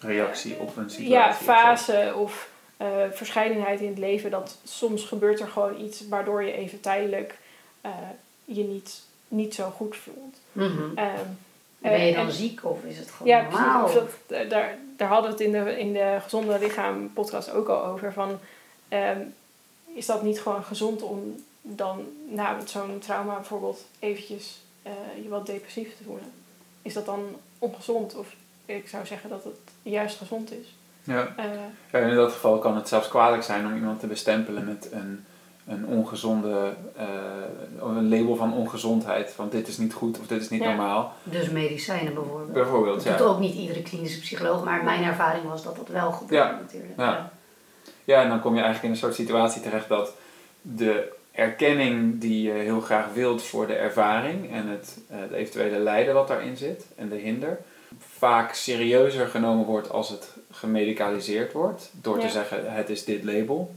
Reactie 0.00 0.56
op 0.58 0.76
een 0.76 0.90
situatie. 0.90 1.08
Ja, 1.08 1.34
fase 1.34 2.14
of 2.16 2.48
uh, 2.82 2.86
verscheidenheid 3.10 3.80
in 3.80 3.88
het 3.88 3.98
leven. 3.98 4.30
Dat 4.30 4.58
soms 4.64 5.04
gebeurt 5.04 5.40
er 5.40 5.48
gewoon 5.48 5.80
iets 5.80 6.08
waardoor 6.08 6.42
je 6.42 6.52
even 6.52 6.80
tijdelijk 6.80 7.38
uh, 7.86 7.90
je 8.44 8.64
niet, 8.64 9.02
niet 9.28 9.54
zo 9.54 9.70
goed 9.70 9.96
voelt. 9.96 10.36
Mm 10.52 10.76
-hmm. 10.76 10.94
ben 11.78 12.06
je 12.06 12.14
dan 12.14 12.30
ziek 12.30 12.60
of 12.64 12.84
is 12.84 12.98
het 12.98 13.10
gewoon 13.10 13.32
ja, 13.32 13.42
normaal? 13.42 13.88
Ja, 13.88 13.94
dat, 13.94 14.50
daar, 14.50 14.78
daar 14.96 15.08
hadden 15.08 15.30
we 15.30 15.36
het 15.36 15.46
in 15.46 15.64
de, 15.64 15.78
in 15.78 15.92
de 15.92 16.18
Gezonde 16.22 16.58
Lichaam 16.58 17.12
podcast 17.12 17.52
ook 17.52 17.68
al 17.68 17.84
over. 17.84 18.12
Van, 18.12 18.38
um, 18.88 19.34
is 19.94 20.06
dat 20.06 20.22
niet 20.22 20.40
gewoon 20.40 20.64
gezond 20.64 21.02
om 21.02 21.44
dan 21.62 22.04
na 22.28 22.56
zo'n 22.64 22.98
trauma 22.98 23.34
bijvoorbeeld 23.34 23.84
eventjes 23.98 24.60
uh, 24.86 24.92
je 25.22 25.28
wat 25.28 25.46
depressief 25.46 25.96
te 25.96 26.04
voelen? 26.04 26.32
Is 26.82 26.94
dat 26.94 27.06
dan 27.06 27.36
ongezond? 27.58 28.14
Of 28.14 28.34
ik 28.64 28.88
zou 28.88 29.06
zeggen 29.06 29.30
dat 29.30 29.44
het 29.44 29.58
juist 29.82 30.18
gezond 30.18 30.52
is. 30.52 30.74
Ja. 31.04 31.34
Uh, 31.38 31.44
ja, 31.92 31.98
in 31.98 32.14
dat 32.14 32.32
geval 32.32 32.58
kan 32.58 32.76
het 32.76 32.88
zelfs 32.88 33.08
kwalijk 33.08 33.42
zijn 33.42 33.66
om 33.66 33.74
iemand 33.74 34.00
te 34.00 34.06
bestempelen 34.06 34.64
met 34.64 34.88
een, 34.92 35.24
een 35.66 35.86
ongezonde, 35.86 36.74
uh, 36.96 37.04
een 37.80 38.08
label 38.08 38.36
van 38.36 38.54
ongezondheid. 38.54 39.30
Van 39.30 39.48
dit 39.48 39.68
is 39.68 39.78
niet 39.78 39.92
goed 39.92 40.20
of 40.20 40.26
dit 40.26 40.40
is 40.40 40.48
niet 40.48 40.64
normaal. 40.64 41.12
Dus 41.22 41.50
medicijnen 41.50 42.14
bijvoorbeeld. 42.14 42.52
Bijvoorbeeld, 42.52 43.04
dat 43.04 43.18
doet 43.18 43.26
ook 43.26 43.40
niet 43.40 43.54
iedere 43.54 43.82
klinische 43.82 44.20
psycholoog, 44.20 44.64
maar 44.64 44.84
mijn 44.84 45.04
ervaring 45.04 45.44
was 45.44 45.62
dat 45.62 45.76
dat 45.76 45.88
wel 45.88 46.12
gebeurde 46.12 46.48
ja. 46.52 46.60
natuurlijk. 46.60 46.92
Ja. 46.96 47.32
ja, 48.04 48.22
en 48.22 48.28
dan 48.28 48.40
kom 48.40 48.54
je 48.54 48.62
eigenlijk 48.62 48.84
in 48.84 48.90
een 48.90 49.06
soort 49.06 49.14
situatie 49.14 49.62
terecht 49.62 49.88
dat 49.88 50.12
de 50.60 51.12
erkenning 51.32 52.20
die 52.20 52.42
je 52.42 52.50
heel 52.52 52.80
graag 52.80 53.12
wilt 53.14 53.42
voor 53.42 53.66
de 53.66 53.74
ervaring 53.74 54.52
en 54.52 54.68
het, 54.68 54.98
eh, 55.10 55.16
het 55.20 55.32
eventuele 55.32 55.78
lijden 55.78 56.14
wat 56.14 56.28
daarin 56.28 56.56
zit 56.56 56.86
en 56.96 57.08
de 57.08 57.16
hinder, 57.16 57.58
vaak 57.98 58.54
serieuzer 58.54 59.26
genomen 59.26 59.66
wordt 59.66 59.90
als 59.90 60.08
het 60.08 60.36
gemedicaliseerd 60.50 61.52
wordt. 61.52 61.90
Door 61.92 62.18
te 62.18 62.28
zeggen 62.28 62.72
het 62.72 62.90
is 62.90 63.04
dit 63.04 63.24
label. 63.24 63.74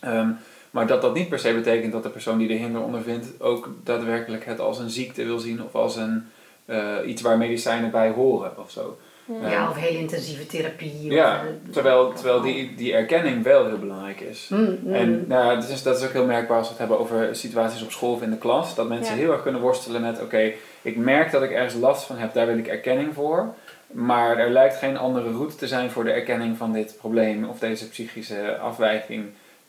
Ehm, 0.00 0.30
Maar 0.70 0.86
dat 0.86 1.02
dat 1.02 1.14
niet 1.14 1.28
per 1.28 1.38
se 1.38 1.54
betekent 1.54 1.92
dat 1.92 2.02
de 2.02 2.08
persoon 2.08 2.38
die 2.38 2.48
de 2.48 2.54
hinder 2.54 2.82
ondervindt 2.82 3.40
ook 3.40 3.68
daadwerkelijk 3.82 4.44
het 4.44 4.60
als 4.60 4.78
een 4.78 4.90
ziekte 4.90 5.24
wil 5.24 5.38
zien 5.38 5.62
of 5.64 5.74
als 5.74 5.96
een, 5.96 6.26
eh, 6.64 6.94
iets 7.06 7.22
waar 7.22 7.38
medicijnen 7.38 7.90
bij 7.90 8.10
horen 8.10 8.58
of 8.58 8.70
zo. 8.70 8.98
Ja. 9.42 9.70
Of 9.70 9.76
heel 9.76 9.98
intensieve 9.98 10.46
therapie. 10.46 11.10
Ja, 11.10 11.34
of, 11.34 11.40
eh, 11.40 11.72
terwijl, 11.72 12.12
terwijl 12.12 12.40
die, 12.40 12.74
die 12.74 12.92
erkenning 12.92 13.42
wel 13.42 13.66
heel 13.66 13.78
belangrijk 13.78 14.20
is. 14.20 14.48
Mm, 14.48 14.78
mm. 14.82 14.94
En 14.94 15.24
nou, 15.28 15.60
ja, 15.60 15.66
dat, 15.82 15.98
is, 15.98 16.04
ook 16.04 16.12
heel 16.12 16.26
merkbaar 16.26 16.56
als 16.58 16.66
we 16.66 16.72
het 16.72 16.78
hebben 16.78 16.98
over 16.98 17.36
situaties 17.36 17.82
op 17.82 17.90
school 17.90 18.12
of 18.12 18.22
in 18.22 18.30
de 18.30 18.38
klas. 18.38 18.74
Dat 18.74 18.88
mensen 18.88 19.14
Ja. 19.14 19.20
heel 19.20 19.32
erg 19.32 19.42
kunnen 19.42 19.60
worstelen 19.60 20.00
met: 20.00 20.22
oké, 20.22 20.52
ik 20.82 20.96
merk 20.96 21.30
dat 21.30 21.42
ik 21.42 21.50
ergens 21.50 21.74
last 21.74 22.04
van 22.04 22.18
heb, 22.18 22.34
daar 22.34 22.46
wil 22.46 22.58
ik 22.58 22.66
erkenning 22.66 23.14
voor. 23.14 23.54
Maar 23.86 24.38
er 24.38 24.50
lijkt 24.50 24.76
geen 24.76 24.96
andere 24.98 25.30
route 25.30 25.56
te 25.56 25.66
zijn 25.66 25.90
voor 25.90 26.04
de 26.04 26.10
erkenning 26.10 26.56
van 26.56 26.72
dit 26.72 26.96
probleem 26.98 27.44
of 27.44 27.58
deze 27.58 27.88
psychische 27.88 28.56
afwijking 28.56 29.24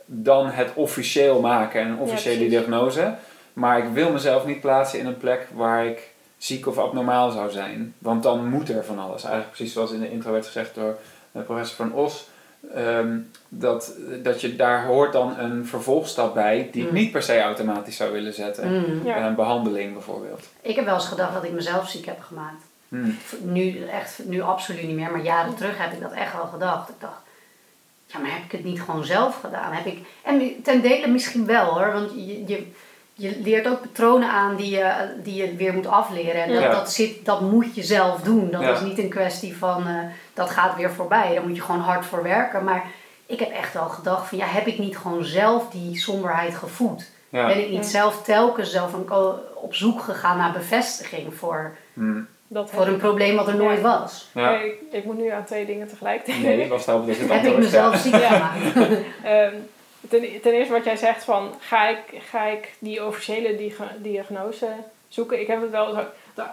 dan 0.06 0.48
het 0.48 0.72
officieel 0.74 1.42
maken 1.42 1.82
en 1.82 1.88
een 1.88 1.98
officiële 2.00 2.50
diagnose. 2.50 3.16
Maar 3.54 3.78
ik 3.78 3.90
wil 3.94 4.12
mezelf 4.12 4.46
niet 4.46 4.62
plaatsen 4.62 5.00
in 5.00 5.06
een 5.06 5.18
plek 5.18 5.48
waar 5.54 5.86
ik 5.86 6.10
ziek 6.38 6.68
of 6.68 6.78
abnormaal 6.78 7.32
zou 7.32 7.52
zijn. 7.52 7.94
Want 7.98 8.24
dan 8.24 8.46
moet 8.50 8.70
er 8.70 8.86
van 8.86 9.00
alles. 9.00 9.24
Eigenlijk 9.24 9.56
precies 9.56 9.74
zoals 9.74 9.92
in 9.92 10.00
de 10.00 10.12
intro 10.12 10.32
werd 10.32 10.46
gezegd 10.46 10.76
door 10.76 10.98
eh, 11.32 11.42
professor 11.42 11.76
Van 11.76 11.94
Os. 11.94 12.28
ehm, 12.74 13.18
dat, 13.50 13.94
dat 14.24 14.42
je 14.42 14.56
daar 14.56 14.86
hoort 14.86 15.14
dan 15.14 15.38
een 15.40 15.66
vervolgstap 15.66 16.34
bij 16.34 16.70
die 16.72 16.82
ik 16.84 16.88
Mm. 16.90 16.94
niet 16.96 17.12
per 17.12 17.24
se 17.24 17.42
automatisch 17.42 17.96
zou 17.96 18.12
willen 18.12 18.34
zetten. 18.34 18.74
Mm. 18.74 19.06
Ja. 19.06 19.28
Een 19.28 19.36
behandeling 19.36 19.94
bijvoorbeeld. 19.94 20.44
Ik 20.62 20.76
heb 20.76 20.86
wel 20.86 20.94
eens 20.96 21.08
gedacht 21.08 21.34
dat 21.34 21.44
ik 21.44 21.52
mezelf 21.52 21.90
ziek 21.90 22.06
heb 22.06 22.22
gemaakt. 22.22 22.64
Hmm. 22.90 23.18
Nu, 23.42 23.84
echt, 23.88 24.20
nu 24.26 24.42
absoluut 24.42 24.84
niet 24.88 24.96
meer, 24.96 25.12
maar 25.12 25.24
jaren 25.24 25.56
terug 25.56 25.78
heb 25.78 25.94
ik 25.94 26.02
dat 26.02 26.12
echt 26.12 26.34
wel 26.34 26.46
gedacht. 26.46 26.90
Ik 26.90 26.96
dacht, 27.00 27.20
ja, 28.06 28.20
maar 28.20 28.32
heb 28.32 28.44
ik 28.44 28.52
het 28.52 28.64
niet 28.64 28.82
gewoon 28.82 29.04
zelf 29.06 29.40
gedaan? 29.40 29.72
Heb 29.74 29.86
ik, 29.86 30.00
en 30.24 30.62
ten 30.64 30.82
dele 30.82 31.08
misschien 31.08 31.46
wel 31.46 31.66
hoor, 31.66 31.94
want 31.94 32.12
je, 32.16 32.46
je, 32.48 32.68
je 33.18 33.40
leert 33.44 33.68
ook 33.68 33.82
patronen 33.82 34.30
aan 34.30 34.56
die 34.56 34.70
je, 34.76 34.94
die 35.24 35.36
je 35.36 35.56
weer 35.56 35.74
moet 35.74 35.88
afleren. 35.88 36.44
En 36.44 36.54
dat, 36.54 36.62
Ja. 36.64 36.70
dat, 36.72 36.92
zit, 36.92 37.26
dat 37.26 37.42
moet 37.42 37.76
je 37.76 37.84
zelf 37.84 38.22
doen. 38.22 38.52
Dat 38.52 38.62
Ja. 38.62 38.74
is 38.74 38.82
niet 38.82 38.98
een 38.98 39.10
kwestie 39.10 39.58
van, 39.58 39.88
eh, 39.88 39.94
dat 40.34 40.50
gaat 40.50 40.76
weer 40.76 40.92
voorbij. 40.92 41.34
Daar 41.34 41.48
moet 41.48 41.56
je 41.56 41.62
gewoon 41.62 41.82
hard 41.82 42.06
voor 42.06 42.24
werken. 42.24 42.64
Maar 42.64 42.86
ik 43.26 43.40
heb 43.40 43.52
echt 43.52 43.74
wel 43.74 43.90
gedacht 43.90 44.28
van, 44.28 44.38
ja, 44.38 44.46
heb 44.46 44.68
ik 44.68 44.80
niet 44.80 44.98
gewoon 44.98 45.24
zelf 45.24 45.70
die 45.70 45.98
somberheid 45.98 46.56
gevoed? 46.56 47.12
Ja. 47.30 47.48
Ben 47.48 47.60
ik 47.64 47.70
niet 47.70 47.84
Ja. 47.84 47.90
zelf 47.90 48.24
telkens 48.24 48.72
zelf 48.72 48.94
een 48.94 49.06
op 49.56 49.76
zoek 49.76 50.02
gegaan 50.02 50.38
naar 50.38 50.52
bevestiging 50.52 51.34
voor, 51.34 51.76
Hmm. 51.94 52.28
Dat 52.50 52.70
voor 52.72 52.88
een 52.88 52.98
probleem 52.98 53.36
wat 53.36 53.48
er 53.48 53.56
nooit 53.56 53.82
was? 53.82 54.30
Ja. 54.34 54.50
Nee, 54.52 54.66
ik, 54.68 54.80
ik 54.92 55.06
moet 55.06 55.18
nu 55.18 55.30
aan 55.30 55.44
twee 55.44 55.66
dingen 55.66 55.88
tegelijk 55.88 56.26
denken. 56.26 56.44
Nee, 56.44 56.62
ik 56.62 56.70
was 56.70 56.86
je 56.86 56.92
het 56.92 57.32
Heb 57.32 57.46
ik 57.52 57.58
mezelf 57.58 57.94
ja. 57.94 58.00
ziek 58.00 58.12
Ja. 58.16 58.28
gemaakt? 58.30 58.76
Ehm, 59.24 59.54
ten, 60.10 60.42
ten 60.42 60.54
eerste 60.54 60.74
wat 60.74 60.84
jij 60.84 60.96
zegt 60.96 61.24
van 61.24 61.54
ga 61.60 61.88
ik, 61.88 62.00
ga 62.30 62.46
ik 62.46 62.74
die 62.80 63.06
officiële 63.06 63.56
diag- 63.56 63.92
diagnose 63.98 64.68
zoeken. 65.08 65.40
Ik 65.40 65.48
heb 65.48 65.62
het 65.62 65.72
wel 65.72 65.94
zo. 65.94 66.04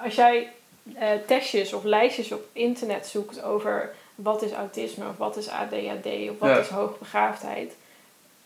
Als 0.04 0.14
jij 0.14 0.48
eh, 0.94 1.08
testjes 1.26 1.72
of 1.72 1.84
lijstjes 1.84 2.32
op 2.32 2.44
internet 2.52 3.06
zoekt 3.06 3.42
over 3.42 3.94
wat 4.14 4.42
is 4.42 4.52
autisme 4.52 5.08
of 5.08 5.16
wat 5.16 5.36
is 5.36 5.48
ADHD 5.48 6.06
of 6.30 6.38
wat 6.38 6.48
Ja. 6.50 6.58
is 6.58 6.68
hoogbegaafdheid. 6.68 7.76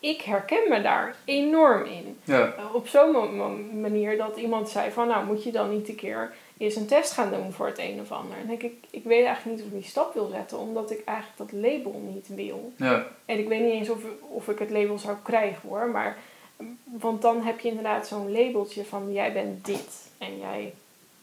Ik 0.00 0.20
herken 0.22 0.68
me 0.68 0.82
daar 0.82 1.14
enorm 1.24 1.84
in. 1.84 2.18
Ja. 2.24 2.54
Eh, 2.58 2.74
op 2.74 2.88
zo'n 2.88 3.80
manier 3.80 4.16
dat 4.16 4.36
iemand 4.36 4.68
zei 4.68 4.90
van 4.90 5.08
nou 5.08 5.24
moet 5.24 5.44
je 5.44 5.50
dan 5.52 5.70
niet 5.70 5.88
een 5.88 5.94
keer 5.94 6.32
eens 6.58 6.76
een 6.76 6.86
test 6.86 7.12
gaan 7.12 7.30
doen 7.30 7.52
voor 7.52 7.66
het 7.66 7.78
een 7.78 8.00
of 8.00 8.12
ander. 8.12 8.36
En 8.36 8.46
dan 8.46 8.56
denk 8.56 8.72
ik, 8.72 8.84
ik 8.90 9.04
weet 9.04 9.24
eigenlijk 9.24 9.56
niet 9.56 9.66
of 9.66 9.72
ik 9.72 9.80
die 9.80 9.90
stap 9.90 10.14
wil 10.14 10.28
zetten 10.28 10.58
omdat 10.58 10.90
ik 10.90 11.02
eigenlijk 11.04 11.38
dat 11.38 11.60
label 11.60 12.02
niet 12.12 12.28
wil. 12.28 12.72
Ja. 12.76 13.06
En 13.24 13.38
ik 13.38 13.48
weet 13.48 13.60
niet 13.60 13.72
eens 13.72 13.88
of, 13.88 13.98
of 14.20 14.48
ik 14.48 14.58
het 14.58 14.70
label 14.70 14.98
zou 14.98 15.16
krijgen 15.22 15.68
hoor. 15.68 15.88
Maar, 15.88 16.16
want 16.84 17.22
dan 17.22 17.42
heb 17.42 17.60
je 17.60 17.68
inderdaad 17.68 18.06
zo'n 18.06 18.32
labeltje 18.32 18.84
van 18.84 19.12
jij 19.12 19.32
bent 19.32 19.64
dit 19.64 20.10
en 20.18 20.38
jij 20.38 20.74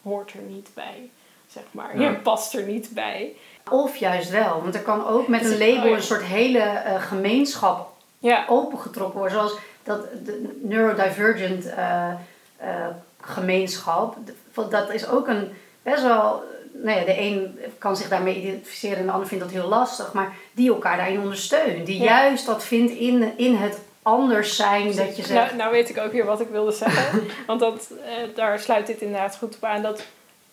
hoort 0.02 0.32
er 0.32 0.42
niet 0.48 0.68
bij. 0.74 1.10
Zeg 1.46 1.62
maar. 1.70 1.98
Ja. 2.00 2.10
Je 2.10 2.16
past 2.16 2.54
er 2.54 2.62
niet 2.62 2.90
bij. 2.90 3.34
Of 3.70 3.96
juist 3.96 4.30
wel, 4.30 4.62
want 4.62 4.74
er 4.74 4.80
kan 4.80 5.06
ook 5.06 5.28
met 5.28 5.44
een 5.44 5.58
label 5.58 5.82
oh 5.82 5.88
ja. 5.88 5.96
een 5.96 6.02
soort 6.02 6.22
hele 6.22 6.58
eh, 6.58 7.02
gemeenschap 7.02 7.92
Ja, 8.18 8.44
opengetrokken 8.48 9.18
worden. 9.18 9.36
Zoals 9.36 9.56
dat 9.82 10.06
de 10.24 10.58
neurodivergent 10.62 11.66
eh, 11.66 12.10
eh, 12.56 12.86
gemeenschap. 13.20 14.16
Want 14.56 14.70
Dat 14.70 14.92
is 14.92 15.08
ook 15.08 15.28
een 15.28 15.52
best 15.82 16.02
wel. 16.02 16.42
Nou 16.72 16.98
ja, 16.98 17.04
de 17.04 17.20
een 17.20 17.58
kan 17.78 17.96
zich 17.96 18.08
daarmee 18.08 18.36
identificeren 18.36 18.98
en 18.98 19.06
de 19.06 19.12
ander 19.12 19.28
vindt 19.28 19.44
dat 19.44 19.52
heel 19.52 19.68
lastig. 19.68 20.12
Maar 20.12 20.34
die 20.52 20.68
elkaar 20.72 20.96
daarin 20.96 21.20
ondersteunen. 21.20 21.84
Die 21.84 22.02
Ja. 22.02 22.04
juist 22.04 22.46
dat 22.46 22.64
vindt 22.64 22.92
in, 22.92 23.38
in 23.38 23.54
het 23.54 23.78
anders 24.02 24.56
zijn. 24.56 24.96
Dat 24.96 25.16
je 25.16 25.22
zegt. 25.22 25.32
nou, 25.32 25.56
nou 25.56 25.72
weet 25.72 25.88
ik 25.88 25.98
ook 25.98 26.12
weer 26.12 26.24
wat 26.24 26.40
ik 26.40 26.48
wilde 26.48 26.72
zeggen. 26.72 27.26
Want 27.46 27.60
dat, 27.60 27.90
eh, 28.04 28.12
daar 28.34 28.58
sluit 28.58 28.86
dit 28.86 29.00
inderdaad 29.00 29.36
goed 29.36 29.56
op 29.56 29.64
aan. 29.64 29.82
Dat, 29.82 30.02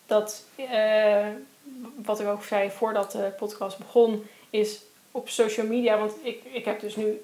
dat 0.06 0.42
eh, 0.56 1.26
wat 2.04 2.20
ik 2.20 2.26
ook 2.28 2.44
zei 2.44 2.70
voordat 2.70 3.12
de 3.12 3.32
podcast 3.38 3.78
begon, 3.78 4.26
is 4.50 4.80
op 5.10 5.28
social 5.28 5.66
media. 5.66 5.98
Want 5.98 6.12
ik, 6.22 6.42
ik 6.52 6.64
heb 6.64 6.80
dus 6.80 6.96
nu 6.96 7.20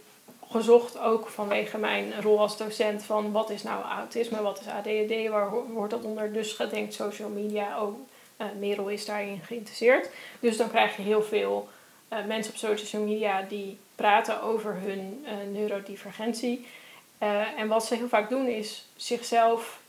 gezocht, 0.50 0.98
ook 0.98 1.28
vanwege 1.28 1.78
mijn 1.78 2.22
rol 2.22 2.38
als 2.38 2.56
docent, 2.56 3.02
van 3.02 3.32
wat 3.32 3.50
is 3.50 3.62
nou 3.62 3.84
autisme, 3.84 4.42
wat 4.42 4.60
is 4.60 4.66
ADHD, 4.66 5.28
waar 5.28 5.50
wordt 5.72 5.90
dat 5.90 6.04
onder? 6.04 6.32
Dus 6.32 6.52
gedenkt 6.52 6.94
social 6.94 7.28
media, 7.28 7.76
ook 7.76 7.96
eh 8.36 8.46
Merel 8.58 8.88
is 8.88 9.04
daarin 9.04 9.40
geïnteresseerd. 9.42 10.10
Dus 10.40 10.56
dan 10.56 10.68
krijg 10.68 10.96
je 10.96 11.02
heel 11.02 11.22
veel 11.22 11.68
eh, 12.08 12.24
mensen 12.24 12.52
op 12.52 12.58
social 12.58 13.02
media 13.02 13.42
die 13.42 13.78
praten 13.94 14.42
over 14.42 14.74
hun 14.74 15.24
eh, 15.26 15.32
neurodivergentie. 15.52 16.66
En 17.56 17.68
wat 17.68 17.84
ze 17.86 17.94
heel 17.94 18.08
vaak 18.08 18.28
doen 18.28 18.46
is 18.46 18.84
zichzelf 18.96 19.80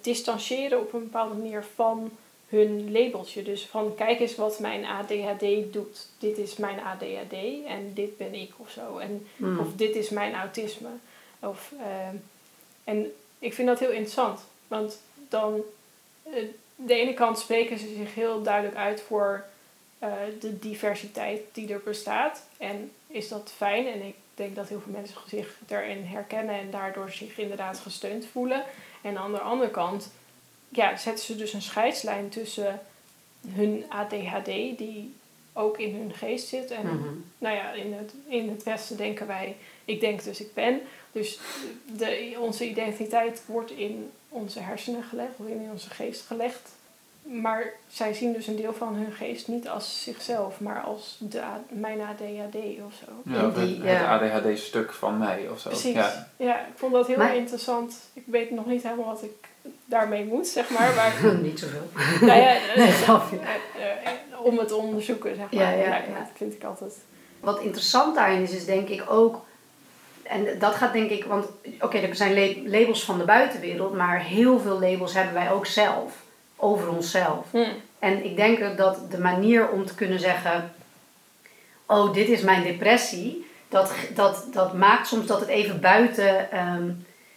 distancieren 0.00 0.80
op 0.80 0.92
een 0.92 1.02
bepaalde 1.02 1.34
manier 1.34 1.64
van 1.74 2.10
hun 2.54 2.92
labeltje. 2.92 3.42
Dus 3.42 3.66
van 3.66 3.94
kijk 3.94 4.20
eens 4.20 4.34
wat 4.34 4.58
mijn 4.58 4.84
ADHD 4.84 5.72
doet. 5.72 6.08
Dit 6.18 6.38
is 6.38 6.56
mijn 6.56 6.80
ADHD 6.80 7.32
en 7.66 7.90
dit 7.94 8.16
ben 8.16 8.34
ik 8.34 8.50
of 8.56 8.70
zo. 8.70 8.98
En, 8.98 9.26
Hmm. 9.36 9.58
Of 9.58 9.66
dit 9.76 9.96
is 9.96 10.08
mijn 10.08 10.34
autisme. 10.34 10.88
Of, 11.40 11.72
ehm, 11.78 12.16
en 12.84 13.12
ik 13.38 13.54
vind 13.54 13.68
dat 13.68 13.78
heel 13.78 13.90
interessant. 13.90 14.40
Want 14.68 15.00
dan, 15.28 15.60
eh, 16.22 16.32
de 16.76 16.94
ene 16.94 17.14
kant 17.14 17.38
spreken 17.38 17.78
ze 17.78 17.94
zich 17.96 18.14
heel 18.14 18.42
duidelijk 18.42 18.76
uit 18.76 19.00
voor 19.00 19.44
eh, 19.98 20.12
de 20.40 20.58
diversiteit 20.58 21.40
die 21.52 21.72
er 21.72 21.80
bestaat. 21.84 22.42
En 22.56 22.90
is 23.06 23.28
dat 23.28 23.52
fijn. 23.56 23.86
En 23.86 24.02
ik 24.02 24.14
denk 24.34 24.54
dat 24.54 24.68
heel 24.68 24.80
veel 24.80 24.92
mensen 24.92 25.16
zich 25.26 25.58
daarin 25.66 26.04
herkennen 26.04 26.54
en 26.54 26.70
daardoor 26.70 27.10
zich 27.10 27.38
inderdaad 27.38 27.78
gesteund 27.78 28.26
voelen. 28.32 28.64
En 29.02 29.18
aan 29.18 29.32
de 29.32 29.40
andere 29.40 29.70
kant 29.70 30.10
ja, 30.68 30.96
zetten 30.96 31.24
ze 31.24 31.36
dus 31.36 31.52
een 31.52 31.62
scheidslijn 31.62 32.28
tussen 32.28 32.80
hun 33.48 33.84
ADHD, 33.88 34.44
die 34.78 35.14
ook 35.52 35.78
in 35.78 35.94
hun 35.94 36.14
geest 36.14 36.48
zit. 36.48 36.70
En 36.70 36.86
Mhm. 36.86 37.08
nou 37.38 37.56
ja, 37.56 37.72
in 37.72 37.92
het, 37.92 38.12
in 38.26 38.48
het 38.48 38.62
Westen 38.62 38.96
denken 38.96 39.26
wij, 39.26 39.56
ik 39.84 40.00
denk 40.00 40.22
dus 40.24 40.40
ik 40.40 40.54
ben. 40.54 40.80
Dus 41.12 41.38
de, 41.96 42.34
onze 42.38 42.68
identiteit 42.68 43.42
wordt 43.46 43.70
in 43.70 44.10
onze 44.28 44.60
hersenen 44.60 45.02
gelegd, 45.02 45.32
of 45.36 45.46
in 45.46 45.68
onze 45.72 45.90
geest 45.90 46.26
gelegd. 46.26 46.70
Maar 47.24 47.72
zij 47.88 48.12
zien 48.12 48.32
dus 48.32 48.46
een 48.46 48.56
deel 48.56 48.72
van 48.74 48.94
hun 48.94 49.12
geest 49.12 49.48
niet 49.48 49.68
als 49.68 50.02
zichzelf, 50.02 50.60
maar 50.60 50.80
als 50.82 51.16
de, 51.20 51.40
mijn 51.68 52.00
ADHD 52.00 52.54
of 52.86 52.92
zo. 53.04 53.32
Ja, 53.32 53.46
of 53.46 53.54
het. 53.56 54.02
ADHD-stuk 54.06 54.92
van 54.92 55.18
mij 55.18 55.48
of 55.52 55.60
zo. 55.60 55.68
Precies. 55.68 55.94
Ja. 55.94 56.28
Ja. 56.36 56.58
ik 56.60 56.72
vond 56.74 56.92
dat 56.92 57.06
heel 57.06 57.16
Maar- 57.16 57.36
interessant. 57.36 57.94
Ik 58.12 58.22
weet 58.26 58.50
nog 58.50 58.66
niet 58.66 58.82
helemaal 58.82 59.04
wat 59.06 59.22
ik 59.22 59.48
daarmee 59.84 60.24
moet, 60.24 60.46
zeg 60.46 60.70
maar. 60.70 60.94
Maar 60.96 61.34
Niet 61.42 61.58
zoveel. 61.58 61.88
nou 62.20 62.40
ja, 62.40 62.54
eh, 62.56 62.76
Nee, 62.76 62.90
grapje. 62.92 63.36
eh, 63.38 63.90
eh, 64.12 64.40
om 64.44 64.58
het 64.58 64.68
te 64.68 64.76
onderzoeken, 64.76 65.36
zeg 65.36 65.50
maar. 65.52 65.62
Ja, 65.62 65.70
ja. 65.70 65.90
Dat 65.90 66.28
vind 66.34 66.52
ik 66.54 66.64
altijd. 66.64 66.94
Wat 67.40 67.60
interessant 67.60 68.14
daarin 68.14 68.42
is, 68.42 68.50
is 68.50 68.64
denk 68.64 68.88
ik 68.88 69.10
ook. 69.10 69.44
En 70.22 70.58
dat 70.58 70.74
gaat 70.74 70.92
denk 70.92 71.10
ik, 71.10 71.24
want 71.24 71.46
oké, 71.80 71.98
er 71.98 72.14
zijn 72.16 72.34
la- 72.34 72.78
labels 72.78 73.04
van 73.04 73.18
de 73.18 73.24
buitenwereld, 73.24 73.94
maar 73.94 74.20
heel 74.20 74.60
veel 74.60 74.80
labels 74.80 75.14
hebben 75.14 75.34
wij 75.34 75.50
ook 75.50 75.66
zelf, 75.66 76.22
over 76.56 76.88
onszelf. 76.88 77.46
Hm. 77.50 77.58
En 77.98 78.24
ik 78.24 78.36
denk 78.36 78.76
dat 78.76 79.10
de 79.10 79.18
manier 79.18 79.68
om 79.68 79.86
te 79.86 79.94
kunnen 79.94 80.20
zeggen: 80.20 80.72
Oh, 81.86 82.12
dit 82.12 82.28
is 82.28 82.40
mijn 82.40 82.62
depressie, 82.62 83.46
dat, 83.68 83.92
dat, 84.14 84.46
dat 84.52 84.72
maakt 84.74 85.06
soms 85.06 85.26
dat 85.26 85.40
het 85.40 85.48
even 85.48 85.80
buiten. 85.80 86.50
ehm, 86.50 86.90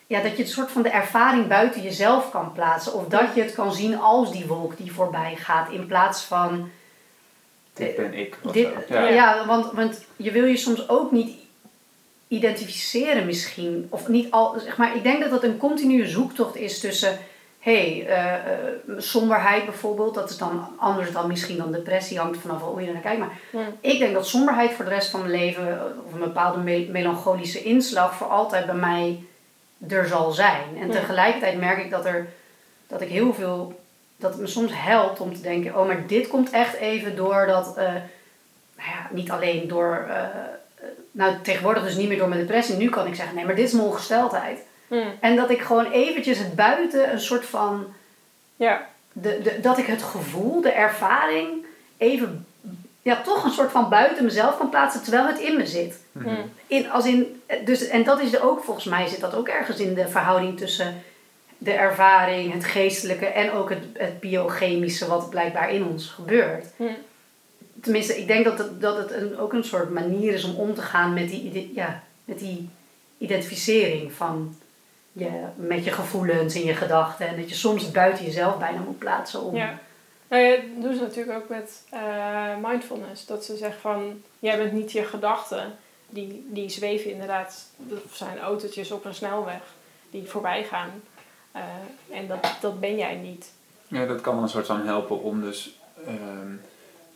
ja, 0.07 0.22
dat 0.22 0.38
je 0.38 0.43
het 0.43 0.51
soort 0.51 0.72
van 0.72 0.82
de 0.82 0.89
ervaring 0.89 1.47
buiten 1.47 1.82
jezelf 1.82 2.32
kan 2.32 2.51
plaatsen. 2.51 2.93
Of 2.93 3.07
dat 3.07 3.36
je 3.36 3.41
het 3.41 3.53
kan 3.53 3.74
zien 3.74 3.99
als 3.99 4.32
die 4.32 4.45
wolk 4.45 4.78
die 4.78 4.93
voorbij 4.93 5.36
gaat, 5.36 5.72
in 5.72 5.86
plaats 5.86 6.24
van. 6.24 6.70
Dit 7.74 7.95
ben 7.95 8.13
ik. 8.13 8.38
Of 8.43 8.51
Dit, 8.51 8.68
zo. 8.89 8.93
ja, 8.93 9.09
Ja. 9.09 9.45
want, 9.45 9.72
want 9.72 10.01
je 10.15 10.32
wil 10.32 10.45
je 10.45 10.57
soms 10.57 10.89
ook 10.89 11.11
niet 11.11 11.38
identificeren 12.28 13.26
misschien. 13.26 13.88
Of 13.89 14.07
niet 14.07 14.32
al, 14.32 14.59
zeg 14.59 14.78
maar, 14.78 14.95
ik 14.95 15.03
denk 15.03 15.22
dat 15.22 15.30
dat 15.30 15.43
een 15.43 15.57
continue 15.57 16.07
zoektocht 16.07 16.55
is 16.55 16.80
tussen... 16.80 17.20
hey, 17.72 18.05
eh, 18.07 18.34
eh, 18.34 18.57
somberheid 18.97 19.65
bijvoorbeeld, 19.65 20.13
dat 20.13 20.30
is 20.30 20.38
dan 20.38 20.68
anders 20.78 21.11
dan 21.11 21.28
misschien 21.28 21.57
dan 21.57 21.72
depressie, 21.72 22.20
hangt 22.20 22.38
vanaf 22.38 22.61
hoe 22.61 22.82
je 22.82 22.91
naar 22.91 23.01
kijkt. 23.01 23.20
Maar 23.20 23.39
ik 23.82 23.99
denk 23.99 24.13
dat 24.13 24.28
somberheid 24.28 24.72
voor 24.72 24.86
de 24.86 24.91
rest 24.91 25.09
van 25.09 25.20
mijn 25.20 25.32
leven, 25.32 25.68
eh, 25.68 25.84
of 26.05 26.13
een 26.13 26.20
bepaalde 26.20 26.57
me- 26.59 26.88
melancholische 26.91 27.63
inslag, 27.63 28.15
voor 28.15 28.28
altijd 28.28 28.65
bij 28.65 28.76
mij 28.76 29.24
er 29.88 30.07
zal 30.07 30.32
zijn. 30.32 30.78
En 30.80 30.88
Ja. 30.88 30.93
tegelijkertijd 30.93 31.59
merk 31.59 31.78
ik 31.84 31.89
dat, 31.89 32.05
er, 32.05 32.28
dat 32.88 33.01
ik 33.01 33.09
heel 33.09 33.34
veel, 33.34 33.80
dat 34.18 34.32
het 34.32 34.41
me 34.41 34.47
soms 34.47 34.72
helpt 34.74 35.20
om 35.20 35.34
te 35.36 35.41
denken, 35.41 35.78
oh, 35.80 35.88
maar 35.88 36.07
dit 36.07 36.28
komt 36.28 36.49
echt 36.49 36.76
even 36.76 37.15
door 37.15 37.45
dat, 37.47 37.76
nou 37.76 37.89
ja, 38.76 39.07
niet 39.11 39.32
alleen 39.32 39.68
door, 39.68 40.07
nou 41.11 41.34
tegenwoordig 41.41 41.84
dus 41.84 41.95
niet 41.95 42.07
meer 42.07 42.18
door 42.18 42.30
mijn 42.30 42.41
depressie, 42.41 42.76
nu 42.78 42.89
kan 42.89 43.07
ik 43.07 43.15
zeggen, 43.15 43.36
nee, 43.36 43.45
maar 43.45 43.55
dit 43.55 43.65
is 43.68 43.72
mijn 43.74 43.88
ongesteldheid. 43.88 44.59
Hm. 44.88 45.04
En 45.20 45.36
dat 45.36 45.50
ik 45.50 45.62
gewoon 45.62 45.92
eventjes 45.92 46.38
het 46.38 46.56
buiten 46.56 47.12
een 47.12 47.20
soort 47.22 47.46
van 47.46 47.94
Ja, 48.56 48.88
de, 49.12 49.40
de, 49.44 49.60
dat 49.62 49.78
ik 49.78 49.86
het 49.86 50.04
gevoel, 50.04 50.62
de 50.62 50.72
ervaring, 50.72 51.66
even 51.98 52.46
ja, 53.02 53.22
toch 53.22 53.44
een 53.44 53.52
soort 53.52 53.72
van 53.72 53.90
buiten 53.90 54.24
mezelf 54.24 54.58
kan 54.58 54.70
plaatsen 54.70 55.04
terwijl 55.04 55.28
het 55.28 55.40
in 55.40 55.58
me 55.58 55.66
zit. 55.66 56.00
hm. 56.12 56.30
In, 56.68 56.90
als 56.92 57.06
in, 57.06 57.42
dus, 57.66 57.88
en 57.88 58.04
dat 58.04 58.20
is 58.22 58.34
er 58.34 58.44
ook, 58.44 58.64
volgens 58.64 58.86
mij 58.86 59.08
zit 59.08 59.20
dat 59.20 59.36
ook 59.36 59.48
ergens 59.48 59.80
in 59.80 59.94
de 59.94 60.08
verhouding 60.08 60.58
tussen 60.58 61.02
de 61.58 61.72
ervaring, 61.72 62.54
het 62.54 62.66
geestelijke 62.66 63.26
en 63.26 63.52
ook 63.52 63.70
het, 63.70 63.84
het 63.94 64.20
biochemische 64.20 65.08
wat 65.08 65.30
blijkbaar 65.30 65.72
in 65.72 65.86
ons 65.86 66.08
gebeurt. 66.10 66.66
Hm. 66.76 66.84
Tenminste, 67.82 68.18
ik 68.20 68.28
denk 68.28 68.46
dat 68.46 68.58
het, 68.58 68.82
dat 68.82 68.98
het 68.98 69.12
een, 69.12 69.38
ook 69.38 69.54
een 69.54 69.64
soort 69.64 69.90
manier 69.90 70.34
is 70.34 70.44
om 70.44 70.56
om 70.56 70.74
te 70.76 70.82
gaan 70.82 71.14
met 71.14 71.30
die, 71.30 71.42
ide- 71.44 71.74
ja, 71.74 72.04
met 72.26 72.40
die 72.40 72.70
identificering 73.18 74.14
van 74.14 74.56
je, 75.18 75.43
met 75.55 75.84
je 75.84 75.91
gevoelens 75.91 76.55
en 76.55 76.63
je 76.63 76.76
gedachten. 76.76 77.28
En 77.28 77.36
dat 77.36 77.49
je 77.49 77.55
soms 77.55 77.84
het 77.84 77.93
buiten 77.93 78.26
jezelf 78.26 78.57
bijna 78.57 78.80
moet 78.80 78.97
plaatsen 78.97 79.41
om... 79.41 79.55
Ja. 79.55 79.80
Nou 80.28 80.43
ja, 80.43 80.55
dat 80.55 80.82
doen 80.82 80.93
ze 80.93 81.01
natuurlijk 81.01 81.38
ook 81.38 81.49
met 81.49 81.82
eh, 81.89 82.55
mindfulness. 82.61 83.26
Dat 83.26 83.45
ze 83.45 83.57
zeggen 83.57 83.82
van, 83.82 84.22
jij 84.39 84.57
bent 84.57 84.72
niet 84.72 84.91
je 84.91 85.03
gedachten. 85.03 85.76
Die, 86.09 86.47
die 86.49 86.70
zweven 86.70 87.11
inderdaad, 87.11 87.65
dat 87.78 87.99
zijn 88.11 88.39
autootjes 88.39 88.91
op 88.91 89.05
een 89.05 89.15
snelweg 89.15 89.61
die 90.09 90.28
voorbij 90.28 90.63
gaan. 90.63 90.89
Eh, 91.51 91.61
en 92.09 92.28
dat, 92.28 92.57
dat 92.61 92.80
ben 92.80 92.97
jij 92.97 93.15
niet. 93.15 93.51
Ja, 93.88 94.05
dat 94.05 94.22
kan 94.22 94.41
een 94.41 94.49
soort 94.49 94.65
van 94.65 94.86
helpen 94.86 95.22
om 95.22 95.41
dus 95.41 95.80
ehm, 96.05 96.51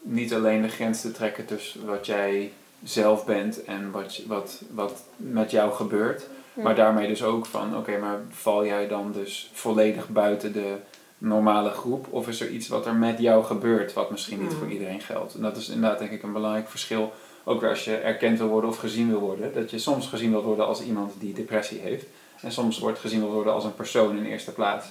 niet 0.02 0.34
alleen 0.34 0.62
de 0.62 0.68
grens 0.68 1.02
te 1.02 1.12
trekken 1.12 1.46
tussen 1.46 1.86
wat 1.86 2.06
jij 2.06 2.52
zelf 2.84 3.26
bent 3.26 3.64
en 3.64 3.92
wat, 3.92 4.22
wat, 4.28 4.62
wat 4.70 5.04
met 5.16 5.52
jou 5.52 5.74
gebeurt. 5.74 6.28
Maar 6.54 6.76
daarmee 6.76 7.08
dus 7.08 7.24
ook 7.24 7.46
van, 7.46 7.78
oké, 7.78 7.98
maar 7.98 8.18
val 8.30 8.66
jij 8.66 8.88
dan 8.88 9.12
dus 9.12 9.50
volledig 9.54 10.10
buiten 10.10 10.54
de 10.54 10.76
normale 11.18 11.70
groep? 11.70 12.08
Of 12.10 12.28
is 12.28 12.42
er 12.42 12.50
iets 12.50 12.68
wat 12.68 12.86
er 12.86 12.96
met 12.96 13.20
jou 13.20 13.44
gebeurt, 13.44 13.94
wat 13.94 14.12
misschien 14.12 14.40
niet 14.40 14.50
Hmm. 14.52 14.58
voor 14.58 14.68
iedereen 14.72 15.02
geldt? 15.02 15.36
En 15.36 15.42
dat 15.42 15.58
is 15.58 15.70
inderdaad 15.70 16.00
denk 16.00 16.12
ik 16.12 16.24
een 16.24 16.34
belangrijk 16.34 16.70
verschil. 16.70 17.14
Ook 17.44 17.62
weer 17.62 17.70
als 17.70 17.86
je 17.86 17.96
erkend 17.96 18.38
wil 18.38 18.48
worden 18.48 18.70
of 18.70 18.78
gezien 18.78 19.10
wil 19.10 19.20
worden. 19.20 19.54
Dat 19.54 19.72
je 19.72 19.80
soms 19.80 20.08
gezien 20.08 20.32
wil 20.32 20.44
worden 20.44 20.66
als 20.68 20.84
iemand 20.84 21.14
die 21.20 21.34
depressie 21.34 21.80
heeft. 21.80 22.06
En 22.42 22.52
soms 22.52 22.80
wordt 22.80 23.00
gezien 23.00 23.20
wil 23.20 23.32
worden 23.32 23.54
als 23.54 23.64
een 23.64 23.76
persoon 23.76 24.18
in 24.18 24.26
eerste 24.26 24.52
plaats. 24.52 24.88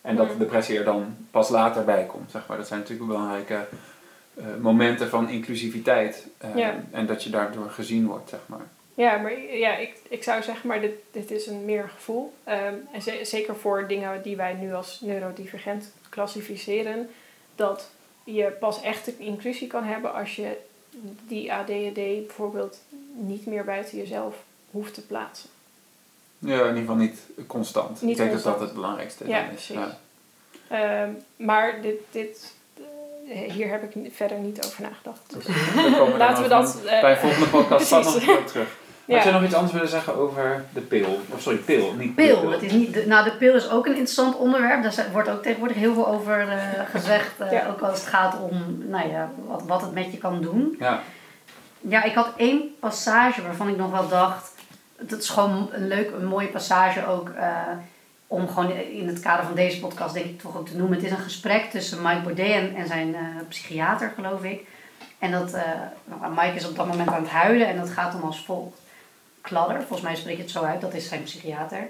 En 0.00 0.16
dat 0.16 0.26
de 0.26 0.30
Hmm. 0.32 0.40
depressie 0.42 0.78
er 0.78 0.84
dan 0.84 1.16
pas 1.30 1.48
later 1.48 1.84
bij 1.84 2.04
komt. 2.06 2.30
Zeg 2.30 2.46
maar. 2.46 2.56
Dat 2.56 2.66
zijn 2.66 2.80
natuurlijk 2.80 3.08
belangrijke 3.08 3.66
eh, 4.34 4.44
momenten 4.60 5.08
van 5.08 5.28
inclusiviteit. 5.28 6.26
eh, 6.38 6.56
Ja. 6.56 6.74
En 6.90 7.06
dat 7.06 7.22
je 7.24 7.30
daardoor 7.30 7.70
gezien 7.70 8.06
wordt, 8.06 8.28
zeg 8.28 8.40
maar. 8.46 8.66
Ja, 8.94 9.16
maar 9.16 9.40
ja, 9.40 9.76
ik, 9.76 9.94
ik 10.08 10.22
zou 10.22 10.42
zeggen, 10.42 10.68
maar 10.68 10.80
dit, 10.80 10.92
dit 11.10 11.30
is 11.30 11.46
een 11.46 11.64
meer 11.64 11.90
gevoel. 11.94 12.32
Ehm, 12.44 12.74
en 12.92 13.02
ze- 13.02 13.20
zeker 13.22 13.56
voor 13.56 13.86
dingen 13.88 14.22
die 14.22 14.36
wij 14.36 14.52
nu 14.52 14.74
als 14.74 15.00
neurodivergent 15.00 15.90
klassificeren, 16.08 17.10
dat 17.54 17.88
je 18.24 18.44
pas 18.44 18.82
echt 18.82 19.06
een 19.06 19.18
inclusie 19.18 19.66
kan 19.66 19.84
hebben 19.84 20.14
als 20.14 20.36
je 20.36 20.56
die 21.28 21.52
ADHD 21.52 21.94
bijvoorbeeld 21.94 22.78
niet 23.14 23.46
meer 23.46 23.64
buiten 23.64 23.98
jezelf 23.98 24.34
hoeft 24.70 24.94
te 24.94 25.06
plaatsen. 25.06 25.48
Ja, 26.38 26.52
in 26.60 26.66
ieder 26.66 26.78
geval 26.78 26.94
niet 26.96 27.20
constant. 27.46 28.02
Niet 28.02 28.10
ik 28.10 28.16
denk 28.16 28.18
dat 28.18 28.28
constant. 28.30 28.58
dat 28.58 28.66
het 28.66 28.74
belangrijkste 28.74 29.28
Ja, 29.28 29.40
is. 29.42 29.48
precies. 29.48 29.76
Ehm, 30.68 31.10
maar 31.36 31.80
dit, 31.82 31.94
dit, 32.10 32.54
eh, 33.28 33.52
hier 33.52 33.68
heb 33.70 33.94
ik 33.94 34.12
verder 34.14 34.38
niet 34.38 34.64
over 34.64 34.82
nagedacht. 34.82 35.32
Dus 35.34 35.44
we 35.46 36.14
laten 36.18 36.42
we 36.42 36.48
dat... 36.48 36.82
eh, 36.86 37.00
bij 37.00 37.10
een 37.10 37.16
volgende 37.18 37.46
podcast 37.48 37.90
nog 37.90 38.24
precies. 38.24 38.62
Terug. 39.12 39.24
Had 39.24 39.24
ja. 39.24 39.30
jij 39.30 39.32
nog 39.32 39.42
iets 39.44 39.54
anders 39.54 39.72
willen 39.72 39.88
zeggen 39.88 40.14
over 40.16 40.64
de 40.74 40.80
pil? 40.80 41.20
Of 41.28 41.40
sorry, 41.40 41.58
pil, 41.58 41.94
niet 41.94 42.14
Pil, 42.14 42.50
het 42.50 42.62
is 42.62 42.72
niet, 42.72 42.94
de, 42.94 43.04
nou 43.06 43.24
de 43.24 43.36
pil 43.36 43.54
is 43.54 43.68
ook 43.70 43.84
een 43.86 43.92
interessant 43.92 44.36
onderwerp. 44.36 44.82
Daar 44.82 45.06
wordt 45.12 45.28
ook 45.28 45.42
tegenwoordig 45.42 45.76
heel 45.76 45.94
veel 45.94 46.08
over 46.08 46.48
eh, 46.48 46.58
gezegd. 46.94 47.40
eh, 47.40 47.52
Ja. 47.52 47.66
Ook 47.66 47.80
als 47.80 47.98
het 47.98 48.08
gaat 48.08 48.36
om 48.40 48.84
nou 48.88 49.08
ja, 49.10 49.30
wat, 49.46 49.62
wat 49.66 49.80
het 49.80 49.92
met 49.92 50.12
je 50.12 50.18
kan 50.18 50.40
doen. 50.42 50.76
Ja, 50.78 51.00
Ja, 51.80 52.02
ik 52.02 52.14
had 52.14 52.28
één 52.36 52.74
passage 52.80 53.42
waarvan 53.42 53.68
ik 53.68 53.76
nog 53.76 53.90
wel 53.90 54.08
dacht... 54.08 54.54
Dat 55.00 55.20
is 55.20 55.28
gewoon 55.28 55.68
een 55.72 55.88
leuk, 55.88 56.10
een 56.10 56.26
mooie 56.26 56.48
passage 56.48 57.06
ook... 57.06 57.28
eh, 57.28 57.46
om 58.26 58.48
gewoon 58.48 58.70
in 58.72 59.06
het 59.06 59.20
kader 59.20 59.44
van 59.44 59.54
deze 59.54 59.80
podcast 59.80 60.14
denk 60.14 60.26
ik 60.26 60.40
toch 60.40 60.56
ook 60.56 60.68
te 60.68 60.76
noemen. 60.76 60.96
Het 60.96 61.06
is 61.06 61.10
een 61.12 61.16
gesprek 61.18 61.70
tussen 61.70 62.02
Mike 62.02 62.20
Baudet 62.20 62.46
en, 62.54 62.74
en 62.74 62.86
zijn 62.86 63.16
psychiater, 63.48 64.12
geloof 64.14 64.42
ik. 64.42 64.60
En 65.18 65.30
dat, 65.30 65.56
nou, 66.04 66.32
Mike 66.34 66.54
is 66.56 66.66
op 66.68 66.76
dat 66.76 66.86
moment 66.86 67.08
aan 67.08 67.22
het 67.22 67.30
huilen 67.30 67.66
en 67.66 67.76
dat 67.76 67.90
gaat 67.90 68.12
dan 68.12 68.22
als 68.22 68.44
volgt. 68.44 68.80
Kladder, 69.42 69.76
volgens 69.76 70.00
mij 70.00 70.16
spreek 70.16 70.36
je 70.36 70.42
het 70.42 70.50
zo 70.50 70.62
uit, 70.62 70.80
dat 70.80 70.94
is 70.94 71.08
zijn 71.08 71.22
psychiater. 71.22 71.88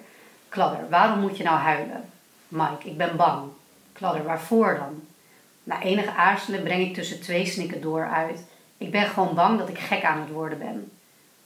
Kladder, 0.48 0.88
waarom 0.90 1.20
moet 1.20 1.36
je 1.36 1.44
nou 1.44 1.58
huilen? 1.58 2.10
Mike, 2.48 2.88
ik 2.88 2.96
ben 2.96 3.16
bang. 3.16 3.50
Kladder, 3.92 4.24
waarvoor 4.24 4.76
dan? 4.78 5.02
Na 5.62 5.82
enige 5.82 6.10
aarzelen 6.10 6.62
breng 6.62 6.86
ik 6.86 6.94
tussen 6.94 7.20
twee 7.20 7.46
snikken 7.46 7.80
door 7.80 8.08
uit. 8.08 8.44
Ik 8.78 8.90
ben 8.90 9.06
gewoon 9.06 9.34
bang 9.34 9.58
dat 9.58 9.68
ik 9.68 9.78
gek 9.78 10.04
aan 10.04 10.20
het 10.20 10.30
worden 10.30 10.58
ben. 10.58 10.90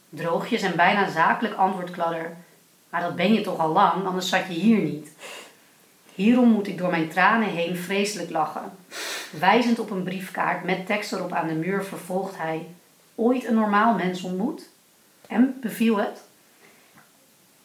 Droogjes 0.08 0.62
en 0.62 0.76
bijna 0.76 1.10
zakelijk 1.10 1.54
antwoord 1.54 1.90
Kladder. 1.90 2.36
Maar 2.90 3.00
dat 3.00 3.16
ben 3.16 3.32
je 3.32 3.40
toch 3.40 3.58
al 3.58 3.72
lang, 3.72 4.06
anders 4.06 4.28
zat 4.28 4.46
je 4.46 4.52
hier 4.52 4.78
niet. 4.78 5.08
Hierom 6.14 6.48
moet 6.48 6.66
ik 6.66 6.78
door 6.78 6.90
mijn 6.90 7.08
tranen 7.08 7.48
heen 7.48 7.76
vreselijk 7.76 8.30
lachen. 8.30 8.72
Wijzend 9.30 9.78
op 9.78 9.90
een 9.90 10.02
briefkaart 10.02 10.64
met 10.64 10.86
tekst 10.86 11.12
erop 11.12 11.32
aan 11.32 11.48
de 11.48 11.54
muur 11.54 11.84
vervolgt 11.84 12.36
hij: 12.36 12.66
Ooit 13.14 13.46
een 13.46 13.54
normaal 13.54 13.94
mens 13.94 14.22
ontmoet? 14.22 14.68
En 15.26 15.58
beviel 15.60 15.96
het? 15.96 16.22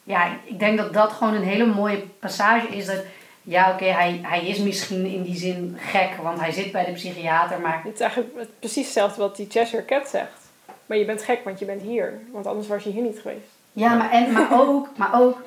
Ja, 0.03 0.37
ik 0.43 0.59
denk 0.59 0.77
dat 0.77 0.93
dat 0.93 1.11
gewoon 1.11 1.33
een 1.33 1.43
hele 1.43 1.65
mooie 1.65 2.03
passage 2.19 2.67
is. 2.67 2.85
Dat, 2.85 3.03
ja, 3.41 3.71
oké, 3.73 3.85
hij, 3.85 4.19
hij 4.23 4.47
is 4.47 4.57
misschien 4.57 5.05
in 5.05 5.23
die 5.23 5.35
zin 5.37 5.77
gek, 5.79 6.09
want 6.21 6.39
hij 6.39 6.51
zit 6.51 6.71
bij 6.71 6.85
de 6.85 6.91
psychiater, 6.91 7.59
maar 7.59 7.81
Het 7.83 7.93
is 7.93 7.99
eigenlijk 7.99 8.49
precies 8.59 8.83
hetzelfde 8.85 9.21
wat 9.21 9.35
die 9.35 9.47
Cheshire 9.49 9.85
Cat 9.85 10.07
zegt. 10.07 10.39
Maar 10.85 10.97
je 10.97 11.05
bent 11.05 11.23
gek, 11.23 11.43
want 11.43 11.59
je 11.59 11.65
bent 11.65 11.81
hier. 11.81 12.19
Want 12.31 12.47
anders 12.47 12.67
was 12.67 12.83
je 12.83 12.89
hier 12.89 13.03
niet 13.03 13.19
geweest. 13.19 13.47
Ja, 13.73 13.93
maar, 13.95 14.11
en, 14.11 14.31
maar, 14.31 14.47
ook, 14.51 14.87
maar 14.97 15.21
ook, 15.21 15.41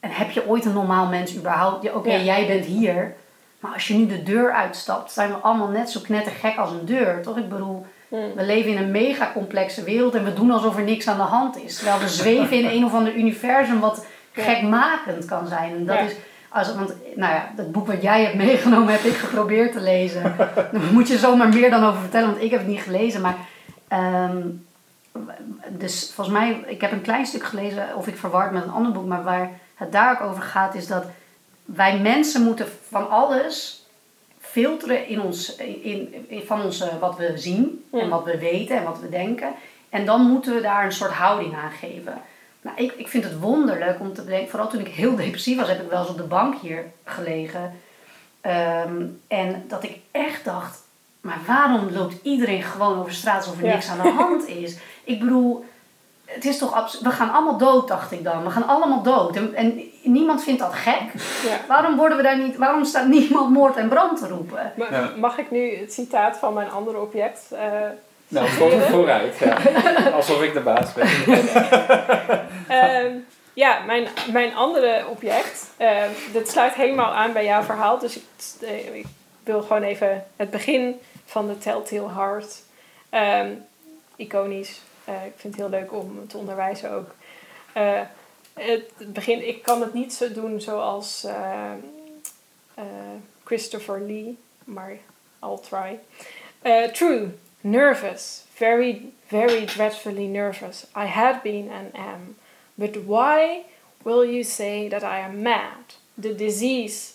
en 0.00 0.10
heb 0.10 0.30
je 0.30 0.48
ooit 0.48 0.64
een 0.64 0.72
normaal 0.72 1.06
mens 1.06 1.34
überhaupt? 1.36 1.82
Ja, 1.82 1.92
Oké, 1.92 2.10
Ja. 2.12 2.22
jij 2.22 2.46
bent 2.46 2.64
hier, 2.64 3.14
maar 3.60 3.72
als 3.72 3.88
je 3.88 3.94
nu 3.94 4.06
de 4.06 4.22
deur 4.22 4.52
uitstapt, 4.52 5.12
zijn 5.12 5.28
we 5.30 5.34
allemaal 5.36 5.68
net 5.68 5.90
zo 5.90 6.00
knettergek 6.00 6.56
als 6.56 6.70
een 6.70 6.84
deur, 6.86 7.22
toch? 7.22 7.36
Ik 7.36 7.48
bedoel, 7.48 7.86
Hmm. 8.10 8.34
we 8.34 8.42
leven 8.42 8.70
in 8.70 8.76
een 8.76 8.90
mega 8.90 9.30
complexe 9.34 9.82
wereld 9.84 10.14
en 10.14 10.24
we 10.24 10.32
doen 10.32 10.50
alsof 10.50 10.76
er 10.76 10.82
niks 10.82 11.08
aan 11.08 11.16
de 11.16 11.22
hand 11.22 11.56
is. 11.62 11.76
Terwijl 11.76 11.98
we 11.98 12.08
zweven 12.08 12.56
in 12.58 12.66
een 12.66 12.84
of 12.84 12.94
ander 12.94 13.14
universum 13.14 13.80
wat 13.80 14.06
Ja. 14.34 14.42
gekmakend 14.42 15.24
kan 15.24 15.46
zijn. 15.46 15.72
En 15.74 15.84
dat 15.86 15.96
Ja. 15.96 16.02
is, 16.02 16.12
als, 16.48 16.74
want 16.74 16.94
nou 17.14 17.34
ja, 17.34 17.50
dat 17.56 17.72
boek 17.72 17.86
wat 17.86 18.02
jij 18.02 18.22
hebt 18.22 18.34
meegenomen 18.34 18.92
heb 18.92 19.02
ik 19.02 19.14
geprobeerd 19.16 19.72
te 19.72 19.80
lezen. 19.80 20.22
Daar 20.72 20.92
moet 20.92 21.08
je 21.08 21.18
zomaar 21.18 21.48
meer 21.48 21.70
dan 21.70 21.84
over 21.84 22.00
vertellen, 22.00 22.30
want 22.30 22.42
ik 22.42 22.50
heb 22.50 22.60
het 22.60 22.68
niet 22.68 22.80
gelezen. 22.80 23.20
Maar 23.20 23.36
ehm, 23.88 24.38
dus 25.68 26.12
volgens 26.14 26.36
mij, 26.36 26.64
ik 26.66 26.80
heb 26.80 26.92
een 26.92 27.02
klein 27.02 27.26
stuk 27.26 27.44
gelezen, 27.44 27.88
of 27.96 28.06
ik 28.06 28.16
verward 28.16 28.52
met 28.52 28.62
een 28.62 28.70
ander 28.70 28.92
boek, 28.92 29.06
maar 29.06 29.22
waar 29.22 29.50
het 29.74 29.92
daar 29.92 30.12
ook 30.20 30.28
over 30.30 30.42
gaat, 30.42 30.74
is 30.74 30.86
dat 30.86 31.04
wij 31.64 31.98
mensen 31.98 32.42
moeten 32.42 32.66
van 32.88 33.10
alles 33.10 33.79
filteren 34.50 35.06
in 35.08 35.20
ons, 35.20 35.56
in, 35.56 36.24
in, 36.28 36.42
van 36.46 36.62
ons, 36.62 36.80
eh, 36.80 36.98
wat 37.00 37.16
we 37.16 37.32
zien 37.34 37.84
en 37.92 38.00
Hmm. 38.00 38.08
wat 38.08 38.24
we 38.24 38.38
weten 38.38 38.76
en 38.76 38.84
wat 38.84 39.00
we 39.00 39.08
denken. 39.08 39.52
En 39.88 40.04
dan 40.06 40.20
moeten 40.22 40.54
we 40.54 40.60
daar 40.60 40.84
een 40.84 40.92
soort 40.92 41.10
houding 41.12 41.54
aan 41.54 41.70
geven. 41.70 42.22
Nou, 42.62 42.76
ik, 42.76 42.92
ik 42.92 43.08
vind 43.08 43.24
het 43.24 43.38
wonderlijk 43.38 44.00
om 44.00 44.12
te 44.14 44.22
bedenken, 44.22 44.50
vooral 44.50 44.68
toen 44.68 44.80
ik 44.80 44.88
heel 44.88 45.16
depressief 45.24 45.56
was, 45.58 45.68
heb 45.68 45.82
ik 45.82 45.90
wel 45.90 46.00
eens 46.00 46.08
op 46.10 46.16
de 46.16 46.22
bank 46.22 46.54
hier 46.60 46.84
gelegen. 47.04 47.72
Ehm, 48.40 49.02
en 49.28 49.64
dat 49.68 49.82
ik 49.84 49.98
echt 50.10 50.44
dacht, 50.44 50.78
maar 51.20 51.38
waarom 51.46 51.90
loopt 51.90 52.14
iedereen 52.22 52.62
gewoon 52.62 52.98
over 52.98 53.12
straat 53.12 53.36
alsof 53.44 53.58
er 53.60 53.66
Ja. 53.66 53.72
niks 53.72 53.88
aan 53.88 54.02
de 54.02 54.08
hand 54.10 54.48
is? 54.48 54.76
Ik 55.04 55.18
bedoel, 55.20 55.64
het 56.34 56.44
is 56.44 56.58
toch 56.58 56.72
abs- 56.74 57.00
we 57.00 57.10
gaan 57.10 57.32
allemaal 57.32 57.58
dood, 57.58 57.88
dacht 57.88 58.12
ik 58.12 58.24
dan. 58.24 58.44
We 58.44 58.50
gaan 58.50 58.66
allemaal 58.66 59.02
dood. 59.02 59.36
En, 59.36 59.54
en 59.54 59.80
niemand 60.02 60.42
vindt 60.44 60.60
dat 60.60 60.74
gek. 60.74 61.00
Ja. 61.44 61.56
Waarom 61.68 61.96
worden 61.96 62.16
we 62.16 62.22
daar 62.22 62.38
niet, 62.38 62.56
waarom 62.56 62.84
staat 62.84 63.06
niemand 63.06 63.50
moord 63.50 63.76
en 63.76 63.88
brand 63.88 64.18
te 64.18 64.28
roepen? 64.28 64.72
Maar 64.76 64.92
Ja. 64.92 65.10
Mag 65.16 65.38
ik 65.38 65.50
nu 65.50 65.76
het 65.76 65.92
citaat 65.92 66.36
van 66.38 66.54
mijn 66.54 66.70
andere 66.70 67.00
object? 67.00 67.40
eh, 67.52 67.62
nou, 68.28 68.48
voor, 68.48 68.70
vooruit. 68.80 69.38
Ja. 69.38 69.56
Alsof 70.14 70.42
ik 70.42 70.52
de 70.52 70.60
baas 70.60 70.92
ben. 70.92 71.08
Ehm, 72.68 73.12
ja, 73.52 73.78
mijn, 73.86 74.06
mijn 74.32 74.54
andere 74.54 75.04
object, 75.08 75.66
uh, 75.78 75.90
dat 76.32 76.48
sluit 76.48 76.74
helemaal 76.74 77.12
aan 77.12 77.32
bij 77.32 77.44
jouw 77.44 77.62
verhaal. 77.62 77.98
Dus 77.98 78.16
ik, 78.16 78.22
uh, 78.60 78.94
ik 78.94 79.06
wil 79.44 79.62
gewoon 79.62 79.82
even 79.82 80.24
het 80.36 80.50
begin 80.50 81.00
van 81.24 81.46
de 81.46 81.58
Telltale 81.58 82.08
Heart. 82.16 82.62
Um, 83.42 83.64
iconisch. 84.16 84.80
Uh, 85.10 85.26
ik 85.26 85.32
vind 85.36 85.56
het 85.56 85.62
heel 85.62 85.80
leuk 85.80 85.92
om 85.92 86.28
te 86.28 86.36
onderwijzen 86.36 86.90
ook. 86.90 87.14
het 88.52 89.12
begin, 89.12 89.48
ik 89.48 89.62
kan 89.62 89.80
het 89.80 89.94
niet 89.94 90.14
zo 90.14 90.32
doen 90.32 90.60
zoals 90.60 91.26
Christopher 93.44 94.00
Lee, 94.00 94.38
maar 94.64 94.96
I'll 95.42 95.58
try. 95.68 95.98
true, 96.92 97.28
nervous, 97.60 98.44
very, 98.54 99.12
very 99.26 99.64
dreadfully 99.64 100.26
nervous. 100.26 100.86
I 100.96 101.06
had 101.06 101.42
been 101.42 101.70
and 101.70 101.94
am. 101.94 102.36
But 102.74 102.96
why 103.06 103.64
will 104.02 104.24
you 104.24 104.42
say 104.44 104.88
that 104.88 105.02
I 105.02 105.20
am 105.20 105.42
mad? 105.42 105.96
The 106.20 106.34
disease, 106.34 107.12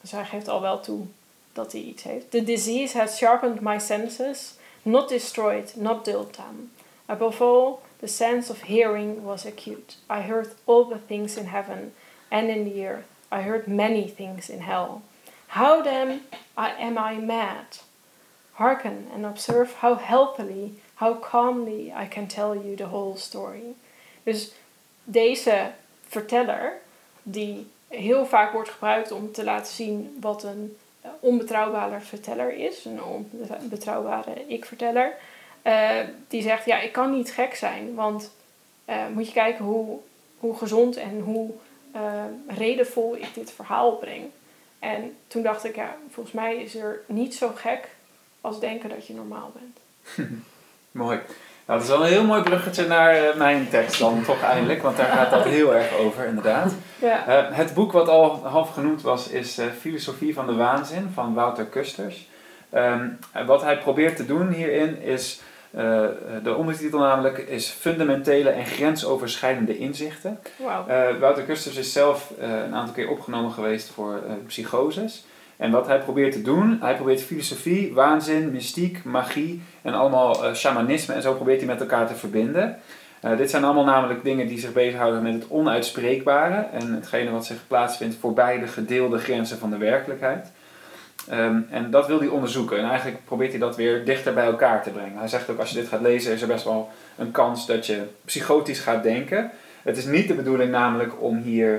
dus 0.00 0.10
hij 0.10 0.24
geeft 0.24 0.48
al 0.48 0.60
wel 0.60 0.80
toe 0.80 1.06
dat 1.52 1.72
hij 1.72 1.80
iets 1.80 2.02
heeft. 2.02 2.30
The 2.30 2.44
disease 2.44 2.98
has 2.98 3.16
sharpened 3.16 3.60
my 3.60 3.78
senses, 3.78 4.54
not 4.82 5.08
destroyed, 5.08 5.76
not 5.76 6.04
dulled 6.04 6.32
them. 6.32 6.70
Above 7.08 7.42
all, 7.42 7.82
the 8.00 8.08
sense 8.08 8.50
of 8.50 8.62
hearing 8.62 9.24
was 9.24 9.44
acute. 9.46 9.96
I 10.08 10.22
heard 10.22 10.52
all 10.66 10.84
the 10.84 10.98
things 10.98 11.36
in 11.36 11.46
heaven 11.46 11.92
and 12.30 12.48
in 12.48 12.64
the 12.64 12.86
earth. 12.86 13.08
I 13.30 13.42
heard 13.42 13.68
many 13.68 14.08
things 14.08 14.48
in 14.48 14.60
hell. 14.60 15.02
How 15.48 15.82
then 15.82 16.22
am 16.56 16.98
I 16.98 17.16
mad? 17.16 17.78
Hearken 18.54 19.06
and 19.12 19.26
observe 19.26 19.72
how 19.74 19.96
healthily, 19.96 20.74
how 20.96 21.14
calmly 21.14 21.92
I 21.92 22.06
can 22.06 22.26
tell 22.26 22.54
you 22.54 22.76
the 22.76 22.86
whole 22.86 23.16
story. 23.16 23.74
Dus 24.24 24.52
deze 25.04 25.72
verteller, 26.08 26.80
die 27.22 27.66
heel 27.88 28.26
vaak 28.26 28.52
wordt 28.52 28.70
gebruikt 28.70 29.12
om 29.12 29.32
te 29.32 29.44
laten 29.44 29.72
zien 29.72 30.18
wat 30.20 30.42
een 30.42 30.76
eh, 31.00 31.10
onbetrouwbare 31.20 32.00
verteller 32.00 32.52
is, 32.52 32.84
een 32.84 33.02
onbetrouwbare 33.02 34.46
ik-verteller, 34.46 35.16
uh, 35.64 35.90
die 36.28 36.42
zegt: 36.42 36.64
Ja, 36.64 36.80
ik 36.80 36.92
kan 36.92 37.10
niet 37.10 37.32
gek 37.32 37.54
zijn, 37.54 37.94
want 37.94 38.30
uh, 38.88 38.94
moet 39.14 39.26
je 39.26 39.32
kijken 39.32 39.64
hoe, 39.64 39.98
hoe 40.38 40.56
gezond 40.56 40.96
en 40.96 41.20
hoe 41.20 41.50
uh, 41.96 42.00
redenvol 42.56 43.16
ik 43.16 43.34
dit 43.34 43.52
verhaal 43.52 43.92
breng. 43.92 44.24
En 44.78 45.16
toen 45.26 45.42
dacht 45.42 45.64
ik: 45.64 45.74
Ja, 45.74 45.96
volgens 46.10 46.34
mij 46.34 46.56
is 46.56 46.74
er 46.74 47.00
niet 47.06 47.34
zo 47.34 47.50
gek 47.54 47.88
als 48.40 48.60
denken 48.60 48.88
dat 48.88 49.06
je 49.06 49.14
normaal 49.14 49.52
bent. 49.54 49.78
Mooi. 50.90 51.20
Nou, 51.66 51.78
dat 51.78 51.88
is 51.88 51.94
wel 51.94 52.04
een 52.04 52.12
heel 52.12 52.24
mooi 52.24 52.42
bruggetje 52.42 52.86
naar 52.86 53.36
mijn 53.36 53.68
tekst 53.68 53.98
dan 53.98 54.22
toch 54.24 54.42
eindelijk, 54.42 54.82
want 54.82 54.96
daar 54.96 55.12
gaat 55.12 55.30
dat 55.30 55.44
heel 55.44 55.74
erg 55.74 55.96
over 55.96 56.24
inderdaad. 56.24 56.72
Ja. 56.98 57.48
Het 57.52 57.74
boek 57.74 57.92
wat 57.92 58.08
al 58.08 58.46
half 58.46 58.70
genoemd 58.70 59.02
was 59.02 59.28
is 59.28 59.58
Filosofie 59.80 60.34
van 60.34 60.46
de 60.46 60.54
Waanzin 60.54 61.10
van 61.14 61.34
Wouter 61.34 61.64
Kusters. 61.64 62.28
Um, 62.74 63.18
wat 63.46 63.62
hij 63.62 63.78
probeert 63.78 64.16
te 64.16 64.26
doen 64.26 64.52
hierin 64.52 65.02
is, 65.02 65.40
de 66.42 66.54
ondertitel 66.56 66.98
namelijk, 66.98 67.38
is 67.38 67.68
fundamentele 67.68 68.50
en 68.50 68.66
grensoverschrijdende 68.66 69.78
inzichten. 69.78 70.38
Wow. 70.56 70.90
Wouter 71.20 71.42
Kusters 71.42 71.76
is 71.76 71.92
zelf 71.92 72.32
een 72.38 72.74
aantal 72.74 72.94
keer 72.94 73.08
opgenomen 73.08 73.52
geweest 73.52 73.90
voor 73.90 74.20
psychoses. 74.46 75.24
En 75.56 75.70
wat 75.70 75.86
hij 75.86 75.98
probeert 75.98 76.32
te 76.32 76.42
doen, 76.42 76.78
hij 76.80 76.94
probeert 76.94 77.22
filosofie, 77.22 77.94
waanzin, 77.94 78.52
mystiek, 78.52 79.04
magie 79.04 79.62
en 79.82 79.94
allemaal 79.94 80.54
shamanisme 80.54 81.14
en 81.14 81.22
zo 81.22 81.34
probeert 81.34 81.58
hij 81.58 81.68
met 81.68 81.80
elkaar 81.80 82.06
te 82.06 82.14
verbinden. 82.14 82.78
Dit 83.36 83.50
zijn 83.50 83.64
allemaal 83.64 83.84
namelijk 83.84 84.24
dingen 84.24 84.46
die 84.46 84.58
zich 84.58 84.72
bezighouden 84.72 85.22
met 85.22 85.32
het 85.32 85.46
onuitspreekbare 85.48 86.66
en 86.72 86.92
hetgene 86.92 87.30
wat 87.30 87.46
zich 87.46 87.66
plaatsvindt 87.66 88.16
voorbij 88.20 88.58
de 88.58 88.66
gedeelde 88.66 89.18
grenzen 89.18 89.58
van 89.58 89.70
de 89.70 89.76
werkelijkheid. 89.76 90.52
Um, 91.32 91.66
en 91.70 91.90
dat 91.90 92.06
wil 92.06 92.18
hij 92.18 92.28
onderzoeken 92.28 92.78
en 92.78 92.88
eigenlijk 92.88 93.24
probeert 93.24 93.50
hij 93.50 93.60
dat 93.60 93.76
weer 93.76 94.04
dichter 94.04 94.34
bij 94.34 94.44
elkaar 94.44 94.82
te 94.82 94.90
brengen. 94.90 95.18
Hij 95.18 95.28
zegt 95.28 95.50
ook 95.50 95.58
als 95.58 95.70
je 95.70 95.80
dit 95.80 95.88
gaat 95.88 96.00
lezen 96.00 96.32
is 96.32 96.42
er 96.42 96.48
best 96.48 96.64
wel 96.64 96.90
een 97.18 97.30
kans 97.30 97.66
dat 97.66 97.86
je 97.86 98.02
psychotisch 98.24 98.80
gaat 98.80 99.02
denken. 99.02 99.50
Het 99.82 99.96
is 99.96 100.04
niet 100.04 100.28
de 100.28 100.34
bedoeling 100.34 100.70
namelijk 100.70 101.22
om 101.22 101.42
hier 101.42 101.72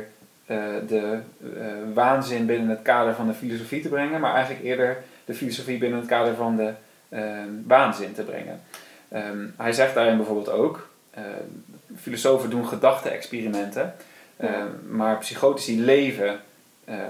uh, 0.47 0.57
de 0.87 1.17
uh, 1.39 1.65
waanzin 1.93 2.45
binnen 2.45 2.69
het 2.69 2.81
kader 2.81 3.13
van 3.13 3.27
de 3.27 3.33
filosofie 3.33 3.81
te 3.81 3.89
brengen, 3.89 4.21
maar 4.21 4.33
eigenlijk 4.33 4.65
eerder 4.65 4.97
de 5.25 5.33
filosofie 5.33 5.77
binnen 5.77 5.99
het 5.99 6.07
kader 6.07 6.35
van 6.35 6.55
de 6.55 6.71
uh, 7.09 7.21
waanzin 7.67 8.13
te 8.13 8.23
brengen. 8.23 8.61
Um, 9.13 9.53
hij 9.57 9.73
zegt 9.73 9.93
daarin 9.93 10.17
bijvoorbeeld 10.17 10.49
ook, 10.49 10.87
filosofen 11.99 12.49
doen 12.49 12.67
gedachte-experimenten, 12.67 13.95
maar 14.89 15.17
psychotici 15.17 15.81
leven 15.81 16.39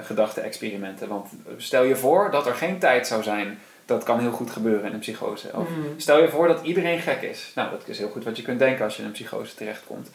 gedachte-experimenten. 0.02 1.08
Want 1.08 1.30
stel 1.58 1.84
je 1.84 1.96
voor 1.96 2.32
dat 2.32 2.48
er 2.48 2.54
geen 2.54 2.80
tijd 2.80 3.08
zou 3.08 3.24
zijn 3.24 3.58
dat 3.86 4.04
kan 4.04 4.20
heel 4.20 4.32
goed 4.32 4.52
gebeuren 4.52 4.86
in 4.86 4.94
een 4.94 5.00
psychose. 5.00 5.50
Of 5.54 5.70
mm. 5.70 5.84
stel 5.98 6.22
je 6.22 6.30
voor 6.30 6.48
dat 6.48 6.62
iedereen 6.64 7.00
gek 7.00 7.22
is. 7.22 7.52
Nou, 7.56 7.70
dat 7.72 7.88
is 7.88 7.98
heel 7.98 8.10
goed 8.10 8.24
wat 8.24 8.38
je 8.38 8.44
kunt 8.44 8.60
denken 8.60 8.84
als 8.84 8.96
je 8.96 9.02
in 9.02 9.08
een 9.08 9.14
psychose 9.14 9.56
terechtkomt. 9.56 10.10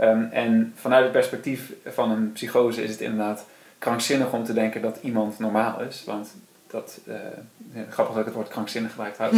Um, 0.00 0.28
en 0.32 0.72
vanuit 0.76 1.02
het 1.02 1.12
perspectief 1.12 1.72
van 1.84 2.10
een 2.10 2.32
psychose 2.32 2.82
is 2.82 2.90
het 2.90 3.00
inderdaad 3.00 3.46
krankzinnig 3.78 4.32
om 4.32 4.44
te 4.44 4.52
denken 4.52 4.82
dat 4.82 4.98
iemand 5.02 5.38
normaal 5.38 5.80
is. 5.80 6.02
Want 6.06 6.34
dat, 6.66 7.00
uh, 7.08 7.14
grappig 7.90 8.14
dat 8.14 8.18
ik 8.18 8.24
het 8.24 8.34
woord 8.34 8.48
krankzinnig 8.48 8.90
gebruikt 8.90 9.18
heb. 9.18 9.32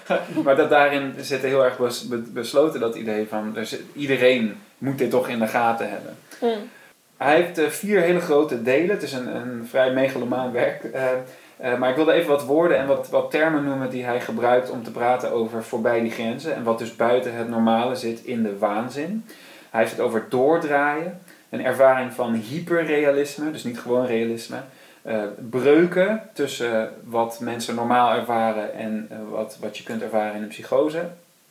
maar 0.44 0.56
dat 0.56 0.70
daarin 0.70 1.14
zit 1.20 1.42
heel 1.42 1.64
erg 1.64 1.78
bes, 1.78 2.06
besloten 2.32 2.80
dat 2.80 2.94
idee 2.94 3.26
van 3.28 3.56
zit, 3.62 3.82
iedereen 3.94 4.60
moet 4.78 4.98
dit 4.98 5.10
toch 5.10 5.28
in 5.28 5.38
de 5.38 5.48
gaten 5.48 5.90
hebben. 5.90 6.16
Mm. 6.40 6.70
Hij 7.22 7.34
heeft 7.36 7.58
uh, 7.58 7.68
vier 7.68 8.00
hele 8.00 8.20
grote 8.20 8.62
delen. 8.62 8.90
Het 8.90 9.02
is 9.02 9.12
een, 9.12 9.36
een 9.36 9.66
vrij 9.68 9.92
megalomaan 9.92 10.52
werk. 10.52 10.82
Uh, 10.82 11.02
uh, 11.64 11.78
maar 11.78 11.90
ik 11.90 11.96
wilde 11.96 12.12
even 12.12 12.30
wat 12.30 12.44
woorden 12.44 12.78
en 12.78 12.86
wat, 12.86 13.08
wat 13.08 13.30
termen 13.30 13.64
noemen 13.64 13.90
die 13.90 14.04
hij 14.04 14.20
gebruikt 14.20 14.70
om 14.70 14.82
te 14.82 14.90
praten 14.90 15.32
over 15.32 15.64
voorbij 15.64 16.00
die 16.00 16.10
grenzen. 16.10 16.54
En 16.54 16.62
wat 16.62 16.78
dus 16.78 16.96
buiten 16.96 17.34
het 17.34 17.48
normale 17.48 17.96
zit 17.96 18.24
in 18.24 18.42
de 18.42 18.58
waanzin. 18.58 19.24
Hij 19.70 19.80
heeft 19.80 19.92
het 19.92 20.00
over 20.00 20.26
doordraaien, 20.28 21.20
een 21.50 21.64
ervaring 21.64 22.12
van 22.12 22.34
hyperrealisme, 22.34 23.50
dus 23.50 23.64
niet 23.64 23.80
gewoon 23.80 24.06
realisme. 24.06 24.56
Breuken 25.50 26.22
tussen 26.32 26.90
wat 27.04 27.40
mensen 27.40 27.74
normaal 27.74 28.14
ervaren 28.14 28.74
en 28.74 29.08
wat, 29.30 29.56
wat 29.60 29.78
je 29.78 29.84
kunt 29.84 30.02
ervaren 30.02 30.34
in 30.34 30.42
een 30.42 30.48
psychose. 30.48 31.08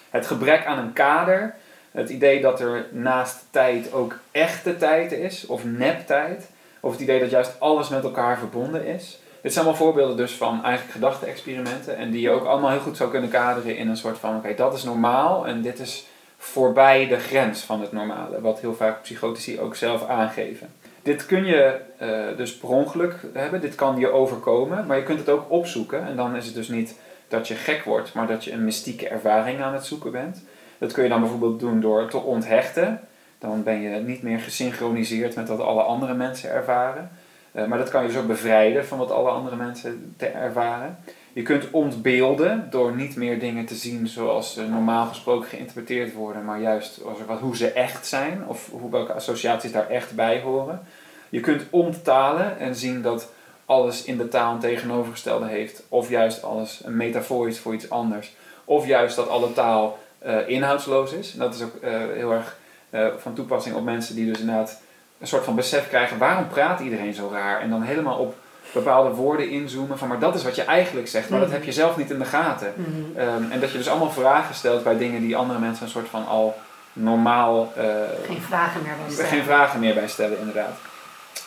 Het 0.09 0.27
gebrek 0.27 0.65
aan 0.65 0.77
een 0.77 0.93
kader. 0.93 1.55
Het 1.91 2.09
idee 2.09 2.41
dat 2.41 2.59
er 2.59 2.85
naast 2.91 3.45
tijd 3.49 3.93
ook 3.93 4.15
echte 4.31 4.77
tijd 4.77 5.11
is, 5.11 5.45
of 5.45 5.63
neptijd. 5.65 6.49
Of 6.79 6.91
het 6.91 7.01
idee 7.01 7.19
dat 7.19 7.29
juist 7.29 7.59
alles 7.59 7.89
met 7.89 8.03
elkaar 8.03 8.37
verbonden 8.37 8.85
is. 8.85 9.19
Dit 9.41 9.53
zijn 9.53 9.65
allemaal 9.65 9.85
voorbeelden 9.85 10.17
dus 10.17 10.31
van 10.31 10.63
eigenlijk 10.63 10.93
gedachte-experimenten. 10.93 11.97
En 11.97 12.11
die 12.11 12.21
je 12.21 12.29
ook 12.29 12.45
allemaal 12.45 12.69
heel 12.69 12.79
goed 12.79 12.97
zou 12.97 13.09
kunnen 13.11 13.29
kaderen 13.29 13.77
in 13.77 13.89
een 13.89 13.97
soort 13.97 14.17
van: 14.17 14.35
oké, 14.35 14.55
dat 14.55 14.73
is 14.73 14.83
normaal 14.83 15.47
en 15.47 15.61
dit 15.61 15.79
is 15.79 16.05
voorbij 16.37 17.07
de 17.07 17.19
grens 17.19 17.61
van 17.61 17.81
het 17.81 17.91
normale, 17.91 18.41
wat 18.41 18.59
heel 18.59 18.75
vaak 18.75 19.01
psychotici 19.01 19.59
ook 19.59 19.75
zelf 19.75 20.07
aangeven. 20.07 20.73
Dit 21.01 21.25
kun 21.25 21.45
je 21.45 21.79
uh, 22.01 22.37
dus 22.37 22.57
per 22.57 22.69
ongeluk 22.69 23.15
hebben, 23.33 23.61
dit 23.61 23.75
kan 23.75 23.99
je 23.99 24.11
overkomen, 24.11 24.85
maar 24.85 24.97
je 24.97 25.03
kunt 25.03 25.19
het 25.19 25.29
ook 25.29 25.51
opzoeken 25.51 26.05
en 26.05 26.15
dan 26.15 26.35
is 26.35 26.45
het 26.45 26.55
dus 26.55 26.67
niet 26.67 26.95
dat 27.27 27.47
je 27.47 27.55
gek 27.55 27.83
wordt, 27.83 28.13
maar 28.13 28.27
dat 28.27 28.43
je 28.43 28.51
een 28.51 28.63
mystieke 28.63 29.07
ervaring 29.07 29.61
aan 29.61 29.73
het 29.73 29.85
zoeken 29.85 30.11
bent. 30.11 30.43
Dat 30.81 30.91
kun 30.91 31.03
je 31.03 31.09
dan 31.09 31.19
bijvoorbeeld 31.19 31.59
doen 31.59 31.79
door 31.79 32.09
te 32.09 32.17
onthechten. 32.17 32.99
Dan 33.39 33.63
ben 33.63 33.81
je 33.81 33.99
niet 33.99 34.21
meer 34.21 34.39
gesynchroniseerd 34.39 35.35
met 35.35 35.47
wat 35.47 35.59
alle 35.59 35.81
andere 35.81 36.13
mensen 36.13 36.49
ervaren. 36.49 37.11
Uh, 37.51 37.65
maar 37.65 37.77
dat 37.77 37.89
kan 37.89 38.01
je 38.01 38.07
dus 38.07 38.17
ook 38.17 38.27
bevrijden 38.27 38.85
van 38.85 38.97
wat 38.97 39.11
alle 39.11 39.29
andere 39.29 39.55
mensen 39.55 40.13
te 40.17 40.25
ervaren. 40.25 40.97
Je 41.33 41.41
kunt 41.41 41.71
ontbeelden 41.71 42.67
door 42.69 42.95
niet 42.95 43.15
meer 43.15 43.39
dingen 43.39 43.65
te 43.65 43.75
zien 43.75 44.07
zoals 44.07 44.53
ze 44.53 44.67
normaal 44.67 45.05
gesproken 45.05 45.49
geïnterpreteerd 45.49 46.13
worden, 46.13 46.45
maar 46.45 46.59
juist 46.59 47.01
hoe 47.39 47.57
ze 47.57 47.71
echt 47.71 48.07
zijn 48.07 48.43
of 48.47 48.69
hoe, 48.71 48.91
welke 48.91 49.13
associaties 49.13 49.71
daar 49.71 49.89
echt 49.89 50.15
bij 50.15 50.41
horen. 50.41 50.81
Je 51.29 51.39
kunt 51.39 51.63
onttalen 51.69 52.59
en 52.59 52.75
zien 52.75 53.01
dat 53.01 53.31
alles 53.65 54.03
in 54.03 54.17
de 54.17 54.27
taal 54.27 54.53
een 54.53 54.59
tegenovergestelde 54.59 55.47
heeft, 55.47 55.83
of 55.89 56.09
juist 56.09 56.43
alles 56.43 56.81
een 56.83 56.97
metafoor 56.97 57.47
is 57.47 57.59
voor 57.59 57.73
iets 57.73 57.89
anders, 57.89 58.35
of 58.65 58.87
juist 58.87 59.15
dat 59.15 59.29
alle 59.29 59.53
taal 59.53 59.97
uh, 60.25 60.49
inhoudsloos 60.49 61.11
is. 61.11 61.33
En 61.33 61.39
dat 61.39 61.55
is 61.55 61.61
ook 61.61 61.75
uh, 61.83 61.89
heel 62.13 62.31
erg 62.31 62.57
uh, 62.89 63.07
van 63.17 63.33
toepassing 63.33 63.75
op 63.75 63.83
mensen 63.83 64.15
die 64.15 64.25
dus 64.25 64.39
inderdaad 64.39 64.81
een 65.19 65.27
soort 65.27 65.43
van 65.43 65.55
besef 65.55 65.87
krijgen: 65.87 66.17
waarom 66.17 66.47
praat 66.47 66.79
iedereen 66.79 67.13
zo 67.13 67.29
raar? 67.33 67.61
En 67.61 67.69
dan 67.69 67.81
helemaal 67.81 68.17
op 68.17 68.35
bepaalde 68.73 69.09
woorden 69.09 69.49
inzoomen 69.49 69.97
van 69.97 70.07
maar 70.07 70.19
dat 70.19 70.35
is 70.35 70.43
wat 70.43 70.55
je 70.55 70.63
eigenlijk 70.63 71.07
zegt, 71.07 71.29
maar 71.29 71.39
dat 71.39 71.47
mhm. 71.47 71.57
heb 71.57 71.65
je 71.65 71.71
zelf 71.71 71.97
niet 71.97 72.11
in 72.11 72.19
de 72.19 72.25
gaten. 72.25 72.73
Mhm. 72.75 73.19
Ehm, 73.19 73.51
en 73.51 73.59
dat 73.59 73.71
je 73.71 73.77
dus 73.77 73.89
allemaal 73.89 74.11
vragen 74.11 74.55
stelt 74.55 74.83
bij 74.83 74.97
dingen 74.97 75.21
die 75.21 75.35
andere 75.35 75.59
mensen 75.59 75.85
een 75.85 75.91
soort 75.91 76.09
van 76.09 76.27
al 76.27 76.57
normaal... 76.93 77.73
Uh, 77.77 77.83
geen 78.25 78.41
vragen 78.41 78.81
meer 78.81 78.95
bij 79.03 79.13
stellen. 79.13 79.31
Geen 79.31 79.43
vragen 79.43 79.79
meer 79.79 79.93
bij 79.93 80.07
stellen, 80.07 80.39
inderdaad. 80.39 80.77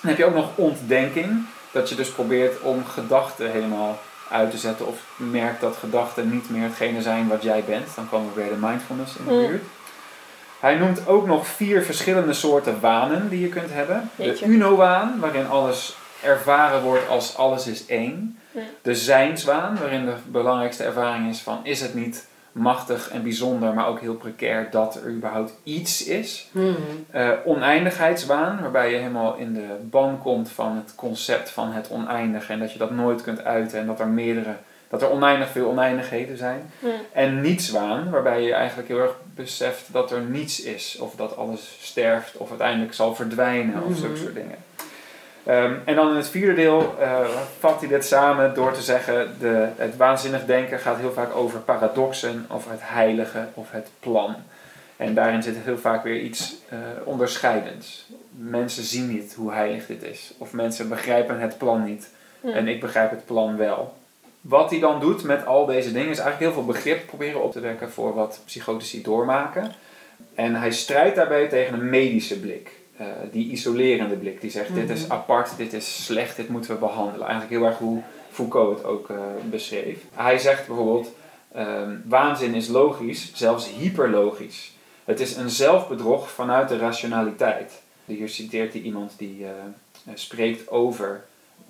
Dan 0.00 0.10
heb 0.10 0.16
je 0.16 0.24
ook 0.24 0.34
nog 0.34 0.48
ontdenking, 0.54 1.46
dat 1.70 1.88
je 1.88 1.94
dus 1.94 2.10
probeert 2.10 2.60
om 2.60 2.84
gedachten 2.84 3.50
helemaal 3.50 3.98
uit 4.34 4.50
te 4.50 4.58
zetten 4.58 4.86
of 4.86 5.02
merkt 5.16 5.60
dat 5.60 5.76
gedachten 5.76 6.30
niet 6.30 6.50
meer 6.50 6.62
hetgene 6.62 7.02
zijn 7.02 7.28
wat 7.28 7.42
jij 7.42 7.64
bent. 7.66 7.86
Dan 7.94 8.08
komen 8.08 8.34
we 8.34 8.40
weer 8.40 8.50
de 8.50 8.66
mindfulness 8.66 9.16
in 9.16 9.24
de 9.24 9.46
buurt. 9.46 9.62
Hij 10.60 10.74
noemt 10.74 11.06
ook 11.06 11.26
nog 11.26 11.46
vier 11.46 11.82
verschillende 11.82 12.32
soorten 12.32 12.80
wanen 12.80 13.28
die 13.28 13.40
je 13.40 13.48
kunt 13.48 13.72
hebben. 13.72 14.10
Jeetje. 14.16 14.46
De 14.46 14.52
uno-waan, 14.52 15.20
waarin 15.20 15.48
alles 15.48 15.96
ervaren 16.22 16.82
wordt 16.82 17.08
als 17.08 17.36
alles 17.36 17.66
is 17.66 17.86
één. 17.86 18.38
Ja. 18.50 18.60
De 18.82 18.94
zijnswaan, 18.94 19.78
waarin 19.78 20.04
de 20.04 20.14
belangrijkste 20.26 20.84
ervaring 20.84 21.28
is 21.28 21.40
van 21.40 21.60
is 21.62 21.80
het 21.80 21.94
niet 21.94 22.26
machtig 22.54 23.10
en 23.10 23.22
bijzonder, 23.22 23.74
maar 23.74 23.86
ook 23.86 24.00
heel 24.00 24.14
precair 24.14 24.68
dat 24.70 24.94
er 24.94 25.10
überhaupt 25.10 25.54
iets 25.62 26.04
is. 26.04 26.48
Mhm. 26.50 26.72
Eh, 27.10 27.30
oneindigheidswaan, 27.44 28.60
waarbij 28.60 28.90
je 28.90 28.96
helemaal 28.96 29.36
in 29.36 29.54
de 29.54 29.76
ban 29.80 30.18
komt 30.18 30.50
van 30.50 30.76
het 30.76 30.94
concept 30.94 31.50
van 31.50 31.72
het 31.72 31.90
oneindige 31.90 32.52
en 32.52 32.58
dat 32.58 32.72
je 32.72 32.78
dat 32.78 32.90
nooit 32.90 33.22
kunt 33.22 33.44
uiten 33.44 33.78
en 33.78 33.86
dat 33.86 34.00
er 34.00 34.08
meerdere, 34.08 34.54
dat 34.88 35.02
er 35.02 35.10
oneindig 35.10 35.48
veel 35.48 35.68
oneindigheden 35.68 36.36
zijn. 36.36 36.70
Ja. 36.78 36.88
En 37.12 37.40
nietswaan, 37.40 38.10
waarbij 38.10 38.42
je 38.42 38.52
eigenlijk 38.52 38.88
heel 38.88 39.00
erg 39.00 39.16
beseft 39.34 39.92
dat 39.92 40.10
er 40.10 40.20
niets 40.20 40.62
is, 40.62 40.98
of 41.00 41.14
dat 41.14 41.36
alles 41.36 41.78
sterft 41.80 42.36
of 42.36 42.48
uiteindelijk 42.48 42.94
zal 42.94 43.14
verdwijnen 43.14 43.82
of 43.82 43.96
zulke 43.96 44.16
soort 44.16 44.34
dingen. 44.34 44.56
Ehm, 45.46 45.74
en 45.84 45.94
dan 45.94 46.10
in 46.10 46.16
het 46.16 46.28
vierde 46.28 46.54
deel 46.54 46.94
eh, 47.00 47.20
vat 47.58 47.80
hij 47.80 47.88
dit 47.88 48.04
samen 48.04 48.54
door 48.54 48.72
te 48.72 48.82
zeggen: 48.82 49.36
de, 49.40 49.68
het 49.76 49.96
waanzinnig 49.96 50.44
denken 50.44 50.78
gaat 50.78 50.98
heel 50.98 51.12
vaak 51.12 51.36
over 51.36 51.58
paradoxen, 51.58 52.46
over 52.48 52.70
het 52.70 52.80
heilige 52.82 53.46
of 53.54 53.70
het 53.70 53.90
plan. 54.00 54.34
En 54.96 55.14
daarin 55.14 55.42
zit 55.42 55.56
heel 55.64 55.78
vaak 55.78 56.02
weer 56.04 56.20
iets 56.20 56.56
eh, 56.68 56.78
onderscheidends. 57.04 58.06
Mensen 58.30 58.82
zien 58.82 59.08
niet 59.08 59.34
hoe 59.34 59.52
heilig 59.52 59.86
dit 59.86 60.02
is, 60.02 60.34
of 60.38 60.52
mensen 60.52 60.88
begrijpen 60.88 61.40
het 61.40 61.58
plan 61.58 61.84
niet. 61.84 62.10
Ja. 62.40 62.52
En 62.52 62.68
ik 62.68 62.80
begrijp 62.80 63.10
het 63.10 63.24
plan 63.24 63.56
wel. 63.56 63.94
Wat 64.40 64.70
hij 64.70 64.80
dan 64.80 65.00
doet 65.00 65.22
met 65.22 65.46
al 65.46 65.66
deze 65.66 65.92
dingen 65.92 66.10
is 66.10 66.18
eigenlijk 66.18 66.52
heel 66.52 66.62
veel 66.62 66.72
begrip 66.72 67.06
proberen 67.06 67.42
op 67.42 67.52
te 67.52 67.60
wekken 67.60 67.90
voor 67.90 68.14
wat 68.14 68.40
psychotici 68.44 69.02
doormaken. 69.02 69.72
En 70.34 70.54
hij 70.54 70.72
strijdt 70.72 71.16
daarbij 71.16 71.48
tegen 71.48 71.74
een 71.74 71.90
medische 71.90 72.40
blik. 72.40 72.70
Eh, 72.96 73.06
die 73.32 73.50
isolerende 73.50 74.14
blik 74.16 74.40
die 74.40 74.50
zegt 74.50 74.74
dit 74.74 74.90
is 74.90 75.02
Mhm. 75.02 75.12
apart, 75.12 75.56
dit 75.56 75.72
is 75.72 76.04
slecht, 76.04 76.36
dit 76.36 76.48
moeten 76.48 76.70
we 76.70 76.76
behandelen. 76.78 77.26
Eigenlijk 77.26 77.50
heel 77.60 77.64
erg 77.68 77.78
hoe 77.78 78.02
Foucault 78.30 78.76
het 78.78 78.86
ook 78.86 79.10
eh, 79.10 79.16
beschreef. 79.50 79.98
Hij 80.14 80.38
zegt 80.38 80.66
bijvoorbeeld, 80.66 81.08
ehm, 81.54 81.96
waanzin 82.04 82.54
is 82.54 82.68
logisch, 82.68 83.30
zelfs 83.34 83.68
hyperlogisch. 83.78 84.72
Het 85.04 85.20
is 85.20 85.36
een 85.36 85.50
zelfbedrog 85.50 86.30
vanuit 86.30 86.68
de 86.68 86.76
rationaliteit. 86.78 87.82
Hier 88.04 88.28
citeert 88.28 88.72
hij 88.72 88.82
iemand 88.82 89.12
die 89.16 89.44
eh, 89.44 89.50
spreekt 90.14 90.70
over 90.70 91.24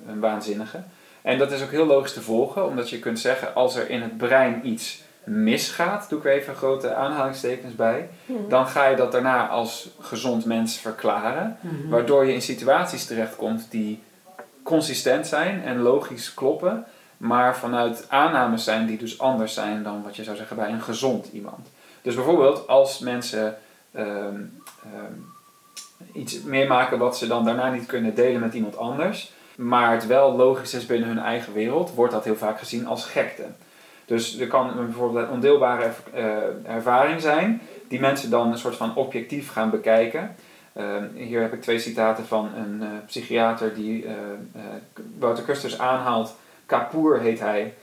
een 0.06 0.20
waanzinnige. 0.20 0.82
En 1.22 1.38
dat 1.38 1.52
is 1.52 1.62
ook 1.62 1.70
heel 1.70 1.86
logisch 1.86 2.12
te 2.12 2.22
volgen, 2.22 2.66
omdat 2.66 2.90
je 2.90 2.98
kunt 2.98 3.18
zeggen 3.20 3.54
als 3.54 3.76
er 3.76 3.90
in 3.90 4.02
het 4.02 4.16
brein 4.16 4.60
iets 4.68 5.02
misgaat, 5.24 6.08
doe 6.08 6.18
ik 6.18 6.24
er 6.24 6.32
even 6.32 6.54
grote 6.54 6.94
aanhalingstekens 6.94 7.74
bij, 7.74 8.08
Mhm. 8.26 8.48
dan 8.48 8.66
ga 8.66 8.86
je 8.86 8.96
dat 8.96 9.12
daarna 9.12 9.48
als 9.48 9.88
gezond 10.00 10.44
mens 10.44 10.76
verklaren, 10.78 11.56
Mhm. 11.60 11.88
waardoor 11.88 12.26
je 12.26 12.32
in 12.34 12.42
situaties 12.42 13.04
terechtkomt 13.06 13.66
die 13.70 14.02
consistent 14.62 15.26
zijn 15.26 15.62
en 15.62 15.78
logisch 15.82 16.34
kloppen, 16.34 16.84
maar 17.16 17.56
vanuit 17.56 18.04
aannames 18.08 18.64
zijn 18.64 18.86
die 18.86 18.98
dus 18.98 19.18
anders 19.18 19.54
zijn 19.54 19.82
dan 19.82 20.02
wat 20.02 20.16
je 20.16 20.24
zou 20.24 20.36
zeggen 20.36 20.56
bij 20.56 20.70
een 20.70 20.82
gezond 20.82 21.28
iemand. 21.32 21.68
Dus 22.02 22.14
bijvoorbeeld 22.14 22.66
als 22.68 22.98
mensen 22.98 23.56
ehm, 23.92 24.40
ehm, 24.82 25.12
iets 26.12 26.42
meemaken 26.42 26.98
wat 26.98 27.18
ze 27.18 27.26
dan 27.26 27.44
daarna 27.44 27.70
niet 27.70 27.86
kunnen 27.86 28.14
delen 28.14 28.40
met 28.40 28.54
iemand 28.54 28.76
anders, 28.76 29.32
maar 29.56 29.92
het 29.92 30.06
wel 30.06 30.36
logisch 30.36 30.74
is 30.74 30.86
binnen 30.86 31.08
hun 31.08 31.18
eigen 31.18 31.52
wereld, 31.52 31.94
wordt 31.94 32.12
dat 32.12 32.24
heel 32.24 32.36
vaak 32.36 32.58
gezien 32.58 32.86
als 32.86 33.04
gekte. 33.04 33.44
Dus 34.04 34.38
er 34.38 34.46
kan 34.46 34.72
bijvoorbeeld 34.76 35.26
een 35.26 35.32
ondeelbare 35.32 35.90
eh, 36.12 36.24
ervaring 36.74 37.20
zijn, 37.20 37.60
die 37.88 38.00
mensen 38.00 38.30
dan 38.30 38.52
een 38.52 38.58
soort 38.58 38.76
van 38.76 38.96
objectief 38.96 39.52
gaan 39.52 39.70
bekijken. 39.70 40.34
Ehm, 40.72 41.04
hier 41.14 41.40
heb 41.40 41.52
ik 41.52 41.62
twee 41.62 41.78
citaten 41.78 42.26
van 42.26 42.50
een 42.56 42.82
eh, 42.82 42.88
psychiater 43.06 43.74
die 43.74 44.04
eh 44.04 44.12
Wouter 45.18 45.44
Kusters 45.44 45.78
aanhaalt. 45.78 46.36
Kapoor 46.66 47.18
heet 47.18 47.40
hij, 47.40 47.74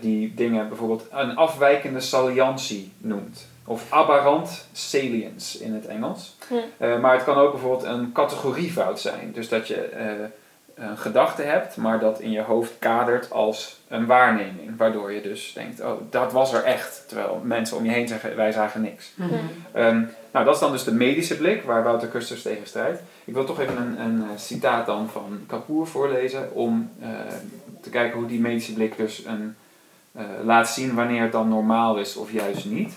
die 0.00 0.34
dingen 0.34 0.68
bijvoorbeeld 0.68 1.06
een 1.10 1.36
afwijkende 1.36 2.00
saliantie 2.00 2.92
noemt. 2.98 3.48
Of 3.64 3.92
aberrant 3.92 4.68
salience 4.72 5.64
in 5.64 5.74
het 5.74 5.86
Engels. 5.86 6.36
Ja. 6.48 6.62
Eh, 6.78 7.00
maar 7.00 7.14
het 7.14 7.24
kan 7.24 7.36
ook 7.36 7.52
bijvoorbeeld 7.52 7.82
een 7.82 8.12
categoriefout 8.12 9.00
zijn. 9.00 9.32
Dus 9.32 9.48
dat 9.48 9.68
je 9.68 10.28
een 10.74 10.98
gedachte 10.98 11.42
hebt, 11.42 11.76
maar 11.76 11.98
dat 11.98 12.20
in 12.20 12.30
je 12.30 12.40
hoofd 12.40 12.72
kadert 12.78 13.30
als 13.30 13.80
een 13.88 14.06
waarneming. 14.06 14.76
Waardoor 14.76 15.12
je 15.12 15.22
dus 15.22 15.52
denkt, 15.52 15.80
oh, 15.80 16.00
dat 16.10 16.32
was 16.32 16.52
er 16.52 16.64
echt. 16.64 17.04
Terwijl 17.06 17.40
mensen 17.44 17.76
om 17.76 17.84
je 17.84 17.90
heen 17.90 18.08
zeggen, 18.08 18.36
wij 18.36 18.52
zagen 18.52 18.80
niks. 18.80 19.12
Mhm. 19.14 19.34
Ehm, 19.72 20.02
nou, 20.32 20.44
dat 20.44 20.54
is 20.54 20.60
dan 20.60 20.72
dus 20.72 20.84
de 20.84 20.94
medische 20.94 21.36
blik, 21.36 21.62
waar 21.62 21.82
Wouter 21.82 22.08
Kusters 22.08 22.42
tegen 22.42 22.66
strijdt. 22.66 23.02
Ik 23.24 23.34
wil 23.34 23.44
toch 23.44 23.60
even 23.60 23.76
een, 23.76 24.00
een 24.00 24.22
eh, 24.22 24.36
citaat 24.36 24.86
dan 24.86 25.08
van 25.08 25.40
Kapoor 25.46 25.86
voorlezen, 25.86 26.52
om 26.54 26.90
eh, 27.00 27.08
te 27.80 27.90
kijken 27.90 28.18
hoe 28.18 28.28
die 28.28 28.40
medische 28.40 28.72
blik 28.72 28.96
dus 28.96 29.24
een, 29.24 29.56
eh, 30.12 30.24
laat 30.44 30.68
zien 30.68 30.94
wanneer 30.94 31.22
het 31.22 31.32
dan 31.32 31.48
normaal 31.48 31.98
is 31.98 32.16
of 32.16 32.32
juist 32.32 32.64
niet. 32.64 32.94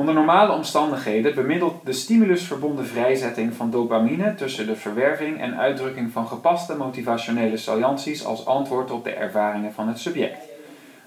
Onder 0.00 0.14
normale 0.14 0.52
omstandigheden 0.52 1.34
bemiddelt 1.34 1.74
de 1.84 1.92
stimulusverbonden 1.92 2.86
vrijzetting 2.86 3.54
van 3.54 3.70
dopamine 3.70 4.34
tussen 4.34 4.66
de 4.66 4.76
verwerving 4.76 5.40
en 5.40 5.58
uitdrukking 5.58 6.12
van 6.12 6.26
gepaste 6.26 6.76
motivationele 6.76 7.56
salianties 7.56 8.24
als 8.24 8.46
antwoord 8.46 8.90
op 8.90 9.04
de 9.04 9.10
ervaringen 9.10 9.72
van 9.72 9.88
het 9.88 9.98
subject. 9.98 10.38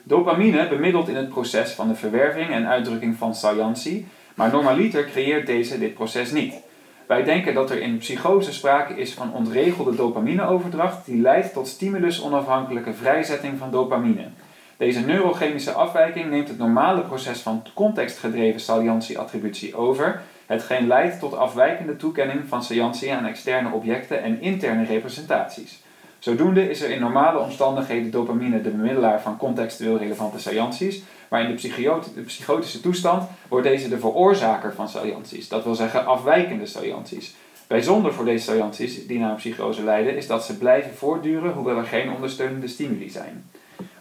Dopamine 0.04 0.68
bemiddelt 0.68 1.08
in 1.08 1.16
het 1.16 1.30
proces 1.30 1.72
van 1.72 1.88
de 1.88 1.96
verwerving 1.96 2.50
en 2.50 2.68
uitdrukking 2.68 3.18
van 3.18 3.36
saliantie, 3.36 4.08
maar 4.36 4.52
normaliter 4.52 5.06
creëert 5.06 5.46
deze 5.46 5.80
dit 5.80 5.94
proces 5.94 6.32
niet. 6.32 6.56
Wij 7.08 7.24
denken 7.24 7.54
dat 7.54 7.72
er 7.72 7.82
in 7.82 7.98
psychose 7.98 8.54
sprake 8.54 8.94
is 8.94 9.14
van 9.14 9.34
ontregelde 9.34 9.96
dopamineoverdracht 9.96 11.06
die 11.06 11.22
leidt 11.22 11.54
tot 11.54 11.68
stimulus-onafhankelijke 11.68 12.94
vrijzetting 12.94 13.58
van 13.58 13.72
dopamine. 13.72 14.28
Deze 14.78 15.00
neurochemische 15.00 15.72
afwijking 15.72 16.30
neemt 16.30 16.48
het 16.48 16.58
normale 16.58 17.02
proces 17.02 17.40
van 17.40 17.64
contextgedreven 17.74 18.60
saliantie-attributie 18.60 19.76
over, 19.76 20.22
hetgeen 20.46 20.88
leidt 20.88 21.20
tot 21.20 21.36
afwijkende 21.36 21.96
toekenning 21.96 22.40
van 22.48 22.64
saliantie 22.64 23.14
aan 23.14 23.26
externe 23.26 23.72
objecten 23.72 24.22
en 24.24 24.42
interne 24.42 24.86
representaties. 24.86 25.82
Zodoende 26.20 26.70
is 26.70 26.82
er 26.82 26.90
in 26.90 27.00
normale 27.00 27.40
omstandigheden 27.40 28.12
dopamine 28.12 28.62
de 28.62 28.70
bemiddelaar 28.70 29.22
van 29.22 29.38
contextueel 29.38 29.98
relevante 29.98 30.40
salianties, 30.40 31.04
maar 31.30 31.42
in 31.42 31.56
de, 31.56 32.02
de 32.16 32.22
psychotische 32.22 32.80
toestand 32.80 33.30
wordt 33.48 33.68
deze 33.68 33.90
de 33.90 34.00
veroorzaker 34.00 34.74
van 34.74 34.90
salianties, 34.90 35.48
dat 35.48 35.64
wil 35.64 35.76
zeggen 35.76 36.06
afwijkende 36.06 36.66
salianties. 36.66 37.36
Bijzonder 37.68 38.14
voor 38.14 38.26
deze 38.26 38.44
salianties 38.44 39.08
die 39.08 39.20
naar 39.20 39.30
een 39.30 39.36
psychose 39.36 39.84
leiden, 39.84 40.18
is 40.18 40.28
dat 40.28 40.46
ze 40.46 40.58
blijven 40.58 40.94
voortduren 40.94 41.54
hoewel 41.54 41.78
er 41.78 41.86
geen 41.86 42.12
ondersteunende 42.12 42.68
stimuli 42.68 43.10
zijn. 43.10 43.50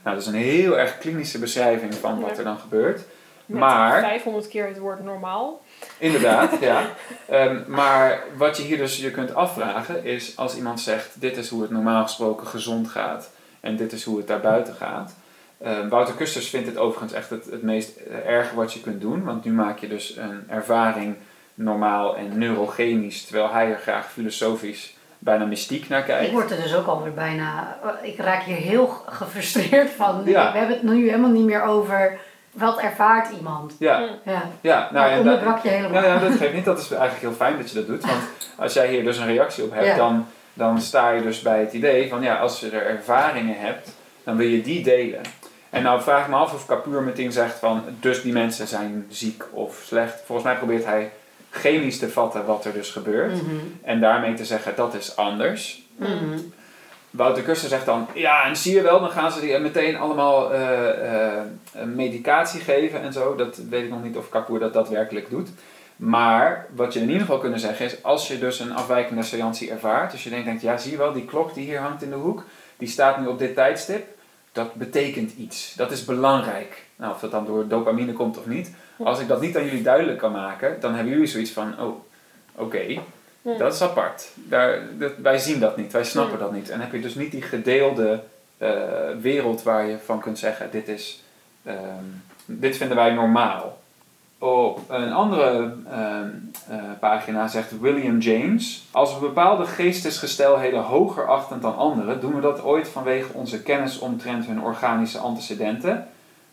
Nou, 0.03 0.17
dat 0.17 0.27
is 0.27 0.33
een 0.33 0.39
heel 0.41 0.79
erg 0.79 0.99
klinische 0.99 1.39
beschrijving 1.39 1.95
van 1.95 2.21
wat 2.21 2.31
Ja. 2.31 2.37
er 2.37 2.45
dan 2.45 2.59
gebeurt. 2.59 3.01
Met 3.47 3.61
Maar- 3.61 4.01
500 4.01 4.49
keer 4.49 4.67
het 4.67 4.79
woord 4.79 5.05
normaal. 5.05 5.63
Inderdaad, 5.99 6.51
ja. 6.61 6.83
Ehm, 7.29 7.61
maar 7.67 8.23
wat 8.37 8.57
je 8.57 8.63
hier 8.63 8.77
dus 8.77 8.97
je 8.99 9.11
kunt 9.11 9.35
afvragen 9.35 10.05
is 10.05 10.37
als 10.37 10.57
iemand 10.57 10.81
zegt: 10.81 11.21
dit 11.21 11.37
is 11.37 11.49
hoe 11.49 11.63
het 11.63 11.71
normaal 11.71 12.03
gesproken 12.03 12.47
gezond 12.47 12.89
gaat 12.89 13.31
en 13.61 13.77
dit 13.77 13.93
is 13.93 14.05
hoe 14.05 14.17
het 14.17 14.27
daarbuiten 14.27 14.75
gaat. 14.75 15.15
Ehm, 15.63 15.89
Wouter 15.89 16.15
Kusters 16.15 16.49
vindt 16.49 16.67
het 16.67 16.77
overigens 16.77 17.13
echt 17.13 17.31
het, 17.31 17.45
het 17.51 17.63
meest 17.63 17.97
eh, 17.97 18.27
erge 18.29 18.55
wat 18.55 18.73
je 18.73 18.81
kunt 18.81 19.01
doen, 19.01 19.25
want 19.25 19.45
nu 19.45 19.53
maak 19.53 19.79
je 19.79 19.89
dus 19.89 20.17
een 20.17 20.45
ervaring 20.49 21.17
normaal 21.55 22.17
en 22.17 22.39
neurochemisch, 22.39 23.25
terwijl 23.25 23.53
hij 23.53 23.71
er 23.71 23.79
graag 23.79 24.13
filosofisch 24.13 24.97
bijna 25.25 25.45
mystiek 25.45 25.89
naar 25.89 26.03
kijkt. 26.03 26.27
Ik 26.27 26.33
word 26.33 26.51
er 26.51 26.63
dus 26.63 26.75
ook 26.75 26.87
alweer 26.87 27.13
bijna. 27.13 27.77
Ik 28.03 28.19
raak 28.19 28.43
hier 28.43 28.57
heel 28.57 28.87
gefrustreerd 29.07 29.91
van. 29.91 30.23
Ja. 30.25 30.53
We 30.53 30.59
hebben 30.59 30.77
het 30.77 30.85
nu 30.87 31.07
helemaal 31.09 31.31
niet 31.31 31.45
meer 31.45 31.63
over 31.63 32.19
wat 32.53 32.79
ervaart 32.81 33.31
iemand. 33.37 33.75
Ja, 33.79 33.99
Ja, 34.25 34.43
ja 34.61 34.79
nou 34.79 34.93
nou, 34.93 35.09
ja, 35.09 35.17
dat- 35.17 35.19
onderbrak 35.25 35.63
je 35.63 35.69
helemaal. 35.69 36.03
Ja, 36.03 36.09
ja, 36.15 36.19
dat 36.19 36.33
geeft 36.37 36.53
niet. 36.55 36.65
Dat 36.65 36.79
is 36.79 36.91
eigenlijk 36.91 37.21
heel 37.21 37.33
fijn 37.33 37.57
dat 37.57 37.71
je 37.71 37.75
dat 37.75 37.87
doet. 37.87 38.07
Want 38.07 38.21
als 38.57 38.73
jij 38.73 38.89
hier 38.89 39.05
dus 39.05 39.19
een 39.19 39.27
reactie 39.27 39.65
op 39.65 39.73
hebt, 39.73 39.87
Ja. 39.87 39.97
dan, 39.97 40.27
dan 40.55 40.81
sta 40.81 41.11
je 41.11 41.23
dus 41.23 41.41
bij 41.43 41.61
het 41.61 41.73
idee 41.73 42.09
van 42.09 42.23
ja, 42.23 42.37
als 42.39 42.61
je 42.61 42.71
er 42.71 42.87
ervaringen 42.87 43.57
hebt, 43.59 43.91
dan 44.25 44.37
wil 44.37 44.47
je 44.49 44.63
die 44.63 44.83
delen. 44.83 45.21
En 45.71 45.83
nou 45.83 46.03
vraag 46.03 46.23
ik 46.23 46.29
me 46.29 46.37
af 46.37 46.55
of 46.55 46.67
Kapoor 46.67 47.03
meteen 47.03 47.33
zegt 47.33 47.59
van 47.59 47.83
dus 48.01 48.23
die 48.23 48.33
mensen 48.33 48.67
zijn 48.67 49.07
ziek 49.09 49.45
of 49.51 49.83
slecht. 49.87 50.23
Volgens 50.25 50.47
mij 50.47 50.57
probeert 50.57 50.85
hij 50.85 51.13
chemisch 51.53 51.99
te 51.99 52.09
vatten 52.09 52.45
wat 52.47 52.65
er 52.65 52.73
dus 52.73 52.91
gebeurt. 52.91 53.33
Mhm, 53.43 53.55
En 53.83 54.01
daarmee 54.01 54.35
te 54.35 54.45
zeggen 54.45 54.73
dat 54.77 54.95
is 54.95 55.17
anders. 55.17 55.83
mhm. 55.97 56.39
Wouter 57.11 57.43
Kuster 57.43 57.69
zegt 57.69 57.87
dan, 57.87 58.07
ja, 58.15 58.45
en 58.45 58.57
zie 58.57 58.75
je 58.75 58.83
wel, 58.83 59.01
dan 59.01 59.11
gaan 59.11 59.33
ze 59.33 59.41
die 59.41 59.59
meteen 59.59 59.97
allemaal 59.97 60.53
eh, 60.53 61.37
eh, 61.37 61.43
medicatie 61.85 62.61
geven 62.61 63.03
en 63.03 63.13
zo. 63.13 63.35
Dat 63.35 63.57
weet 63.71 63.85
ik 63.85 63.91
nog 63.91 64.03
niet 64.03 64.17
of 64.17 64.29
Kapoor 64.29 64.59
dat 64.59 64.73
daadwerkelijk 64.73 65.31
doet. 65.31 65.49
Maar 65.97 66.67
wat 66.75 66.93
je 66.93 67.01
in 67.01 67.07
ieder 67.07 67.21
geval 67.21 67.39
kunnen 67.39 67.61
zeggen 67.61 67.87
is, 67.87 68.03
als 68.03 68.29
je 68.29 68.39
dus 68.39 68.61
een 68.61 68.75
afwijkende 68.75 69.23
seantie 69.23 69.71
ervaart, 69.71 70.11
dus 70.11 70.25
je 70.25 70.31
denkt, 70.31 70.45
denkt, 70.45 70.63
ja, 70.63 70.77
zie 70.77 70.91
je 70.91 70.97
wel, 70.97 71.13
die 71.13 71.25
klok 71.25 71.55
die 71.55 71.65
hier 71.65 71.81
hangt 71.81 72.03
in 72.03 72.11
de 72.11 72.17
hoek, 72.17 72.45
die 72.77 72.89
staat 72.89 73.21
nu 73.21 73.27
op 73.27 73.39
dit 73.39 73.55
tijdstip, 73.55 74.07
dat 74.53 74.75
betekent 74.75 75.33
iets. 75.37 75.75
Dat 75.75 75.91
is 75.91 76.05
belangrijk. 76.05 76.85
Nou, 76.97 77.13
of 77.15 77.21
dat 77.21 77.31
dan 77.31 77.47
door 77.47 77.69
dopamine 77.69 78.13
komt 78.13 78.39
of 78.39 78.47
niet. 78.47 78.71
Als 79.05 79.21
ik 79.21 79.29
dat 79.29 79.41
niet 79.41 79.57
aan 79.57 79.65
jullie 79.65 79.83
duidelijk 79.83 80.19
kan 80.19 80.33
maken, 80.33 80.81
dan 80.81 80.95
hebben 80.95 81.13
jullie 81.13 81.27
zoiets 81.27 81.51
van, 81.51 81.81
oh, 81.81 82.01
oké, 82.55 83.01
dat 83.43 83.75
is 83.75 83.83
apart. 83.83 84.29
Daar, 84.35 84.81
dat, 84.99 85.13
wij 85.23 85.39
zien 85.39 85.61
dat 85.61 85.77
niet, 85.77 85.93
wij 85.93 86.05
snappen 86.05 86.39
dat 86.39 86.53
niet. 86.53 86.71
En 86.71 86.81
heb 86.81 86.93
je 86.93 87.01
dus 87.01 87.15
niet 87.15 87.31
die 87.31 87.43
gedeelde 87.43 88.21
uh, 88.59 88.69
wereld 89.21 89.63
waar 89.63 89.87
je 89.87 89.99
van 90.05 90.21
kunt 90.21 90.39
zeggen, 90.39 90.71
dit, 90.71 90.89
is, 90.89 91.23
ehm, 91.65 92.05
dit 92.47 92.77
vinden 92.77 92.97
wij 92.97 93.13
normaal. 93.13 93.81
Op 94.43 94.81
een 94.89 95.13
andere 95.13 95.75
ehm, 95.91 96.29
eh, 96.69 96.79
pagina 97.01 97.49
zegt 97.49 97.81
William 97.81 98.19
James: 98.19 98.85
Als 98.91 99.15
we 99.15 99.21
bepaalde 99.21 99.67
geestesgestelheden 99.67 100.81
hoger 100.81 101.29
achten 101.29 101.61
dan 101.61 101.77
anderen, 101.77 102.21
doen 102.21 102.35
we 102.35 102.41
dat 102.41 102.63
ooit 102.63 102.89
vanwege 102.89 103.33
onze 103.33 103.63
kennis 103.63 103.99
omtrent 103.99 104.47
hun 104.47 104.63
organische 104.63 105.19
antecedenten? 105.19 106.09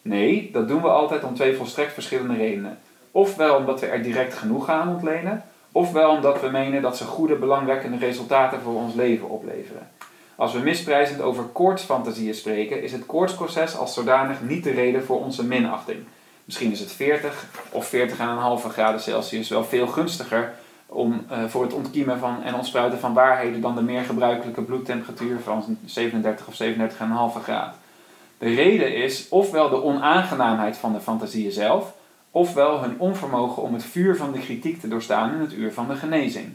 Nee, 0.09 0.49
dat 0.51 0.67
doen 0.67 0.81
we 0.81 0.87
altijd 0.87 1.23
om 1.23 1.35
twee 1.35 1.55
volstrekt 1.55 1.93
verschillende 1.93 2.37
redenen. 2.37 2.77
Ofwel 3.11 3.55
omdat 3.55 3.79
we 3.79 3.85
er 3.85 4.03
direct 4.03 4.33
genoeg 4.33 4.69
aan 4.69 4.87
ontlenen, 4.87 5.43
ofwel 5.71 6.09
omdat 6.09 6.41
we 6.41 6.49
menen 6.49 6.81
dat 6.81 6.97
ze 6.97 7.03
goede, 7.03 7.35
belangwekkende 7.35 7.97
resultaten 7.97 8.61
voor 8.61 8.73
ons 8.73 8.93
leven 8.93 9.29
opleveren. 9.29 9.89
Als 10.35 10.53
we 10.53 10.59
misprijzend 10.59 11.21
over 11.21 11.43
koortsfantasieën 11.43 12.33
spreken, 12.33 12.83
is 12.83 12.91
het 12.91 13.05
koortsproces 13.05 13.77
als 13.77 13.93
zodanig 13.93 14.41
niet 14.41 14.63
de 14.63 14.71
reden 14.71 15.03
voor 15.03 15.23
onze 15.23 15.45
minachting. 15.45 15.99
Misschien 16.45 16.71
is 16.71 16.79
het 16.79 16.91
40 16.91 17.45
of 17.71 17.93
40,5 17.93 18.71
graden 18.71 19.01
Celsius 19.01 19.49
wel 19.49 19.63
veel 19.63 19.87
gunstiger 19.87 20.53
om, 20.85 21.25
uh, 21.31 21.37
voor 21.47 21.63
het 21.63 21.73
ontkiemen 21.73 22.19
van 22.19 22.43
en 22.43 22.55
ontspruiten 22.55 22.99
van 22.99 23.13
waarheden 23.13 23.61
dan 23.61 23.75
de 23.75 23.81
meer 23.81 24.03
gebruikelijke 24.03 24.61
bloedtemperatuur 24.61 25.39
van 25.39 25.77
37 25.85 26.47
of 26.47 26.53
37,5 26.53 27.43
graden. 27.43 27.73
De 28.39 28.53
reden 28.53 28.95
is 28.95 29.29
ofwel 29.29 29.69
de 29.69 29.83
onaangenaamheid 29.83 30.77
van 30.77 30.93
de 30.93 30.99
fantasieën 30.99 31.51
zelf, 31.51 31.93
ofwel 32.31 32.81
hun 32.81 32.99
onvermogen 32.99 33.63
om 33.63 33.73
het 33.73 33.83
vuur 33.83 34.15
van 34.15 34.31
de 34.31 34.39
kritiek 34.39 34.79
te 34.79 34.87
doorstaan 34.87 35.33
in 35.33 35.39
het 35.39 35.53
uur 35.53 35.73
van 35.73 35.87
de 35.87 35.95
genezing. 35.95 36.53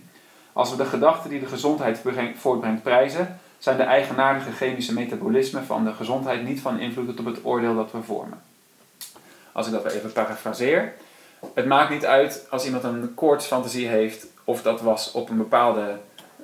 Als 0.53 0.71
we 0.71 0.77
de 0.77 0.85
gedachten 0.85 1.31
die 1.31 1.41
de 1.41 1.47
gezondheid 1.47 2.01
voortbrengt 2.37 2.83
prijzen, 2.83 3.39
zijn 3.59 3.77
de 3.77 3.83
eigenaardige 3.83 4.53
chemische 4.53 4.93
metabolismen 4.93 5.65
van 5.65 5.85
de 5.85 5.93
gezondheid 5.93 6.45
niet 6.45 6.61
van 6.61 6.79
invloed 6.79 7.19
op 7.19 7.25
het 7.25 7.45
oordeel 7.45 7.75
dat 7.75 7.93
we 7.93 8.03
vormen. 8.03 8.43
Als 9.53 9.67
ik 9.67 9.73
dat 9.73 9.93
even 9.93 10.13
parafraseer. 10.13 10.93
Het 11.55 11.67
maakt 11.67 11.91
niet 11.91 12.07
uit 12.07 12.47
als 12.51 12.65
iemand 12.65 12.85
een 12.85 13.15
koortsfantasie 13.15 13.89
heeft 13.89 14.27
of 14.45 14.63
dat 14.63 14.81
was 14.81 15.13
op 15.13 15.31
een 15.31 15.37
bepaalde 15.37 15.99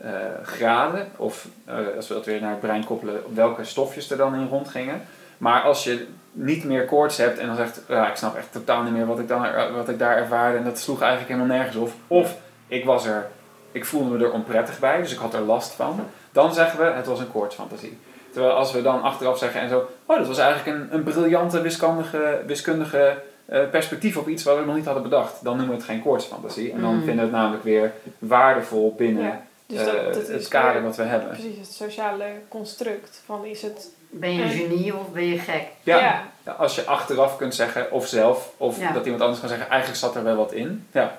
uh, 0.04 0.10
graden, 0.42 1.08
of 1.16 1.46
uh, 1.68 1.74
als 1.96 2.08
we 2.08 2.14
dat 2.14 2.24
weer 2.24 2.40
naar 2.40 2.50
het 2.50 2.60
brein 2.60 2.84
koppelen, 2.84 3.22
welke 3.34 3.64
stofjes 3.64 4.10
er 4.10 4.16
dan 4.16 4.34
in 4.34 4.48
rondgingen. 4.48 5.02
Maar 5.40 5.62
als 5.62 5.84
je 5.84 6.06
niet 6.32 6.64
meer 6.64 6.84
koorts 6.84 7.16
hebt 7.16 7.38
en 7.38 7.46
dan 7.46 7.56
zegt, 7.56 7.80
ja, 7.88 8.10
ik 8.10 8.16
snap 8.16 8.36
echt 8.36 8.52
totaal 8.52 8.82
niet 8.82 8.92
meer 8.92 9.06
wat 9.06 9.18
ik, 9.18 9.28
dan, 9.28 9.46
wat 9.74 9.88
ik 9.88 9.98
daar 9.98 10.16
ervaarde 10.16 10.58
en 10.58 10.64
dat 10.64 10.78
sloeg 10.78 11.00
eigenlijk 11.00 11.32
helemaal 11.32 11.56
nergens 11.56 11.76
op. 11.76 11.90
Of 12.06 12.36
ik 12.66 12.84
was 12.84 13.06
er, 13.06 13.26
ik 13.72 13.84
voelde 13.84 14.16
me 14.16 14.24
er 14.24 14.32
onprettig 14.32 14.78
bij, 14.78 15.00
dus 15.00 15.12
ik 15.12 15.18
had 15.18 15.34
er 15.34 15.40
last 15.40 15.72
van. 15.72 16.00
Dan 16.32 16.54
zeggen 16.54 16.78
we, 16.78 16.90
het 16.90 17.06
was 17.06 17.20
een 17.20 17.32
koortsfantasie. 17.32 17.98
Terwijl 18.32 18.54
als 18.54 18.72
we 18.72 18.82
dan 18.82 19.02
achteraf 19.02 19.38
zeggen 19.38 19.60
en 19.60 19.68
zo, 19.68 19.88
oh 20.06 20.16
dat 20.16 20.26
was 20.26 20.38
eigenlijk 20.38 20.78
een, 20.78 20.94
een 20.94 21.02
briljante 21.02 21.60
wiskundige, 21.60 22.42
wiskundige 22.46 23.22
uh, 23.52 23.68
perspectief 23.70 24.16
op 24.16 24.28
iets 24.28 24.42
wat 24.42 24.58
we 24.58 24.64
nog 24.64 24.74
niet 24.74 24.84
hadden 24.84 25.02
bedacht. 25.02 25.44
Dan 25.44 25.56
noemen 25.56 25.74
we 25.74 25.80
het 25.80 25.90
geen 25.90 26.02
koortsfantasie. 26.02 26.72
En 26.72 26.80
dan 26.80 26.94
mm. 26.94 27.04
vinden 27.04 27.16
we 27.16 27.22
het 27.22 27.32
namelijk 27.32 27.64
weer 27.64 27.92
waardevol 28.18 28.94
binnen 28.96 29.40
dus 29.66 29.84
dat, 29.84 30.14
dat 30.14 30.28
het 30.28 30.48
kader 30.48 30.82
wat 30.82 30.96
we 30.96 31.02
hebben. 31.02 31.28
Precies, 31.28 31.58
het 31.58 31.72
sociale 31.72 32.24
construct 32.48 33.22
van 33.24 33.44
is 33.44 33.62
het 33.62 33.90
ben 34.10 34.34
je 34.34 34.42
een 34.42 34.50
genie 34.50 34.96
of 34.96 35.10
ben 35.12 35.26
je 35.26 35.38
gek? 35.38 35.66
Ja. 35.82 35.98
ja. 36.44 36.52
Als 36.52 36.74
je 36.74 36.84
achteraf 36.84 37.36
kunt 37.36 37.54
zeggen, 37.54 37.92
of 37.92 38.06
zelf, 38.06 38.52
of 38.56 38.78
dat 38.92 39.04
iemand 39.04 39.22
anders 39.22 39.40
kan 39.40 39.48
zeggen, 39.48 39.68
eigenlijk 39.68 40.00
zat 40.00 40.16
er 40.16 40.22
wel 40.22 40.36
wat 40.36 40.52
in. 40.52 40.86
Ja. 40.92 41.18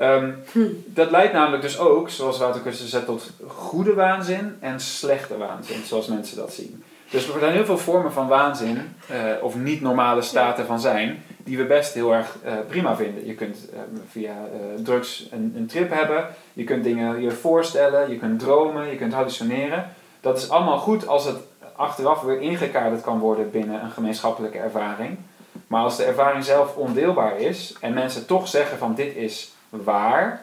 Um, 0.00 0.44
Dat 0.86 1.10
leidt 1.10 1.32
namelijk 1.32 1.62
dus 1.62 1.78
ook, 1.78 2.10
zoals 2.10 2.38
Wouter 2.38 2.60
Kussen 2.60 2.88
zegt, 2.88 3.04
tot 3.04 3.30
goede 3.46 3.94
waanzin 3.94 4.56
en 4.60 4.80
slechte 4.80 5.38
waanzin, 5.38 5.84
zoals 5.84 6.06
mensen 6.06 6.36
dat 6.36 6.52
zien. 6.52 6.82
Dus 7.10 7.28
er 7.28 7.40
zijn 7.40 7.52
heel 7.52 7.64
veel 7.64 7.78
vormen 7.78 8.12
van 8.12 8.28
waanzin, 8.28 8.96
uh, 9.10 9.42
of 9.42 9.54
niet 9.54 9.80
normale 9.80 10.22
staten 10.22 10.66
van 10.66 10.80
zijn, 10.80 11.22
die 11.36 11.56
we 11.56 11.64
best 11.64 11.94
heel 11.94 12.14
erg 12.14 12.36
uh, 12.44 12.52
prima 12.68 12.96
vinden. 12.96 13.26
Je 13.26 13.34
kunt 13.34 13.68
uh, 13.72 13.78
via 14.10 14.34
drugs 14.82 15.28
een, 15.30 15.52
een, 15.56 15.66
trip 15.66 15.92
hebben, 15.92 16.26
je 16.52 16.64
kunt 16.64 16.84
dingen 16.84 17.22
je 17.22 17.30
voorstellen, 17.30 18.10
je 18.10 18.18
kunt 18.18 18.40
dromen, 18.40 18.90
je 18.90 18.96
kunt 18.96 19.12
hallucineren. 19.12 19.90
Dat 20.20 20.38
is 20.38 20.50
allemaal 20.50 20.78
goed 20.78 21.06
als 21.06 21.24
het 21.24 21.36
achteraf 21.78 22.20
weer 22.20 22.40
ingekaderd 22.40 23.00
kan 23.00 23.18
worden 23.18 23.50
binnen 23.50 23.82
een 23.82 23.90
gemeenschappelijke 23.90 24.58
ervaring. 24.58 25.18
Maar 25.66 25.82
als 25.82 25.96
de 25.96 26.04
ervaring 26.04 26.44
zelf 26.44 26.76
ondeelbaar 26.76 27.38
is 27.38 27.74
en 27.80 27.94
mensen 27.94 28.26
toch 28.26 28.48
zeggen 28.48 28.78
van 28.78 28.94
dit 28.94 29.16
is 29.16 29.52
waar, 29.68 30.40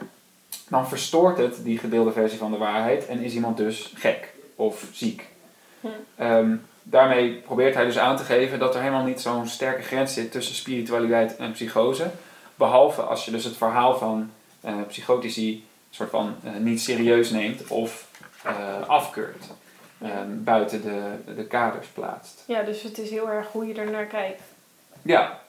dan 0.67 0.87
verstoort 0.87 1.37
het 1.37 1.63
die 1.63 1.77
gedeelde 1.77 2.11
versie 2.11 2.37
van 2.37 2.51
de 2.51 2.57
waarheid 2.57 3.07
en 3.07 3.19
is 3.19 3.33
iemand 3.33 3.57
dus 3.57 3.93
gek 3.95 4.33
of 4.55 4.85
ziek. 4.91 5.27
Hm. 5.79 5.87
Ehm, 6.15 6.55
daarmee 6.83 7.33
probeert 7.33 7.75
hij 7.75 7.85
dus 7.85 7.97
aan 7.97 8.17
te 8.17 8.23
geven 8.23 8.59
dat 8.59 8.75
er 8.75 8.81
helemaal 8.81 9.05
niet 9.05 9.21
zo'n 9.21 9.47
sterke 9.47 9.81
grens 9.81 10.13
zit 10.13 10.31
tussen 10.31 10.55
spiritualiteit 10.55 11.35
en 11.35 11.51
psychose. 11.51 12.11
Behalve 12.55 13.01
als 13.01 13.25
je 13.25 13.31
dus 13.31 13.43
het 13.43 13.57
verhaal 13.57 13.97
van 13.97 14.31
uh, 14.65 14.73
psychotici 14.87 15.65
soort 15.89 16.09
van 16.09 16.35
uh, 16.43 16.51
niet 16.59 16.81
serieus 16.81 17.29
neemt 17.29 17.67
of 17.67 18.07
uh, 18.45 18.87
afkeurt. 18.87 19.45
Um, 20.03 20.43
buiten 20.43 20.81
de, 20.81 21.33
de 21.35 21.45
kaders 21.45 21.87
plaatst. 21.87 22.43
Ja, 22.47 22.61
dus 22.61 22.81
het 22.81 22.97
is 22.97 23.09
heel 23.09 23.29
erg 23.29 23.47
hoe 23.51 23.65
je 23.65 23.73
er 23.73 23.91
naar 23.91 24.05
kijkt. 24.05 24.41
Ja, 25.01 25.39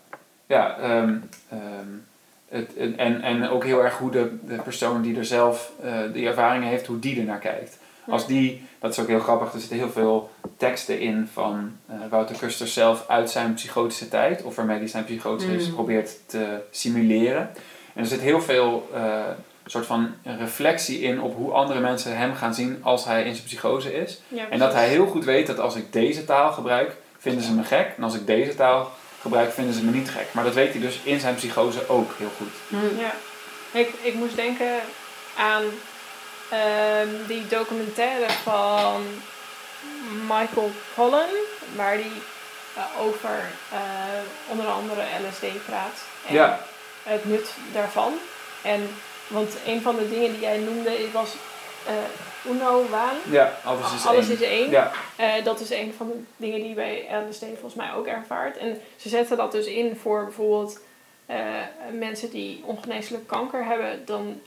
ja 0.47 0.79
um, 1.01 1.29
um, 1.53 2.07
het, 2.49 2.77
en, 2.97 3.23
en 3.23 3.49
ook 3.49 3.65
heel 3.65 3.85
erg 3.85 3.99
hoe 3.99 4.11
de, 4.11 4.37
de 4.47 4.63
persoon 4.63 5.03
die 5.03 5.17
er 5.17 5.25
zelf 5.25 5.73
uh, 5.85 5.99
die 6.13 6.27
ervaringen 6.27 6.69
heeft, 6.69 6.87
hoe 6.87 6.99
die 6.99 7.19
er 7.19 7.25
naar 7.25 7.39
kijkt. 7.39 7.79
Als 8.09 8.27
die, 8.27 8.67
dat 8.79 8.93
is 8.93 8.99
ook 8.99 9.07
heel 9.07 9.21
grappig, 9.21 9.53
er 9.53 9.59
zitten 9.59 9.79
heel 9.79 9.91
veel 9.91 10.31
teksten 10.57 11.01
in 11.01 11.29
van 11.33 11.77
uh, 11.91 11.97
Wouter 12.11 12.37
Kuster 12.37 12.69
zelf 12.69 13.09
uit 13.09 13.31
zijn 13.31 13.55
psychotische 13.55 14.09
tijd, 14.09 14.43
of 14.43 14.57
waarmee 14.57 14.79
hij 14.79 14.89
zijn 14.89 15.05
psychotische 15.05 15.69
mm. 15.69 15.75
probeert 15.75 16.29
te 16.29 16.61
simuleren. 16.71 17.51
En 17.95 18.03
er 18.03 18.07
zit 18.07 18.21
heel 18.21 18.41
veel 18.41 18.91
uh, 18.95 19.25
soort 19.71 19.87
van 19.87 20.15
reflectie 20.23 21.01
in 21.01 21.21
op 21.21 21.37
hoe 21.37 21.53
andere 21.53 21.81
mensen 21.81 22.17
hem 22.17 22.35
gaan 22.35 22.55
zien 22.55 22.79
als 22.83 23.05
hij 23.05 23.25
in 23.25 23.35
zijn 23.35 23.47
psychose 23.47 23.95
is. 23.95 24.21
en 24.51 24.59
dat 24.59 24.73
hij 24.73 24.89
heel 24.89 25.07
goed 25.07 25.25
weet 25.25 25.47
dat 25.47 25.59
als 25.59 25.75
ik 25.75 25.93
deze 25.93 26.25
taal 26.25 26.53
gebruik, 26.53 26.97
vinden 27.19 27.45
ze 27.45 27.53
me 27.53 27.65
gek. 27.65 27.93
En 27.97 28.03
als 28.03 28.15
ik 28.15 28.27
deze 28.27 28.55
taal 28.55 28.93
gebruik, 29.21 29.53
vinden 29.53 29.75
ze 29.75 29.85
me 29.85 29.91
niet 29.91 30.11
gek. 30.11 30.27
Maar 30.33 30.45
dat 30.45 30.55
weet 30.55 30.73
hij 30.73 30.81
dus 30.81 31.01
in 31.03 31.21
zijn 31.21 31.35
psychose 31.35 31.89
ook 31.89 32.11
heel 32.19 32.31
goed. 32.37 32.53
Hm. 32.69 33.01
Ja, 33.01 33.13
ik, 33.71 33.89
ik 34.03 34.15
moest 34.15 34.37
denken 34.37 34.81
aan 35.37 35.63
ehm, 36.51 37.09
die 37.27 37.47
documentaire 37.47 38.31
van 38.43 39.03
Michael 40.29 40.71
Pollan, 40.95 41.29
waar 41.77 41.97
die 41.97 42.23
uh, 42.77 42.83
over 43.01 43.51
uh, 43.73 43.79
onder 44.51 44.67
andere 44.67 45.01
LSD 45.01 45.65
praat. 45.67 45.99
En 46.27 46.35
ja. 46.35 46.61
het 47.03 47.25
nut 47.25 47.49
daarvan. 47.73 48.13
En 48.63 48.89
want 49.29 49.57
een 49.67 49.83
van 49.83 49.97
de 49.97 50.09
dingen 50.09 50.33
die 50.33 50.41
jij 50.41 50.59
noemde 50.59 51.11
was 51.13 51.35
uh, 51.89 52.53
Uno 52.53 52.89
Waan. 52.89 53.17
Ja, 53.31 53.53
alles 53.65 53.95
is 53.95 54.07
alles 54.07 54.29
één. 54.29 54.41
Is 54.41 54.47
één. 54.47 54.71
Ja. 54.71 54.93
Uh, 55.21 55.45
dat 55.45 55.61
is 55.61 55.71
een 55.71 55.95
van 55.97 56.07
de 56.07 56.15
dingen 56.37 56.63
die 56.63 56.75
bij 56.75 57.07
LSD 57.29 57.45
volgens 57.45 57.75
mij 57.75 57.93
ook 57.93 58.07
ervaart. 58.07 58.57
En 58.57 58.81
ze 58.97 59.09
zetten 59.09 59.37
dat 59.37 59.53
dus 59.53 59.67
in 59.67 59.97
voor 59.97 60.25
bijvoorbeeld 60.25 60.81
uh, 61.31 61.37
mensen 61.93 62.31
die 62.31 62.63
ongeneeslijk 62.65 63.27
kanker 63.27 63.65
hebben. 63.65 64.03
Dan 64.05 64.41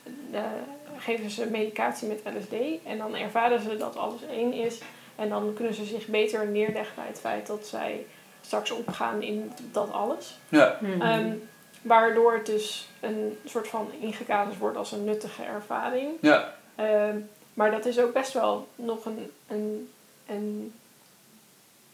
geven 0.98 1.30
ze 1.30 1.46
medicatie 1.46 2.08
met 2.08 2.22
LSD. 2.24 2.54
En 2.86 2.98
dan 2.98 3.16
ervaren 3.16 3.62
ze 3.62 3.78
dat 3.78 3.98
alles 3.98 4.22
één 4.32 4.54
is. 4.54 4.80
En 5.16 5.30
dan 5.30 5.54
kunnen 5.56 5.74
ze 5.74 5.86
zich 5.86 6.08
beter 6.08 6.48
neerleggen 6.48 6.96
bij 6.96 7.08
het 7.08 7.20
feit 7.20 7.48
dat 7.48 7.68
zij 7.68 8.06
straks 8.42 8.72
opgaan 8.72 9.22
in 9.22 9.52
dat 9.72 9.92
alles. 9.92 10.38
Ja. 10.50 10.80
Um, 10.82 11.50
Waardoor 11.82 12.34
het 12.34 12.46
dus 12.46 12.88
een 13.00 13.38
soort 13.46 13.68
van 13.68 13.92
ingekaderd 14.00 14.58
wordt 14.58 14.78
als 14.78 14.92
een 14.92 15.04
nuttige 15.04 15.44
ervaring. 15.44 16.12
Ja. 16.22 16.54
Ehm, 16.76 17.18
maar 17.54 17.72
dat 17.72 17.86
is 17.86 18.00
ook 18.00 18.14
best 18.14 18.34
wel 18.34 18.68
nog 18.76 19.06
een, 19.06 19.32
een, 19.48 19.90
een 20.28 20.74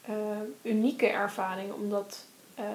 uh, 0.10 0.16
unieke 0.62 1.08
ervaring, 1.08 1.74
omdat 1.74 2.26
uh, 2.60 2.66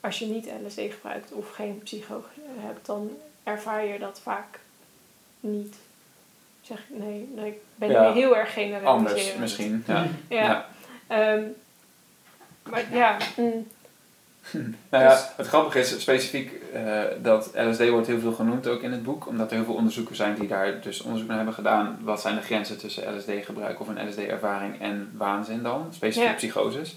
als 0.00 0.18
je 0.18 0.26
niet 0.26 0.48
LSD 0.64 0.80
gebruikt 0.80 1.32
of 1.32 1.50
geen 1.50 1.80
psycho 1.82 2.24
hebt, 2.58 2.86
dan 2.86 3.10
ervaar 3.42 3.84
je 3.84 3.98
dat 3.98 4.20
vaak 4.22 4.58
niet. 5.40 5.76
Zeg 6.60 6.84
nee, 6.88 7.28
nee 7.34 7.50
ik 7.50 7.58
ben 7.74 7.90
ja, 7.90 8.12
heel 8.12 8.36
erg 8.36 8.52
generaliserend. 8.52 9.06
Anders 9.06 9.36
misschien, 9.36 9.84
ja. 9.86 10.06
ja. 10.28 10.66
ja. 11.08 11.32
Um, 11.32 11.54
maar 12.62 12.94
ja, 12.94 13.16
mm, 13.36 13.66
nou 14.90 15.04
ja, 15.04 15.30
het 15.36 15.46
grappige 15.46 15.78
is 15.78 16.00
specifiek 16.00 16.52
uh, 16.74 16.80
dat 17.22 17.50
LSD 17.54 17.88
wordt 17.88 18.06
heel 18.06 18.20
veel 18.20 18.32
genoemd 18.32 18.68
ook 18.68 18.82
in 18.82 18.92
het 18.92 19.02
boek, 19.02 19.26
omdat 19.26 19.50
er 19.50 19.56
heel 19.56 19.64
veel 19.64 19.74
onderzoekers 19.74 20.18
zijn 20.18 20.34
die 20.34 20.48
daar 20.48 20.80
dus 20.80 21.00
onderzoek 21.00 21.28
naar 21.28 21.36
hebben 21.36 21.54
gedaan. 21.54 21.98
Wat 22.00 22.20
zijn 22.20 22.34
de 22.34 22.42
grenzen 22.42 22.78
tussen 22.78 23.16
LSD-gebruik 23.16 23.80
of 23.80 23.88
een 23.88 24.08
LSD-ervaring 24.08 24.80
en 24.80 25.10
waanzin 25.16 25.62
dan, 25.62 25.88
specifiek 25.90 26.36
psychoses. 26.36 26.96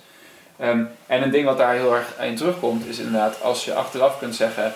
Ehm, 0.57 0.83
en 1.07 1.23
een 1.23 1.31
ding 1.31 1.45
wat 1.45 1.57
daar 1.57 1.73
heel 1.73 1.95
erg 1.95 2.13
in 2.21 2.35
terugkomt 2.35 2.85
is 2.85 2.97
inderdaad 2.97 3.41
als 3.41 3.65
je 3.65 3.73
achteraf 3.73 4.19
kunt 4.19 4.35
zeggen, 4.35 4.73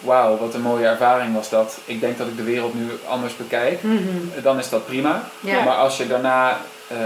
wauw, 0.00 0.36
wat 0.36 0.54
een 0.54 0.62
mooie 0.62 0.86
ervaring 0.86 1.34
was 1.34 1.50
dat. 1.50 1.80
Ik 1.84 2.00
denk 2.00 2.18
dat 2.18 2.26
ik 2.26 2.36
de 2.36 2.42
wereld 2.42 2.74
nu 2.74 2.86
anders 3.08 3.36
bekijk. 3.36 3.82
Mhm. 3.82 4.42
Dan 4.42 4.58
is 4.58 4.68
dat 4.68 4.86
prima. 4.86 5.22
Ja. 5.40 5.64
Maar 5.64 5.76
als 5.76 5.96
je 5.96 6.06
daarna 6.06 6.58
eh, 6.88 6.96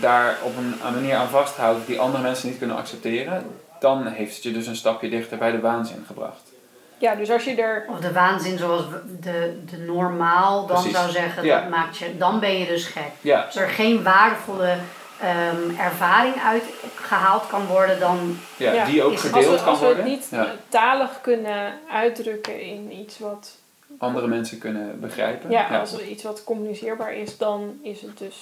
daar 0.00 0.38
op 0.42 0.56
een, 0.56 0.74
een 0.86 0.94
manier 0.94 1.14
aan 1.14 1.28
vasthoudt 1.28 1.86
die 1.86 2.00
andere 2.00 2.22
mensen 2.22 2.48
niet 2.48 2.58
kunnen 2.58 2.76
accepteren, 2.76 3.44
dan 3.82 4.06
heeft 4.06 4.34
het 4.34 4.42
je 4.42 4.52
dus 4.52 4.66
een 4.66 4.76
stapje 4.76 5.08
dichter 5.08 5.38
bij 5.38 5.50
de 5.50 5.60
waanzin 5.60 6.04
gebracht. 6.06 6.50
Ja, 6.98 7.14
dus 7.14 7.30
als 7.30 7.44
je 7.44 7.54
er... 7.54 7.84
Of 7.88 7.98
de 8.00 8.12
waanzin 8.12 8.58
zoals 8.58 8.82
de, 9.20 9.62
de 9.70 9.78
normaal 9.78 10.66
dan 10.66 10.76
Precies. 10.76 10.98
zou 10.98 11.10
zeggen, 11.10 11.44
Ja. 11.44 11.60
dat 11.60 11.70
maakt 11.70 11.96
je, 11.96 12.16
dan 12.18 12.40
ben 12.40 12.58
je 12.58 12.66
dus 12.66 12.86
gek. 12.86 13.10
Ja, 13.20 13.40
Als 13.40 13.56
er 13.56 13.68
geen 13.68 14.02
waardevolle 14.02 14.76
ehm, 15.20 15.78
ervaring 15.78 16.34
uit 16.44 16.62
gehaald 16.94 17.46
kan 17.46 17.66
worden, 17.66 18.00
dan 18.00 18.38
ja, 18.56 18.72
Ja, 18.72 18.84
die 18.84 19.02
ook 19.02 19.12
Als 19.12 19.20
gedeeld 19.20 19.44
we, 19.50 19.56
kan 19.56 19.66
als 19.66 19.78
we 19.80 19.86
het 19.86 19.94
worden. 19.96 20.12
niet 20.12 20.26
Ja, 20.30 20.46
talig 20.68 21.20
kunnen 21.20 21.72
uitdrukken 21.90 22.60
in 22.60 22.92
iets 22.92 23.18
wat... 23.18 23.56
andere 23.98 24.26
mensen 24.26 24.58
kunnen 24.58 25.00
begrijpen. 25.00 25.50
Ja, 25.50 25.66
ja. 25.70 25.78
als 25.78 25.92
er 25.92 26.04
iets 26.06 26.22
wat 26.22 26.44
communiceerbaar 26.44 27.14
is, 27.14 27.38
dan 27.38 27.78
is 27.82 28.00
het 28.02 28.18
dus 28.18 28.36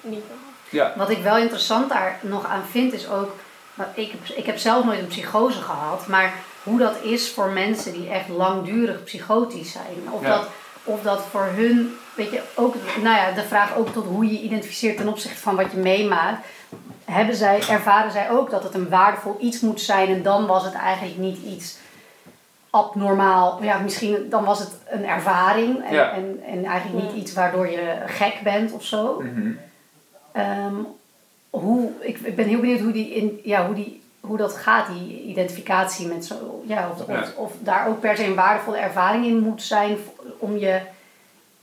niet. 0.00 0.24
Ja. 0.70 0.92
Wat 0.96 1.10
ik 1.10 1.22
wel 1.22 1.36
interessant 1.36 1.88
daar 1.88 2.18
nog 2.20 2.46
aan 2.46 2.62
vind 2.70 2.92
is 2.92 3.08
ook, 3.08 3.30
ik 3.94 4.10
heb, 4.10 4.36
ik 4.36 4.46
heb 4.46 4.58
zelf 4.58 4.84
nooit 4.84 4.98
een 4.98 5.06
psychose 5.06 5.60
gehad, 5.60 6.06
maar 6.06 6.32
hoe 6.62 6.78
dat 6.78 7.02
is 7.02 7.30
voor 7.32 7.48
mensen 7.50 7.92
die 7.92 8.10
echt 8.10 8.28
langdurig 8.28 9.04
psychotisch 9.04 9.72
zijn. 9.72 10.10
Of, 10.10 10.22
Ja. 10.22 10.28
dat, 10.28 10.48
of 10.84 11.02
dat 11.02 11.20
voor 11.30 11.44
hun, 11.54 11.94
weet 12.14 12.30
je, 12.30 12.42
ook, 12.54 12.74
nou 13.02 13.16
ja, 13.16 13.30
de 13.30 13.42
vraag 13.42 13.76
ook 13.76 13.88
tot 13.92 14.06
hoe 14.06 14.26
je 14.26 14.32
je 14.32 14.40
identificeert 14.40 14.96
ten 14.96 15.08
opzichte 15.08 15.38
van 15.40 15.56
wat 15.56 15.70
je 15.70 15.76
meemaakt. 15.78 16.46
Hebben 17.04 17.34
zij, 17.36 17.62
ervaren 17.68 18.10
zij 18.12 18.30
ook 18.30 18.50
dat 18.50 18.62
het 18.62 18.74
een 18.74 18.88
waardevol 18.88 19.36
iets 19.40 19.60
moet 19.60 19.80
zijn 19.80 20.08
en 20.08 20.22
dan 20.22 20.46
was 20.46 20.64
het 20.64 20.74
eigenlijk 20.74 21.18
niet 21.18 21.38
iets 21.44 21.76
abnormaal. 22.70 23.62
Ja, 23.62 23.78
misschien 23.78 24.26
dan 24.30 24.44
was 24.44 24.58
het 24.58 24.70
een 24.88 25.06
ervaring 25.06 25.84
en, 25.84 25.94
Ja. 25.94 26.10
en, 26.12 26.40
en 26.46 26.64
eigenlijk 26.64 27.04
niet 27.04 27.14
iets 27.22 27.32
waardoor 27.32 27.68
je 27.70 27.96
gek 28.06 28.40
bent 28.44 28.72
of 28.72 28.84
zo. 28.84 29.20
Mhm. 29.20 29.50
Ehm, 30.32 30.74
hoe, 31.52 31.90
ik, 32.00 32.18
ik 32.18 32.36
ben 32.36 32.46
heel 32.46 32.60
benieuwd 32.60 32.80
hoe, 32.80 32.92
die 32.92 33.10
in, 33.14 33.40
ja, 33.44 33.66
hoe, 33.66 33.74
die, 33.74 34.02
hoe 34.20 34.36
dat 34.36 34.56
gaat, 34.56 34.86
die 34.86 35.22
identificatie 35.22 36.06
met 36.06 36.24
zo. 36.24 36.62
Ja, 36.66 36.90
of, 36.98 37.06
Ja. 37.08 37.20
Of, 37.20 37.34
of 37.36 37.52
daar 37.58 37.88
ook 37.88 38.00
per 38.00 38.16
se 38.16 38.24
een 38.24 38.34
waardevolle 38.34 38.76
ervaring 38.76 39.26
in 39.26 39.38
moet 39.40 39.62
zijn 39.62 39.96
om 40.38 40.56
je, 40.56 40.80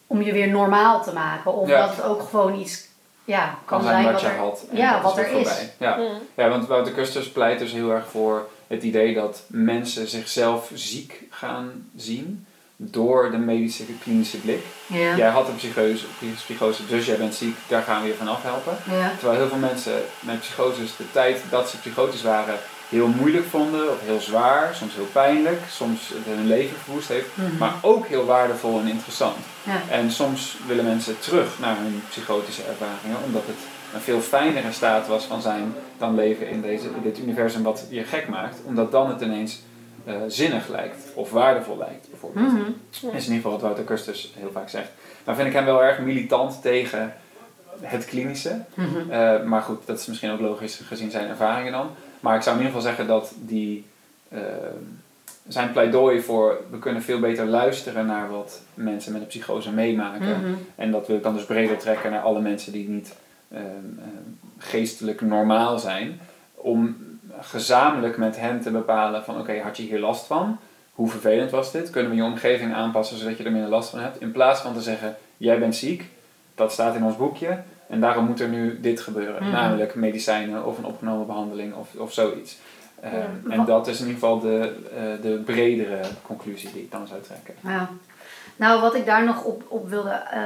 om 0.07 0.21
je 0.21 0.31
weer 0.33 0.49
normaal 0.49 1.03
te 1.03 1.13
maken. 1.13 1.53
Of 1.53 1.67
Ja. 1.69 1.85
dat 1.87 1.95
het 1.95 2.05
ook 2.05 2.21
gewoon 2.21 2.59
iets 2.59 2.87
ja, 3.25 3.45
kan, 3.65 3.79
Kan 3.79 3.87
zijn 3.87 4.03
wat 4.03 4.11
wat 4.11 4.21
je 4.21 4.27
er. 4.27 4.37
had. 4.37 4.65
en 4.71 4.77
ja, 4.77 5.01
wat 5.01 5.17
er 5.17 5.25
is. 5.27 5.31
voorbij. 5.31 5.73
Ja. 5.79 5.95
Mm. 5.97 6.05
ja, 6.35 6.49
want 6.49 6.67
Wouter 6.67 6.93
Kusters 6.93 7.29
pleit 7.31 7.59
dus 7.59 7.71
heel 7.71 7.91
erg 7.91 8.07
voor 8.09 8.47
het 8.67 8.83
idee 8.83 9.13
dat 9.13 9.43
mensen 9.47 10.07
zichzelf 10.07 10.71
ziek 10.73 11.23
gaan 11.29 11.89
zien 11.95 12.45
door 12.81 13.31
de 13.31 13.37
medische 13.37 13.83
klinische 14.03 14.37
blik. 14.37 14.63
Ja. 14.87 15.15
Jij 15.15 15.29
had 15.29 15.47
een 15.47 15.55
psychose, 15.55 16.05
psychose, 16.35 16.85
dus 16.87 17.05
jij 17.05 17.17
bent 17.17 17.33
ziek, 17.35 17.55
daar 17.67 17.81
gaan 17.81 18.01
we 18.01 18.07
je 18.07 18.13
van 18.15 18.27
afhelpen. 18.27 18.77
Ja. 18.91 19.11
Terwijl 19.17 19.39
heel 19.39 19.49
veel 19.49 19.57
mensen 19.57 19.93
met 20.19 20.39
psychoses 20.39 20.95
de 20.95 21.11
tijd 21.11 21.41
dat 21.49 21.69
ze 21.69 21.77
psychotisch 21.79 22.21
waren 22.21 22.55
heel 22.89 23.07
moeilijk 23.07 23.45
vonden, 23.49 23.91
of 23.91 24.01
heel 24.05 24.19
zwaar, 24.19 24.75
soms 24.75 24.93
heel 24.95 25.07
pijnlijk, 25.11 25.59
soms 25.71 26.11
hun 26.25 26.47
leven 26.47 26.77
verwoest 26.83 27.07
heeft, 27.07 27.27
Mhm. 27.33 27.57
maar 27.57 27.73
ook 27.81 28.07
heel 28.07 28.25
waardevol 28.25 28.79
en 28.79 28.87
interessant. 28.87 29.37
Ja. 29.63 29.81
En 29.89 30.11
soms 30.11 30.57
willen 30.67 30.85
mensen 30.85 31.19
terug 31.19 31.59
naar 31.59 31.75
hun 31.77 32.01
psychotische 32.09 32.61
ervaringen, 32.63 33.23
omdat 33.25 33.43
het 33.45 33.57
een 33.93 34.01
veel 34.01 34.21
fijnere 34.21 34.71
staat 34.71 35.07
was 35.07 35.23
van 35.23 35.41
zijn 35.41 35.73
dan 35.97 36.15
leven 36.15 36.49
in, 36.49 36.61
deze, 36.61 36.85
in 36.85 37.01
dit 37.03 37.19
universum 37.19 37.63
wat 37.63 37.83
je 37.89 38.03
gek 38.03 38.27
maakt, 38.27 38.57
omdat 38.65 38.91
dan 38.91 39.09
het 39.09 39.21
ineens 39.21 39.59
eh, 40.05 40.15
zinnig 40.27 40.67
lijkt 40.67 40.97
of 41.13 41.31
waardevol 41.31 41.77
lijkt, 41.77 42.07
bijvoorbeeld. 42.19 42.53
Mhm. 42.53 42.71
is 42.91 43.01
in 43.01 43.13
ieder 43.13 43.35
geval 43.35 43.51
wat 43.51 43.61
Wouter 43.61 43.83
Kusters 43.83 44.33
heel 44.37 44.51
vaak 44.51 44.69
zegt. 44.69 44.89
Nou 45.25 45.37
vind 45.37 45.49
ik 45.49 45.55
hem 45.55 45.65
wel 45.65 45.83
erg 45.83 45.99
militant 45.99 46.61
tegen 46.61 47.13
het 47.81 48.05
klinische. 48.05 48.61
Mhm. 48.73 49.11
Eh, 49.11 49.43
maar 49.43 49.61
goed, 49.61 49.85
dat 49.85 49.99
is 49.99 50.05
misschien 50.05 50.31
ook 50.31 50.39
logisch 50.39 50.81
gezien 50.85 51.11
zijn 51.11 51.29
ervaringen 51.29 51.71
dan. 51.71 51.89
Maar 52.19 52.35
ik 52.35 52.41
zou 52.41 52.55
in 52.55 52.61
ieder 52.61 52.77
geval 52.77 52.91
zeggen 52.91 53.07
dat 53.07 53.33
die, 53.35 53.85
eh, 54.29 54.39
zijn 55.47 55.71
pleidooi 55.71 56.21
voor 56.21 56.61
we 56.71 56.79
kunnen 56.79 57.01
veel 57.01 57.19
beter 57.19 57.45
luisteren 57.45 58.05
naar 58.05 58.29
wat 58.29 58.61
mensen 58.73 59.11
met 59.11 59.21
een 59.21 59.27
psychose 59.27 59.71
meemaken. 59.71 60.39
Mhm. 60.39 60.53
En 60.75 60.91
dat 60.91 61.07
wil 61.07 61.15
ik 61.15 61.23
dan 61.23 61.33
dus 61.33 61.45
breder 61.45 61.77
trekken 61.77 62.11
naar 62.11 62.21
alle 62.21 62.41
mensen 62.41 62.71
die 62.71 62.89
niet 62.89 63.15
ehm, 63.53 63.63
ehm, 63.63 64.57
geestelijk 64.57 65.21
normaal 65.21 65.79
zijn. 65.79 66.19
Om 66.53 66.97
gezamenlijk 67.39 68.17
met 68.17 68.39
hen 68.39 68.61
te 68.61 68.71
bepalen 68.71 69.23
van 69.23 69.39
oké, 69.39 69.59
had 69.59 69.77
je 69.77 69.83
hier 69.83 69.99
last 69.99 70.25
van? 70.25 70.59
Hoe 70.99 71.09
vervelend 71.09 71.51
was 71.51 71.71
dit? 71.71 71.89
Kunnen 71.89 72.11
we 72.11 72.17
je 72.17 72.23
omgeving 72.23 72.73
aanpassen 72.73 73.17
zodat 73.17 73.37
je 73.37 73.43
er 73.43 73.51
minder 73.51 73.69
last 73.69 73.89
van 73.89 73.99
hebt? 73.99 74.21
In 74.21 74.31
plaats 74.31 74.61
van 74.61 74.73
te 74.73 74.81
zeggen, 74.81 75.15
jij 75.37 75.59
bent 75.59 75.75
ziek, 75.75 76.05
dat 76.55 76.71
staat 76.71 76.95
in 76.95 77.03
ons 77.03 77.17
boekje. 77.17 77.61
En 77.87 77.99
daarom 77.99 78.25
moet 78.25 78.39
er 78.39 78.47
nu 78.47 78.79
dit 78.79 79.01
gebeuren. 79.01 79.43
Mhm. 79.43 79.51
Namelijk 79.51 79.95
medicijnen 79.95 80.65
of 80.65 80.77
een 80.77 80.85
opgenomen 80.85 81.27
behandeling 81.27 81.73
of, 81.73 81.87
of 81.97 82.13
zoiets. 82.13 82.57
Ehm, 83.01 83.13
Ja. 83.13 83.53
En 83.55 83.65
dat 83.65 83.87
is 83.87 83.99
in 83.99 84.07
ieder 84.07 84.19
geval 84.21 84.39
de, 84.39 84.75
eh, 84.95 85.21
de 85.21 85.41
bredere 85.45 85.99
conclusie 86.21 86.71
die 86.73 86.81
ik 86.81 86.91
dan 86.91 87.07
zou 87.07 87.21
trekken. 87.21 87.53
Ja. 87.59 87.89
Nou, 88.55 88.81
wat 88.81 88.95
ik 88.95 89.05
daar 89.05 89.25
nog 89.25 89.43
op, 89.43 89.63
op 89.67 89.89
wilde 89.89 90.09
eh, 90.09 90.41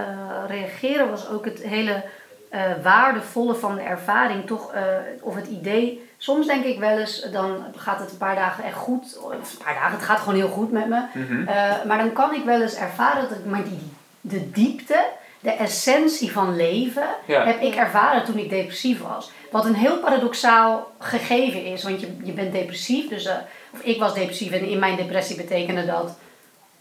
reageren 0.48 1.10
was 1.10 1.30
ook 1.30 1.46
het 1.46 1.62
hele 1.64 2.04
eh, 2.50 2.62
waardevolle 2.84 3.56
van 3.56 3.76
de 3.76 3.82
ervaring. 3.82 4.46
Toch, 4.46 4.74
eh, 4.74 4.84
of 5.22 5.36
het 5.36 5.48
idee. 5.48 6.10
Soms 6.24 6.48
denk 6.48 6.66
ik 6.66 6.80
wel 6.80 6.98
eens, 6.98 7.22
dan 7.32 7.64
gaat 7.76 8.00
het 8.00 8.12
een 8.12 8.18
paar 8.18 8.36
dagen 8.36 8.64
echt 8.64 8.76
goed. 8.76 9.18
Of 9.22 9.32
een 9.32 9.64
paar 9.64 9.74
dagen, 9.74 9.92
het 9.92 10.06
gaat 10.06 10.20
gewoon 10.20 10.36
heel 10.36 10.48
goed 10.50 10.72
met 10.72 10.88
me. 10.88 11.02
Mhm. 11.14 11.48
Eh, 11.48 11.84
maar 11.88 11.98
dan 11.98 12.14
kan 12.14 12.34
ik 12.34 12.44
wel 12.44 12.62
eens 12.62 12.76
ervaren 12.76 13.30
dat 13.30 13.38
ik 13.38 13.46
maar 13.46 13.64
die, 13.64 13.92
de 14.22 14.52
diepte, 14.52 15.06
de 15.40 15.52
essentie 15.52 16.32
van 16.32 16.56
leven, 16.56 17.08
Ja. 17.26 17.46
heb 17.46 17.62
ik 17.62 17.76
ervaren 17.76 18.24
toen 18.24 18.38
ik 18.38 18.50
depressief 18.50 19.02
was. 19.02 19.32
Wat 19.52 19.66
een 19.66 19.76
heel 19.76 19.98
paradoxaal 19.98 20.92
gegeven 21.00 21.66
is, 21.66 21.84
want 21.84 22.02
je, 22.02 22.18
je 22.24 22.32
bent 22.32 22.52
depressief. 22.52 23.10
Dus, 23.10 23.26
eh, 23.26 23.36
of 23.74 23.80
ik 23.82 24.00
was 24.00 24.14
depressief 24.14 24.52
en 24.52 24.68
in 24.68 24.80
mijn 24.80 24.96
depressie 24.96 25.36
betekende 25.36 25.86
dat 25.86 26.18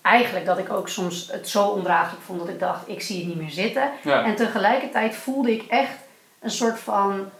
eigenlijk 0.02 0.46
dat 0.46 0.58
ik 0.58 0.72
ook 0.72 0.88
soms 0.88 1.28
het 1.32 1.48
zo 1.48 1.66
ondraaglijk 1.66 2.22
vond 2.22 2.38
dat 2.38 2.48
ik 2.48 2.58
dacht, 2.60 2.88
ik 2.88 3.02
zie 3.02 3.18
het 3.18 3.26
niet 3.26 3.40
meer 3.40 3.50
zitten. 3.50 3.90
Ja. 4.02 4.24
En 4.24 4.36
tegelijkertijd 4.36 5.14
voelde 5.14 5.52
ik 5.52 5.62
echt 5.68 5.96
een 6.40 6.50
soort 6.50 6.78
van 6.78 7.30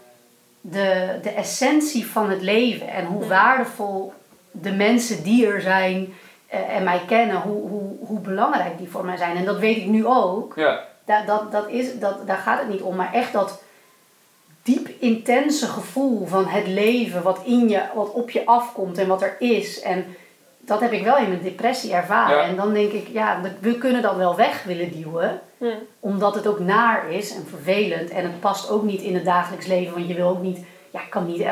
de, 0.65 1.19
de 1.21 1.29
essentie 1.29 2.05
van 2.05 2.29
het 2.29 2.41
leven 2.41 2.87
en 2.89 3.05
hoe 3.05 3.27
waardevol 3.27 4.13
de 4.51 4.71
mensen 4.71 5.23
die 5.23 5.47
er 5.47 5.61
zijn 5.61 6.13
eh, 6.47 6.75
en 6.75 6.83
mij 6.83 7.01
kennen, 7.07 7.41
hoe, 7.41 7.69
hoe, 7.69 7.95
hoe 7.99 8.19
belangrijk 8.19 8.77
die 8.77 8.89
voor 8.89 9.05
mij 9.05 9.17
zijn. 9.17 9.37
En 9.37 9.45
dat 9.45 9.59
weet 9.59 9.77
ik 9.77 9.85
nu 9.85 10.05
ook. 10.05 10.53
ja. 10.55 10.91
Dat, 11.05 11.27
dat, 11.27 11.51
dat 11.51 11.69
is, 11.69 11.99
dat, 11.99 12.27
daar 12.27 12.37
gaat 12.37 12.59
het 12.59 12.69
niet 12.69 12.81
om, 12.81 12.95
maar 12.95 13.13
echt 13.13 13.33
dat 13.33 13.61
diep 14.61 14.89
intense 14.99 15.67
gevoel 15.67 16.25
van 16.25 16.47
het 16.47 16.67
leven, 16.67 17.23
wat, 17.23 17.39
in 17.45 17.69
je, 17.69 17.81
wat 17.93 18.11
op 18.11 18.29
je 18.29 18.45
afkomt 18.45 18.97
en 18.97 19.07
wat 19.07 19.21
er 19.21 19.35
is. 19.39 19.81
En 19.81 20.15
dat 20.65 20.79
heb 20.79 20.91
ik 20.91 21.03
wel 21.03 21.17
in 21.17 21.29
mijn 21.29 21.41
depressie 21.41 21.93
ervaren. 21.93 22.37
Ja. 22.37 22.43
En 22.43 22.55
dan 22.55 22.73
denk 22.73 22.91
ik, 22.91 23.07
ja, 23.07 23.39
we 23.59 23.77
kunnen 23.77 24.01
dat 24.01 24.15
wel 24.15 24.35
weg 24.35 24.63
willen 24.63 24.91
duwen 24.91 25.41
omdat 25.99 26.35
het 26.35 26.47
ook 26.47 26.59
naar 26.59 27.11
is 27.11 27.35
en 27.35 27.45
vervelend. 27.47 28.09
En 28.09 28.23
het 28.23 28.39
past 28.39 28.69
ook 28.69 28.83
niet 28.83 29.01
in 29.01 29.13
het 29.15 29.25
dagelijks 29.25 29.65
leven. 29.65 29.93
Want 29.93 30.07
je 30.07 30.13
wil 30.13 30.27
ook 30.29 30.41
niet... 30.41 30.59
Ja, 30.91 31.01
ik 31.01 31.09
kan 31.09 31.25
niet 31.25 31.41
eh, 31.41 31.51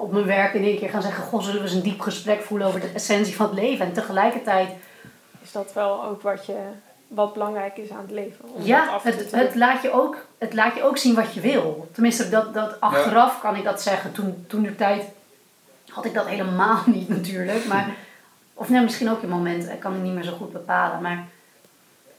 op 0.00 0.12
mijn 0.12 0.26
werk 0.26 0.54
in 0.54 0.64
één 0.64 0.78
keer 0.78 0.88
gaan 0.88 1.02
zeggen... 1.02 1.24
Goh, 1.24 1.42
zullen 1.42 1.60
we 1.60 1.66
eens 1.66 1.74
een 1.76 1.82
diep 1.82 2.00
gesprek 2.00 2.42
voelen 2.42 2.66
over 2.66 2.80
de 2.80 2.90
essentie 2.94 3.36
van 3.36 3.46
het 3.46 3.54
leven. 3.54 3.86
En 3.86 3.92
tegelijkertijd... 3.92 4.68
Is 5.42 5.52
dat 5.52 5.72
wel 5.72 6.04
ook 6.04 6.22
wat, 6.22 6.46
je, 6.46 6.56
wat 7.08 7.32
belangrijk 7.32 7.76
is 7.76 7.90
aan 7.90 8.02
het 8.02 8.10
leven? 8.10 8.44
Om 8.44 8.50
dat 8.56 8.66
Ja, 8.66 9.00
doen? 9.04 9.12
het, 9.30 9.54
laat 9.54 9.82
je 9.82 9.92
ook, 9.92 10.16
het 10.38 10.54
laat 10.54 10.74
je 10.74 10.82
ook 10.82 10.96
zien 10.98 11.14
wat 11.14 11.34
je 11.34 11.40
wil. 11.40 11.88
Tenminste, 11.92 12.28
dat, 12.28 12.54
dat 12.54 12.80
achteraf 12.80 13.40
kan 13.40 13.56
ik 13.56 13.64
dat 13.64 13.82
zeggen. 13.82 14.12
Toen, 14.12 14.44
toen 14.48 14.62
de 14.62 14.76
tijd 14.76 15.04
had 15.88 16.04
ik 16.04 16.14
dat 16.14 16.26
helemaal 16.26 16.82
niet 16.94 17.08
natuurlijk. 17.08 17.66
Maar, 17.66 17.86
of 18.54 18.68
nee, 18.68 18.82
misschien 18.82 19.10
ook 19.10 19.22
in 19.22 19.28
momenten. 19.28 19.72
Ik 19.72 19.80
kan 19.80 19.92
het 19.92 20.02
niet 20.02 20.12
meer 20.12 20.22
zo 20.22 20.32
goed 20.32 20.52
bepalen. 20.52 21.02
Maar 21.02 21.24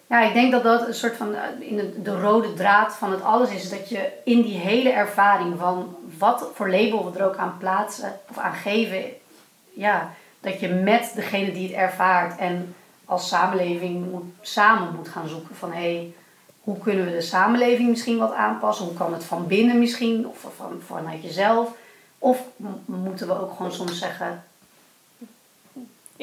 ja, 0.08 0.22
ik 0.22 0.34
denk 0.34 0.52
dat 0.52 0.64
dat 0.64 0.88
een 0.88 0.94
soort 0.94 1.16
van... 1.18 1.36
eh, 1.36 1.70
In 1.70 1.76
de, 1.76 2.02
de 2.02 2.20
rode 2.22 2.54
draad 2.54 2.94
van 2.94 3.12
het 3.12 3.22
alles 3.22 3.50
is. 3.50 3.70
Dat 3.70 3.90
je 3.90 4.10
in 4.24 4.42
die 4.42 4.58
hele 4.58 4.90
ervaring 4.90 5.60
van... 5.60 5.96
Wat 6.18 6.50
voor 6.54 6.70
label 6.70 7.12
we 7.12 7.20
er 7.20 7.26
ook 7.26 7.38
aan 7.38 7.58
plaatsen 7.58 8.20
of 8.30 8.38
aan 8.38 8.54
geven. 8.54 9.04
Ja, 9.74 10.14
dat 10.40 10.60
je 10.60 10.68
met 10.70 11.12
degene 11.16 11.52
die 11.52 11.68
het 11.68 11.78
ervaart 11.78 12.40
en 12.40 12.76
als 13.06 13.28
samenleving 13.28 14.06
samen 14.42 14.96
moet 14.96 15.08
gaan 15.08 15.28
zoeken 15.28 15.56
van 15.56 15.72
hé, 15.72 15.94
hey, 15.96 16.14
hoe 16.62 16.78
kunnen 16.78 17.06
we 17.06 17.12
de 17.12 17.22
samenleving 17.22 17.90
misschien 17.90 18.18
wat 18.18 18.34
aanpassen? 18.34 18.86
Hoe 18.86 18.94
kan 18.94 19.14
het 19.14 19.24
van 19.24 19.48
binnen 19.48 19.80
misschien 19.80 20.28
of 20.28 20.46
van, 20.56 20.82
vanuit 20.86 21.24
jezelf? 21.24 21.72
Of 22.20 22.42
moeten 22.86 23.28
we 23.28 23.42
ook 23.42 23.56
gewoon 23.56 23.72
soms 23.72 24.00
zeggen, 24.00 24.44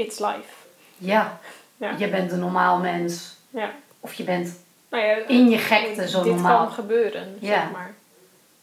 It's 0.00 0.18
life. 0.18 0.52
ja, 0.98 1.40
Ja. 1.76 1.94
je 1.98 2.08
bent 2.08 2.32
een 2.32 2.38
normaal 2.38 2.78
mens. 2.78 3.34
Ja. 3.50 3.74
Of 4.00 4.12
je 4.14 4.24
bent, 4.24 4.58
Nou 4.88 5.04
ja, 5.04 5.14
In 5.26 5.48
je 5.48 5.58
gekte 5.58 6.08
zo 6.08 6.22
dit 6.22 6.32
normaal. 6.32 6.64
kan 6.64 6.72
gebeuren, 6.74 7.36
Ja. 7.40 7.60
zeg 7.62 7.70
maar. 7.70 7.94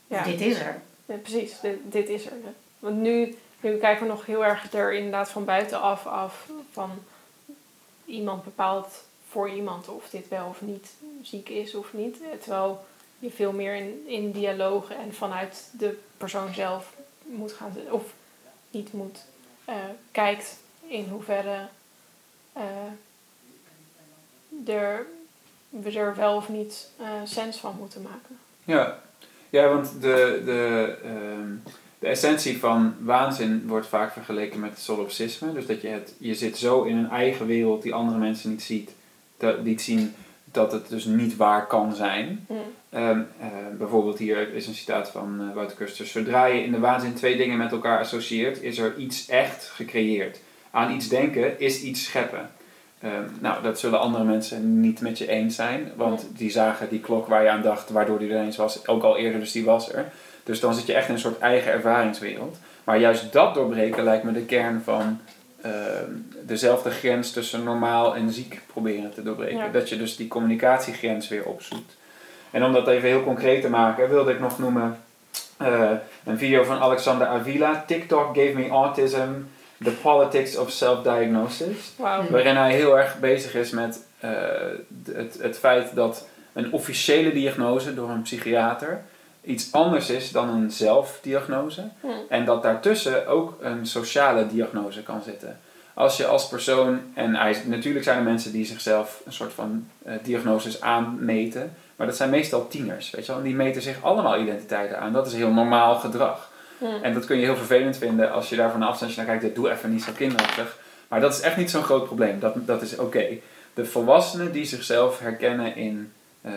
Ja. 0.08 0.24
dit 0.24 0.42
is 0.42 0.60
er. 0.60 0.82
Ja, 1.06 1.16
precies, 1.16 1.60
dit, 1.60 1.78
dit 1.84 2.10
is 2.10 2.26
er. 2.26 2.32
Want 2.80 2.96
nu, 2.98 3.38
nu 3.60 3.78
kijken 3.78 4.04
we 4.06 4.10
nog 4.12 4.26
heel 4.26 4.46
erg 4.46 4.74
er 4.74 4.94
inderdaad 4.94 5.30
van 5.30 5.46
buitenaf 5.46 6.06
af 6.06 6.50
van 6.72 6.92
iemand 8.06 8.44
bepaalt 8.44 9.04
voor 9.30 9.50
iemand 9.50 9.88
of 9.88 10.10
dit 10.10 10.28
wel 10.28 10.46
of 10.48 10.62
niet 10.62 10.90
ziek 11.24 11.50
is 11.50 11.76
of 11.76 11.94
niet. 11.94 12.18
Terwijl 12.42 12.86
je 13.20 13.32
veel 13.32 13.52
meer 13.52 13.76
in, 13.76 14.04
in 14.08 14.32
dialoog 14.32 14.92
en 14.92 15.14
vanuit 15.14 15.70
de 15.72 16.00
persoon 16.18 16.54
zelf 16.54 16.94
moet 17.26 17.54
gaan 17.54 17.74
of 17.90 18.04
niet 18.72 18.94
moet, 18.94 19.20
eh, 19.66 19.76
kijkt 20.12 20.58
in 20.88 21.08
hoeverre 21.10 21.68
eh, 22.54 22.64
er, 24.76 25.06
we 25.70 26.00
er 26.00 26.16
wel 26.16 26.36
of 26.36 26.50
niet 26.50 26.90
eh, 27.00 27.08
sens 27.24 27.58
van 27.58 27.76
moeten 27.80 28.02
maken. 28.02 28.40
Ja, 28.64 29.00
ja 29.50 29.68
want 29.68 29.92
de, 30.02 30.42
de, 30.46 30.96
ehm, 31.04 31.52
de 32.00 32.08
essentie 32.08 32.60
van 32.60 32.96
waanzin 33.00 33.68
wordt 33.68 33.88
vaak 33.88 34.12
vergeleken 34.12 34.60
met 34.60 34.80
solipsisme. 34.80 35.54
Dus 35.54 35.66
dat 35.66 35.82
je, 35.82 35.88
het, 35.88 36.14
je 36.18 36.36
zit 36.36 36.58
zo 36.58 36.84
in 36.84 36.98
een 36.98 37.10
eigen 37.10 37.46
wereld 37.46 37.82
die 37.82 37.94
andere 37.94 38.20
mensen 38.20 38.50
niet 38.50 38.64
ziet. 38.64 38.92
Dat, 39.38 39.64
niet 39.64 39.82
zien 39.82 40.16
dat 40.52 40.72
het 40.72 40.90
dus 40.90 41.06
niet 41.06 41.36
waar 41.36 41.68
kan 41.68 41.96
zijn. 41.96 42.46
Mm. 42.48 42.58
Ehm, 42.90 43.22
eh, 43.40 43.48
bijvoorbeeld 43.78 44.18
hier 44.18 44.54
is 44.54 44.68
een 44.68 44.76
citaat 44.76 45.10
van 45.10 45.42
uh, 45.42 45.54
Wouter 45.54 45.78
Kusters. 45.78 46.12
Zodra 46.12 46.46
je 46.46 46.64
in 46.64 46.72
de 46.72 46.80
waanzin 46.80 47.14
twee 47.14 47.38
dingen 47.38 47.58
met 47.58 47.72
elkaar 47.72 48.00
associeert, 48.00 48.62
is 48.62 48.78
er 48.78 48.98
iets 48.98 49.28
echt 49.28 49.66
gecreëerd. 49.66 50.40
Aan 50.72 50.92
iets 50.92 51.08
denken 51.08 51.60
is 51.60 51.82
iets 51.82 52.04
scheppen. 52.04 52.50
Ehm, 53.02 53.24
nou, 53.40 53.64
dat 53.64 53.80
zullen 53.80 54.00
andere 54.00 54.24
mensen 54.24 54.80
niet 54.80 55.02
met 55.02 55.18
je 55.18 55.28
eens 55.28 55.56
zijn, 55.56 55.92
want 55.96 56.28
die 56.36 56.52
zagen 56.52 56.90
die 56.90 57.00
klok 57.00 57.28
waar 57.28 57.44
je 57.44 57.50
aan 57.50 57.62
dacht, 57.62 57.90
waardoor 57.90 58.20
die 58.20 58.34
er 58.34 58.44
eens 58.44 58.58
was, 58.58 58.88
ook 58.88 59.04
al 59.04 59.18
eerder, 59.18 59.40
dus 59.40 59.52
die 59.52 59.66
was 59.66 59.94
er. 59.94 60.12
Dus 60.44 60.60
dan 60.60 60.74
zit 60.74 60.86
je 60.86 60.94
echt 60.94 61.08
in 61.08 61.14
een 61.14 61.20
soort 61.20 61.40
eigen 61.40 61.72
ervaringswereld. 61.72 62.58
Maar 62.84 63.00
juist 63.00 63.34
dat 63.34 63.54
doorbreken 63.54 64.04
lijkt 64.04 64.24
me 64.24 64.32
de 64.32 64.46
kern 64.46 64.82
van 64.84 65.20
ehm, 65.62 66.12
dezelfde 66.42 66.90
grens 66.90 67.32
tussen 67.32 67.64
normaal 67.64 68.16
en 68.16 68.32
ziek 68.32 68.62
proberen 68.68 69.14
te 69.14 69.24
doorbreken. 69.24 69.58
Ja. 69.58 69.68
Dat 69.68 69.90
je 69.90 69.98
dus 69.98 70.16
die 70.16 70.28
communicatiegrens 70.28 71.28
weer 71.28 71.44
opzoekt. 71.44 71.98
En 72.52 72.64
om 72.64 72.74
dat 72.74 72.88
even 72.88 73.10
heel 73.10 73.24
concreet 73.24 73.62
te 73.62 73.70
maken, 73.70 74.10
wilde 74.10 74.32
ik 74.32 74.40
nog 74.40 74.60
noemen 74.60 74.98
eh, 75.58 75.92
een 76.24 76.38
video 76.38 76.64
van 76.64 76.80
Alexander 76.80 77.28
Avila. 77.28 77.84
TikTok 77.88 78.36
gave 78.36 78.54
me 78.56 78.70
autism, 78.70 79.30
the 79.84 79.92
politics 79.92 80.58
of 80.58 80.72
self-diagnosis. 80.72 81.94
Mm. 81.98 82.06
Waarin 82.30 82.56
hij 82.56 82.74
heel 82.74 82.98
erg 82.98 83.20
bezig 83.20 83.54
is 83.54 83.70
met 83.72 84.06
eh, 84.20 84.30
het, 85.14 85.38
het 85.42 85.58
feit 85.58 85.96
dat 85.96 86.28
een 86.54 86.72
officiële 86.72 87.34
diagnose 87.34 87.94
door 87.94 88.10
een 88.10 88.22
psychiater 88.22 89.04
iets 89.48 89.72
anders 89.72 90.10
is 90.10 90.32
dan 90.32 90.50
een 90.50 90.72
zelfdiagnose. 90.72 91.90
Mm. 92.02 92.12
En 92.30 92.46
dat 92.46 92.64
daartussen 92.64 93.28
ook 93.28 93.58
een 93.62 93.86
sociale 93.86 94.48
diagnose 94.48 95.04
kan 95.04 95.22
zitten. 95.22 95.60
Als 95.94 96.18
je 96.18 96.26
als 96.26 96.48
persoon, 96.48 97.00
en 97.14 97.36
hij, 97.36 97.62
natuurlijk 97.66 98.06
zijn 98.06 98.18
er 98.18 98.24
mensen 98.24 98.52
die 98.52 98.66
zichzelf 98.66 99.22
een 99.26 99.34
soort 99.34 99.54
van 99.54 99.88
eh, 100.04 100.14
diagnoses 100.24 100.82
aanmeten, 100.82 101.76
maar 101.96 102.08
dat 102.08 102.16
zijn 102.16 102.30
meestal 102.30 102.68
tieners, 102.68 103.10
weet 103.10 103.26
je 103.26 103.32
wel. 103.32 103.42
En 103.42 103.48
die 103.48 103.56
meten 103.56 103.82
zich 103.82 104.04
allemaal 104.04 104.40
identiteiten 104.40 105.00
aan. 105.00 105.14
Dat 105.14 105.28
is 105.28 105.34
heel 105.34 105.52
normaal 105.52 105.96
gedrag. 105.96 106.52
Mm. 106.78 107.04
En 107.04 107.14
dat 107.14 107.26
kun 107.26 107.38
je 107.38 107.46
heel 107.46 107.56
vervelend 107.56 107.98
vinden 107.98 108.32
als 108.32 108.50
je 108.50 108.56
daar 108.56 108.72
van 108.72 108.82
een 108.82 108.88
afstandje 108.88 109.18
naar 109.18 109.26
kijkt. 109.26 109.42
dit 109.42 109.56
Doe 109.56 109.72
even 109.72 109.92
niet 109.92 110.04
zo 110.04 110.12
kinderachtig. 110.16 110.78
Maar 111.08 111.22
dat 111.22 111.34
is 111.34 111.42
echt 111.42 111.58
niet 111.58 111.72
zo'n 111.72 111.84
groot 111.84 112.06
probleem. 112.06 112.40
Dat, 112.40 112.54
dat 112.68 112.82
is 112.82 112.98
oké. 112.98 113.26
De 113.74 113.86
volwassenen 113.86 114.52
die 114.52 114.66
zichzelf 114.66 115.20
herkennen 115.20 115.76
in 115.76 116.12
ehm, 116.42 116.56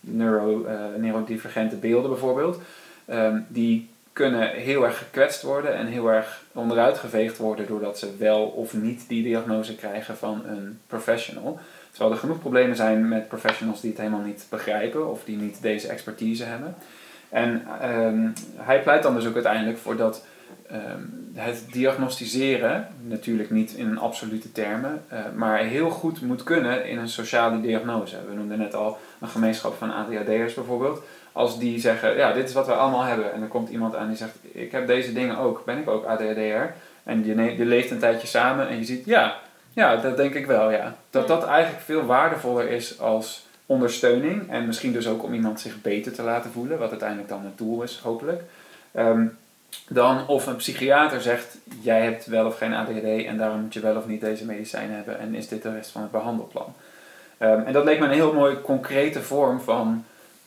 neuro, 0.00 0.64
eh, 0.64 0.74
neurodivergente 0.96 1.76
beelden 1.76 2.10
bijvoorbeeld. 2.10 2.60
ehm, 3.06 3.40
die 3.48 3.88
kunnen 4.12 4.50
heel 4.50 4.84
erg 4.84 4.98
gekwetst 4.98 5.42
worden 5.42 5.74
en 5.74 5.86
heel 5.86 6.12
erg 6.12 6.42
onderuitgeveegd 6.52 7.36
worden 7.36 7.66
doordat 7.66 7.98
ze 7.98 8.16
wel 8.18 8.46
of 8.46 8.74
niet 8.74 9.08
die 9.08 9.22
diagnose 9.22 9.74
krijgen 9.74 10.16
van 10.16 10.42
een 10.46 10.78
professional. 10.86 11.58
Terwijl 11.90 12.12
er 12.12 12.18
genoeg 12.18 12.38
problemen 12.38 12.76
zijn 12.76 13.08
met 13.08 13.28
professionals 13.28 13.80
die 13.80 13.90
het 13.90 13.98
helemaal 13.98 14.24
niet 14.24 14.46
begrijpen 14.48 15.10
of 15.10 15.24
die 15.24 15.36
niet 15.36 15.62
deze 15.62 15.88
expertise 15.88 16.44
hebben. 16.44 16.74
En 17.30 17.66
ehm, 17.80 18.28
hij 18.56 18.82
pleit 18.82 19.02
dan 19.02 19.14
dus 19.14 19.26
ook 19.26 19.34
uiteindelijk 19.34 19.78
voor 19.78 19.96
dat 19.96 20.24
ehm, 20.70 21.02
het 21.34 21.64
diagnosticeren, 21.72 22.88
natuurlijk 23.00 23.50
niet 23.50 23.72
in 23.72 23.98
absolute 23.98 24.52
termen, 24.52 25.04
eh, 25.08 25.18
maar 25.34 25.58
heel 25.58 25.90
goed 25.90 26.20
moet 26.20 26.42
kunnen 26.42 26.86
in 26.86 26.98
een 26.98 27.08
sociale 27.08 27.60
diagnose. 27.60 28.16
We 28.28 28.34
noemden 28.34 28.58
net 28.58 28.74
al 28.74 28.98
een 29.20 29.28
gemeenschap 29.28 29.74
van 29.74 29.92
ADHD'ers 29.92 30.54
bijvoorbeeld. 30.54 31.02
Als 31.32 31.58
die 31.58 31.80
zeggen, 31.80 32.16
ja, 32.16 32.32
dit 32.32 32.48
is 32.48 32.54
wat 32.54 32.66
we 32.66 32.72
allemaal 32.72 33.02
hebben. 33.02 33.32
En 33.32 33.42
er 33.42 33.48
komt 33.48 33.68
iemand 33.68 33.96
aan 33.96 34.08
die 34.08 34.16
zegt, 34.16 34.36
ik 34.52 34.72
heb 34.72 34.86
deze 34.86 35.12
dingen 35.12 35.38
ook. 35.38 35.64
Ben 35.64 35.78
ik 35.78 35.88
ook 35.88 36.04
ADHD'er? 36.04 36.74
En 37.02 37.24
je, 37.24 37.56
je 37.56 37.64
leeft 37.64 37.90
een 37.90 37.98
tijdje 37.98 38.26
samen 38.26 38.68
en 38.68 38.76
je 38.76 38.84
ziet, 38.84 39.04
ja, 39.04 39.36
ja, 39.72 39.96
dat 39.96 40.16
denk 40.16 40.34
ik 40.34 40.46
wel, 40.46 40.70
ja. 40.70 40.96
Dat 41.10 41.28
dat 41.28 41.44
eigenlijk 41.44 41.84
veel 41.84 42.04
waardevoller 42.04 42.70
is 42.70 43.00
als 43.00 43.46
ondersteuning. 43.68 44.50
En 44.50 44.66
misschien 44.66 44.92
dus 44.92 45.08
ook 45.08 45.22
om 45.22 45.34
iemand 45.34 45.60
zich 45.60 45.80
beter 45.82 46.12
te 46.12 46.22
laten 46.22 46.50
voelen, 46.50 46.78
wat 46.78 46.90
uiteindelijk 46.90 47.28
dan 47.28 47.44
het 47.44 47.58
doel 47.58 47.82
is, 47.82 48.00
hopelijk. 48.02 48.42
Ehm, 48.92 49.26
dan 49.88 50.26
of 50.26 50.46
een 50.46 50.56
psychiater 50.56 51.20
zegt, 51.20 51.56
jij 51.80 52.02
hebt 52.02 52.26
wel 52.26 52.46
of 52.46 52.58
geen 52.58 52.74
ADHD 52.74 53.24
en 53.26 53.36
daarom 53.36 53.60
moet 53.60 53.74
je 53.74 53.80
wel 53.80 53.96
of 53.96 54.06
niet 54.06 54.20
deze 54.20 54.44
medicijn 54.44 54.90
hebben 54.90 55.18
en 55.18 55.34
is 55.34 55.48
dit 55.48 55.62
de 55.62 55.72
rest 55.72 55.90
van 55.90 56.02
het 56.02 56.10
behandelplan. 56.10 56.74
Ehm, 57.38 57.60
en 57.60 57.72
dat 57.72 57.84
leek 57.84 57.98
me 57.98 58.04
een 58.04 58.12
heel 58.12 58.34
mooi 58.34 58.60
concrete 58.60 59.22
vorm 59.22 59.60
van 59.60 60.04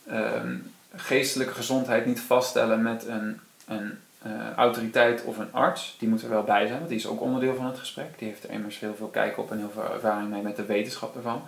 ehm, 0.08 0.56
geestelijke 0.94 1.54
gezondheid 1.54 2.06
niet 2.06 2.20
vaststellen 2.20 2.82
met 2.82 3.06
een, 3.06 3.40
een 3.66 3.98
eh, 4.22 4.30
autoriteit 4.56 5.24
of 5.24 5.38
een 5.38 5.52
arts. 5.52 5.96
Die 5.98 6.08
moet 6.08 6.22
er 6.22 6.28
wel 6.28 6.42
bij 6.42 6.66
zijn, 6.66 6.78
want 6.78 6.88
die 6.88 6.98
is 6.98 7.06
ook 7.06 7.20
onderdeel 7.20 7.54
van 7.54 7.66
het 7.66 7.78
gesprek. 7.78 8.18
Die 8.18 8.28
heeft 8.28 8.44
er 8.44 8.50
immers 8.50 8.78
heel 8.78 8.94
veel 8.94 9.06
kijk 9.06 9.38
op 9.38 9.50
en 9.50 9.58
heel 9.58 9.70
veel 9.74 9.92
ervaring 9.92 10.30
mee 10.30 10.42
met 10.42 10.56
de 10.56 10.64
wetenschap 10.64 11.16
ervan. 11.16 11.42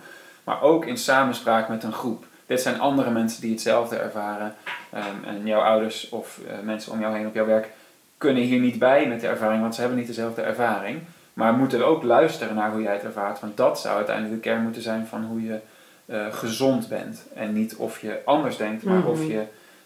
Maar 0.45 0.61
ook 0.61 0.85
in 0.85 0.97
samenspraak 0.97 1.69
met 1.69 1.83
een 1.83 1.93
groep. 1.93 2.25
Dit 2.45 2.61
zijn 2.61 2.79
andere 2.79 3.11
mensen 3.11 3.41
die 3.41 3.51
hetzelfde 3.51 3.95
ervaren. 3.95 4.55
Ehm, 4.91 5.23
en 5.25 5.45
jouw 5.45 5.61
ouders 5.61 6.09
of 6.09 6.39
eh, 6.47 6.59
mensen 6.63 6.91
om 6.91 6.99
jou 6.99 7.15
heen 7.17 7.27
op 7.27 7.33
jouw 7.33 7.45
werk 7.45 7.69
kunnen 8.17 8.43
hier 8.43 8.59
niet 8.59 8.79
bij 8.79 9.07
met 9.07 9.21
de 9.21 9.27
ervaring, 9.27 9.61
want 9.61 9.73
ze 9.75 9.79
hebben 9.81 9.97
niet 9.99 10.07
dezelfde 10.07 10.41
ervaring. 10.41 10.99
Maar 11.33 11.53
moeten 11.53 11.85
ook 11.85 12.03
luisteren 12.03 12.55
naar 12.55 12.71
hoe 12.71 12.81
jij 12.81 12.93
het 12.93 13.03
ervaart. 13.03 13.39
Want 13.39 13.57
dat 13.57 13.79
zou 13.79 13.95
uiteindelijk 13.95 14.35
de 14.35 14.49
kern 14.49 14.63
moeten 14.63 14.81
zijn 14.81 15.07
van 15.07 15.23
hoe 15.23 15.41
je 15.43 15.59
eh, 16.05 16.25
gezond 16.33 16.87
bent. 16.89 17.23
En 17.33 17.53
niet 17.53 17.75
of 17.75 17.99
je 17.99 18.19
anders 18.25 18.57
denkt, 18.57 18.83
maar 18.83 18.97
Mhm. 18.97 19.07
of 19.07 19.27
je 19.27 19.43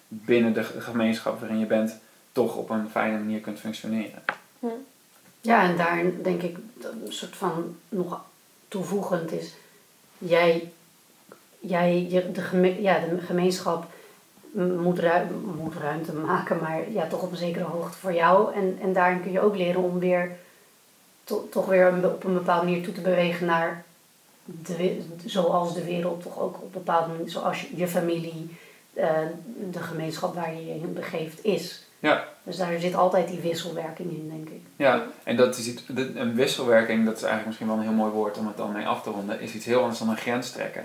binnen 0.08 0.54
de 0.54 0.64
ge- 0.64 0.82
gemeenschap 0.82 1.40
waarin 1.40 1.60
je 1.60 1.66
bent 1.66 1.98
toch 2.32 2.56
op 2.56 2.70
een 2.70 2.90
fijne 2.92 3.18
manier 3.18 3.40
kunt 3.40 3.60
functioneren. 3.60 4.24
Ja, 5.42 5.64
en 5.64 5.78
daar 5.78 6.04
denk 6.24 6.42
ik 6.42 6.58
dat 6.74 6.92
een 6.92 7.14
soort 7.14 7.36
van 7.36 7.76
nog 7.90 8.22
toevoegend 8.68 9.32
is. 9.32 9.54
Jij, 10.20 10.72
jij 11.60 12.08
de, 12.34 12.42
geme, 12.42 12.82
ja, 12.82 13.00
de 13.00 13.22
gemeenschap 13.22 13.86
moet, 14.52 15.00
ru 15.00 15.10
moet 15.58 15.76
ruimte 15.76 16.14
maken, 16.14 16.60
maar 16.60 16.92
ja, 16.92 17.08
toch 17.08 17.22
op 17.22 17.32
een 17.32 17.38
zekere 17.38 17.64
hoogte 17.64 17.98
voor 17.98 18.14
jou. 18.14 18.54
En, 18.54 18.78
en 18.82 18.94
daarin 18.94 19.22
kun 19.22 19.32
je 19.32 19.42
ook 19.42 19.56
leren 19.56 19.84
om 19.84 20.00
weer 20.00 20.38
to- 21.24 21.48
toch 21.52 21.66
weer 21.66 21.88
op 22.04 22.24
een 22.24 22.34
bepaalde 22.34 22.66
manier 22.66 22.84
toe 22.84 22.94
te 22.94 23.02
bewegen 23.02 23.46
naar 23.46 23.84
de, 24.44 25.02
zoals 25.26 25.74
de 25.74 25.84
wereld 25.84 26.22
toch 26.24 26.40
ook 26.40 26.62
op 26.62 26.74
bepaalde 26.74 27.14
manier, 27.14 27.30
zoals 27.30 27.62
je, 27.62 27.68
je 27.76 27.88
familie, 27.88 28.58
eh, 28.94 29.20
de 29.72 29.80
gemeenschap 29.80 30.36
waar 30.36 30.56
je 30.56 30.66
je 30.66 30.74
in 30.74 30.94
begeeft 30.94 31.44
is. 31.44 31.84
Ja. 32.00 32.24
Dus 32.44 32.58
daar 32.58 32.80
zit 32.80 32.96
altijd 32.96 33.28
die 33.28 33.40
wisselwerking 33.40 34.12
in, 34.12 34.30
denk 34.30 34.50
ik. 34.50 34.62
Ja, 34.76 35.04
en 35.24 35.36
dat 35.36 35.58
is 35.58 35.68
iets, 35.68 35.84
een 36.16 36.36
wisselwerking, 36.36 37.06
dat 37.06 37.16
is 37.16 37.24
eigenlijk 37.24 37.46
misschien 37.46 37.68
wel 37.68 37.78
een 37.78 37.84
heel 37.84 37.92
mooi 37.92 38.12
woord 38.12 38.38
om 38.38 38.48
het 38.48 38.58
dan 38.58 38.72
mee 38.72 38.88
af 38.88 39.02
te 39.02 39.10
ronden, 39.10 39.42
is 39.42 39.54
iets 39.54 39.66
heel 39.66 39.80
anders 39.82 40.00
dan 40.00 40.10
een 40.10 40.18
grens 40.18 40.52
trekken. 40.52 40.84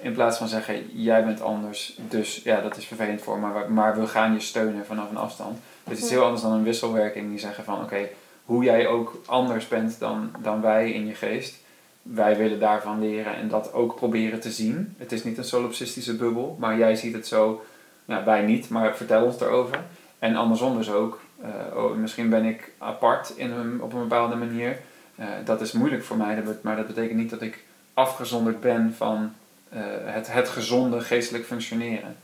In 0.00 0.12
plaats 0.12 0.38
van 0.38 0.48
zeggen, 0.48 1.02
jij 1.02 1.24
bent 1.24 1.40
anders, 1.40 1.98
dus 2.08 2.40
ja, 2.44 2.60
dat 2.60 2.76
is 2.76 2.84
vervelend 2.84 3.22
voor 3.22 3.38
maar, 3.38 3.72
maar 3.72 4.00
we 4.00 4.06
gaan 4.06 4.32
je 4.32 4.40
steunen 4.40 4.86
vanaf 4.86 5.10
een 5.10 5.16
afstand. 5.16 5.58
Het 5.84 5.92
is 5.92 6.02
iets 6.02 6.10
heel 6.10 6.24
anders 6.24 6.42
dan 6.42 6.52
een 6.52 6.62
wisselwerking 6.62 7.30
die 7.30 7.38
zeggen 7.38 7.64
van, 7.64 7.82
oké, 7.82 8.08
hoe 8.44 8.64
jij 8.64 8.86
ook 8.86 9.20
anders 9.26 9.68
bent 9.68 9.98
dan, 9.98 10.30
dan 10.42 10.60
wij 10.60 10.92
in 10.92 11.06
je 11.06 11.14
geest, 11.14 11.62
wij 12.02 12.36
willen 12.36 12.60
daarvan 12.60 13.00
leren 13.00 13.36
en 13.36 13.48
dat 13.48 13.72
ook 13.72 13.94
proberen 13.94 14.40
te 14.40 14.50
zien. 14.50 14.94
Het 14.98 15.12
is 15.12 15.24
niet 15.24 15.38
een 15.38 15.44
solipsistische 15.44 16.16
bubbel, 16.16 16.56
maar 16.58 16.78
jij 16.78 16.94
ziet 16.94 17.14
het 17.14 17.26
zo, 17.26 17.62
nou, 18.04 18.24
wij 18.24 18.42
niet, 18.42 18.68
maar 18.68 18.96
vertel 18.96 19.24
ons 19.24 19.40
erover. 19.40 19.80
En 20.24 20.36
andersom 20.36 20.76
dus 20.76 20.90
ook, 20.90 21.20
eh, 21.42 21.76
oh, 21.76 21.96
misschien 21.96 22.28
ben 22.28 22.44
ik 22.44 22.70
apart 22.78 23.32
in 23.36 23.50
een, 23.50 23.82
op 23.82 23.92
een 23.92 24.00
bepaalde 24.00 24.34
manier. 24.34 24.78
Eh, 25.16 25.26
dat 25.44 25.60
is 25.60 25.72
moeilijk 25.72 26.04
voor 26.04 26.16
mij, 26.16 26.42
maar 26.62 26.76
dat 26.76 26.86
betekent 26.86 27.18
niet 27.18 27.30
dat 27.30 27.42
ik 27.42 27.64
afgezonderd 27.94 28.60
ben 28.60 28.94
van 28.96 29.32
eh, 29.68 29.80
het, 30.04 30.32
het 30.32 30.48
gezonde 30.48 31.00
geestelijk 31.00 31.44
functioneren. 31.44 32.16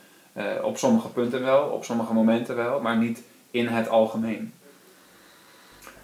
Op 0.63 0.79
sommige 0.79 1.09
punten 1.09 1.43
wel, 1.43 1.63
op 1.63 1.85
sommige 1.85 2.13
momenten 2.13 2.57
wel, 2.57 2.81
maar 2.81 2.97
niet 2.97 3.23
in 3.51 3.67
het 3.67 3.89
algemeen. 3.89 4.53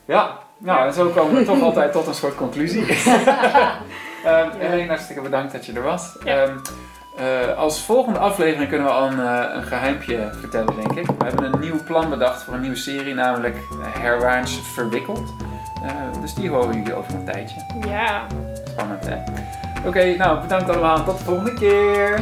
Ja, 0.05 0.39
nou 0.59 0.87
en 0.87 0.93
zo 0.93 1.09
komen 1.09 1.35
we 1.35 1.45
toch 1.45 1.63
altijd 1.69 1.93
tot 1.93 2.07
een 2.07 2.15
soort 2.15 2.35
conclusie. 2.35 2.87
Ehm 4.25 4.51
Helene, 4.59 4.89
hartstikke 4.89 5.23
bedankt 5.23 5.53
dat 5.53 5.67
je 5.67 5.73
er 5.73 5.83
was. 5.83 6.17
Ja. 6.25 6.43
Ehm, 6.43 6.59
Eh, 7.17 7.57
als 7.57 7.83
volgende 7.83 8.19
aflevering 8.19 8.69
kunnen 8.69 8.87
we 8.87 8.93
al 8.93 9.07
een, 9.07 9.21
eh, 9.21 9.55
een 9.55 9.63
geheimpje 9.63 10.31
vertellen, 10.41 10.77
denk 10.77 10.93
ik. 10.93 11.07
We 11.07 11.25
hebben 11.25 11.53
een 11.53 11.61
nieuw 11.61 11.83
plan 11.85 12.11
bedacht 12.11 12.43
voor 12.43 12.55
een 12.55 12.61
nieuwe 12.61 12.77
serie, 12.77 13.15
namelijk 13.15 13.57
Herwaarts 13.99 14.61
Verwikkeld. 14.75 15.35
Eh, 15.83 16.21
dus 16.21 16.35
die 16.35 16.51
horen 16.51 16.77
jullie 16.77 16.95
over 16.95 17.15
een 17.15 17.25
tijdje. 17.25 17.57
Ja. 17.89 18.27
Spannend, 18.65 19.07
hè? 19.07 19.17
Oké, 19.87 20.17
nou 20.17 20.41
bedankt 20.41 20.71
allemaal. 20.71 21.05
Tot 21.05 21.19
de 21.19 21.25
volgende 21.25 21.55
keer. 21.55 22.19